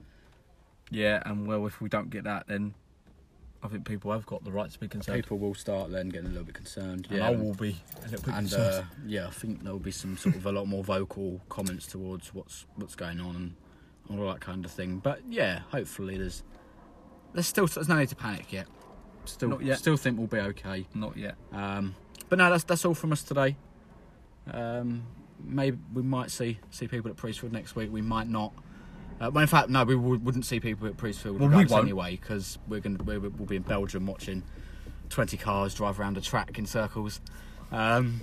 Yeah, 0.89 1.21
and 1.25 1.47
well, 1.47 1.67
if 1.67 1.79
we 1.79 1.87
don't 1.89 2.09
get 2.09 2.23
that, 2.23 2.47
then 2.47 2.73
I 3.63 3.67
think 3.67 3.85
people 3.85 4.11
have 4.11 4.25
got 4.25 4.43
the 4.43 4.51
right 4.51 4.69
to 4.71 4.79
be 4.79 4.87
concerned. 4.87 5.23
People 5.23 5.37
will 5.37 5.53
start 5.53 5.91
then 5.91 6.09
getting 6.09 6.25
a 6.27 6.29
little 6.29 6.45
bit 6.45 6.55
concerned. 6.55 7.07
and 7.11 7.21
I 7.23 7.29
will 7.29 7.53
be 7.53 7.77
a 7.99 8.09
little 8.09 8.25
bit 8.25 8.33
and 8.33 8.49
concerned. 8.49 8.85
uh, 8.85 8.95
yeah, 9.05 9.27
I 9.27 9.29
think 9.29 9.63
there 9.63 9.71
will 9.71 9.79
be 9.79 9.91
some 9.91 10.17
sort 10.17 10.35
of 10.35 10.45
a 10.45 10.51
lot 10.51 10.67
more 10.67 10.83
vocal 10.83 11.39
comments 11.49 11.85
towards 11.85 12.33
what's 12.33 12.65
what's 12.75 12.95
going 12.95 13.19
on 13.19 13.55
and 14.09 14.19
all 14.19 14.27
that 14.27 14.41
kind 14.41 14.65
of 14.65 14.71
thing. 14.71 14.97
But 14.97 15.21
yeah, 15.29 15.59
hopefully 15.69 16.17
there's 16.17 16.43
there's 17.33 17.47
still 17.47 17.67
there's 17.67 17.87
no 17.87 17.97
need 17.97 18.09
to 18.09 18.15
panic 18.15 18.51
yet. 18.51 18.67
Still, 19.25 19.49
Not 19.49 19.61
yet. 19.61 19.77
still 19.77 19.97
think 19.97 20.17
we'll 20.17 20.25
be 20.27 20.39
okay. 20.39 20.87
Not 20.95 21.15
yet. 21.15 21.35
Um, 21.53 21.95
but 22.27 22.39
no, 22.39 22.49
that's 22.49 22.63
that's 22.63 22.83
all 22.83 22.95
from 22.95 23.11
us 23.13 23.21
today. 23.23 23.55
Um, 24.51 25.03
maybe 25.45 25.77
we 25.93 26.01
might 26.01 26.31
see 26.31 26.59
see 26.69 26.87
people 26.87 27.09
at 27.11 27.17
Priestfield 27.17 27.51
next 27.51 27.75
week. 27.75 27.91
We 27.91 28.01
might 28.01 28.27
not. 28.27 28.53
Uh, 29.19 29.29
well, 29.31 29.41
in 29.41 29.47
fact, 29.47 29.69
no, 29.69 29.83
we 29.83 29.95
would, 29.95 30.25
wouldn't 30.25 30.45
see 30.45 30.59
people 30.59 30.87
at 30.87 30.97
Priestfield 30.97 31.37
Well, 31.37 31.49
we 31.49 31.75
anyway 31.75 32.17
because 32.19 32.57
we're 32.67 32.79
going 32.79 32.97
to 32.97 33.03
we'll 33.03 33.29
be 33.29 33.55
in 33.55 33.61
Belgium 33.61 34.07
watching 34.07 34.43
twenty 35.09 35.37
cars 35.37 35.73
drive 35.75 35.99
around 35.99 36.17
a 36.17 36.21
track 36.21 36.57
in 36.57 36.65
circles. 36.65 37.21
Um, 37.71 38.21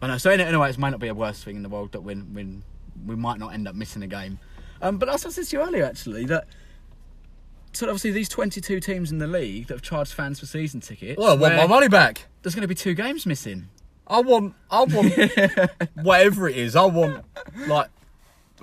but 0.00 0.08
no, 0.08 0.18
so 0.18 0.32
in- 0.32 0.40
anyway, 0.40 0.70
it 0.70 0.78
might 0.78 0.90
not 0.90 1.00
be 1.00 1.08
a 1.08 1.14
worst 1.14 1.44
thing 1.44 1.56
in 1.56 1.62
the 1.62 1.68
world 1.68 1.92
that 1.92 2.00
when 2.00 2.34
when 2.34 2.64
we 3.06 3.14
might 3.16 3.38
not 3.38 3.54
end 3.54 3.68
up 3.68 3.74
missing 3.74 4.02
a 4.02 4.06
game. 4.06 4.38
Um, 4.80 4.98
but 4.98 5.08
I 5.08 5.16
said 5.16 5.32
to 5.32 5.56
you 5.56 5.62
earlier, 5.62 5.84
actually, 5.84 6.26
that. 6.26 6.46
So 7.74 7.86
obviously 7.86 8.10
these 8.10 8.28
22 8.28 8.80
teams 8.80 9.12
in 9.12 9.18
the 9.18 9.26
league 9.26 9.68
that 9.68 9.74
have 9.74 9.82
charged 9.82 10.12
fans 10.12 10.38
for 10.40 10.44
season 10.44 10.80
tickets. 10.80 11.18
Well, 11.18 11.30
I 11.30 11.34
want 11.34 11.56
my 11.56 11.66
money 11.66 11.88
back. 11.88 12.26
There's 12.42 12.54
going 12.54 12.62
to 12.62 12.68
be 12.68 12.74
two 12.74 12.92
games 12.92 13.24
missing. 13.24 13.68
I 14.06 14.20
want, 14.20 14.54
I 14.70 14.82
want 14.84 15.14
whatever 15.94 16.48
it 16.48 16.56
is. 16.56 16.76
I 16.76 16.84
want 16.84 17.24
like, 17.66 17.88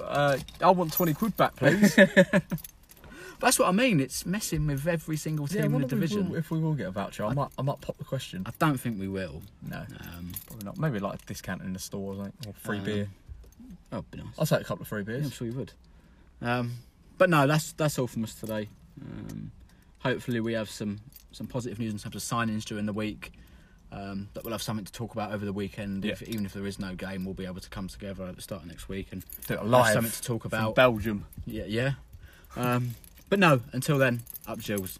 uh, 0.01 0.37
I 0.61 0.69
want 0.71 0.93
twenty 0.93 1.13
quid 1.13 1.35
back, 1.37 1.55
please. 1.55 1.95
That's 3.39 3.57
what 3.57 3.69
I 3.69 3.71
mean. 3.71 4.01
It's 4.01 4.25
messing 4.25 4.67
with 4.67 4.85
every 4.85 5.15
single 5.15 5.47
yeah, 5.47 5.61
team 5.61 5.65
in 5.65 5.71
the 5.71 5.77
wonder 5.79 5.95
we 5.95 6.01
division. 6.01 6.29
will- 6.29 6.35
if 6.35 6.51
we 6.51 6.59
will 6.59 6.73
get 6.73 6.87
a 6.87 6.91
voucher, 6.91 7.23
I 7.23 7.33
might, 7.33 7.47
I 7.57 7.61
might 7.61 7.79
pop 7.79 7.97
the 7.97 8.03
question. 8.03 8.43
I 8.45 8.51
don't 8.59 8.77
think 8.77 8.99
we 8.99 9.07
will. 9.07 9.41
No, 9.65 9.77
Um, 9.77 10.33
probably 10.47 10.65
not. 10.65 10.77
Maybe 10.77 10.99
like 10.99 11.21
a 11.21 11.25
discount 11.25 11.61
in 11.61 11.71
the 11.71 11.79
store 11.79 12.13
or 12.13 12.15
something, 12.17 12.33
or 12.47 12.53
free 12.53 12.79
Um, 12.79 12.83
beer. 12.83 13.07
oh, 13.93 14.03
be 14.11 14.17
nice. 14.17 14.27
I'll 14.37 14.45
take 14.45 14.59
a 14.59 14.63
couple 14.65 14.81
of 14.81 14.89
free 14.89 15.03
Yeah, 15.07 15.15
I'm 15.15 15.21
beers. 15.21 15.33
sure 15.33 15.47
you 15.47 15.53
would. 15.53 15.71
Um, 16.41 16.73
but 17.17 17.29
no, 17.29 17.47
that's 17.47 17.71
that's 17.73 17.97
all 17.97 18.07
from 18.07 18.25
us 18.25 18.33
today. 18.33 18.67
Um, 19.01 19.51
hopefully, 19.99 20.41
we 20.41 20.51
have 20.53 20.69
some 20.69 20.99
some 21.31 21.47
positive 21.47 21.79
news 21.79 21.93
in 21.93 21.99
terms 21.99 22.15
of 22.17 22.21
signings 22.21 22.65
during 22.65 22.87
the 22.87 22.93
week. 22.93 23.31
Um, 23.91 24.29
that 24.35 24.43
we'll 24.43 24.51
have 24.53 24.61
something 24.61 24.85
to 24.85 24.91
talk 24.91 25.13
about 25.13 25.31
over 25.33 25.43
the 25.45 25.51
weekend. 25.53 26.05
If, 26.05 26.21
Yeah. 26.21 26.27
even 26.29 26.45
if 26.45 26.53
there 26.53 26.65
is 26.67 26.77
no 26.77 26.93
game, 26.93 27.25
we'll 27.25 27.33
be 27.33 27.45
able 27.47 27.59
to 27.59 27.69
come 27.69 27.87
together 27.87 28.23
at 28.25 28.35
the 28.35 28.41
start 28.41 28.61
of 28.61 28.67
next 28.67 28.87
week 28.87 29.07
and 29.11 29.23
Do 29.47 29.55
it 29.55 29.57
have 29.57 29.67
live 29.67 29.93
something 29.93 30.11
to 30.11 30.21
talk 30.21 30.45
about. 30.45 30.75
Belgium. 30.75 31.25
Yeah, 31.47 31.63
yeah. 31.65 31.93
Um, 32.55 32.93
but 33.29 33.39
no, 33.39 33.61
until 33.73 33.97
then, 33.97 34.21
up 34.47 34.59
Gills. 34.61 34.99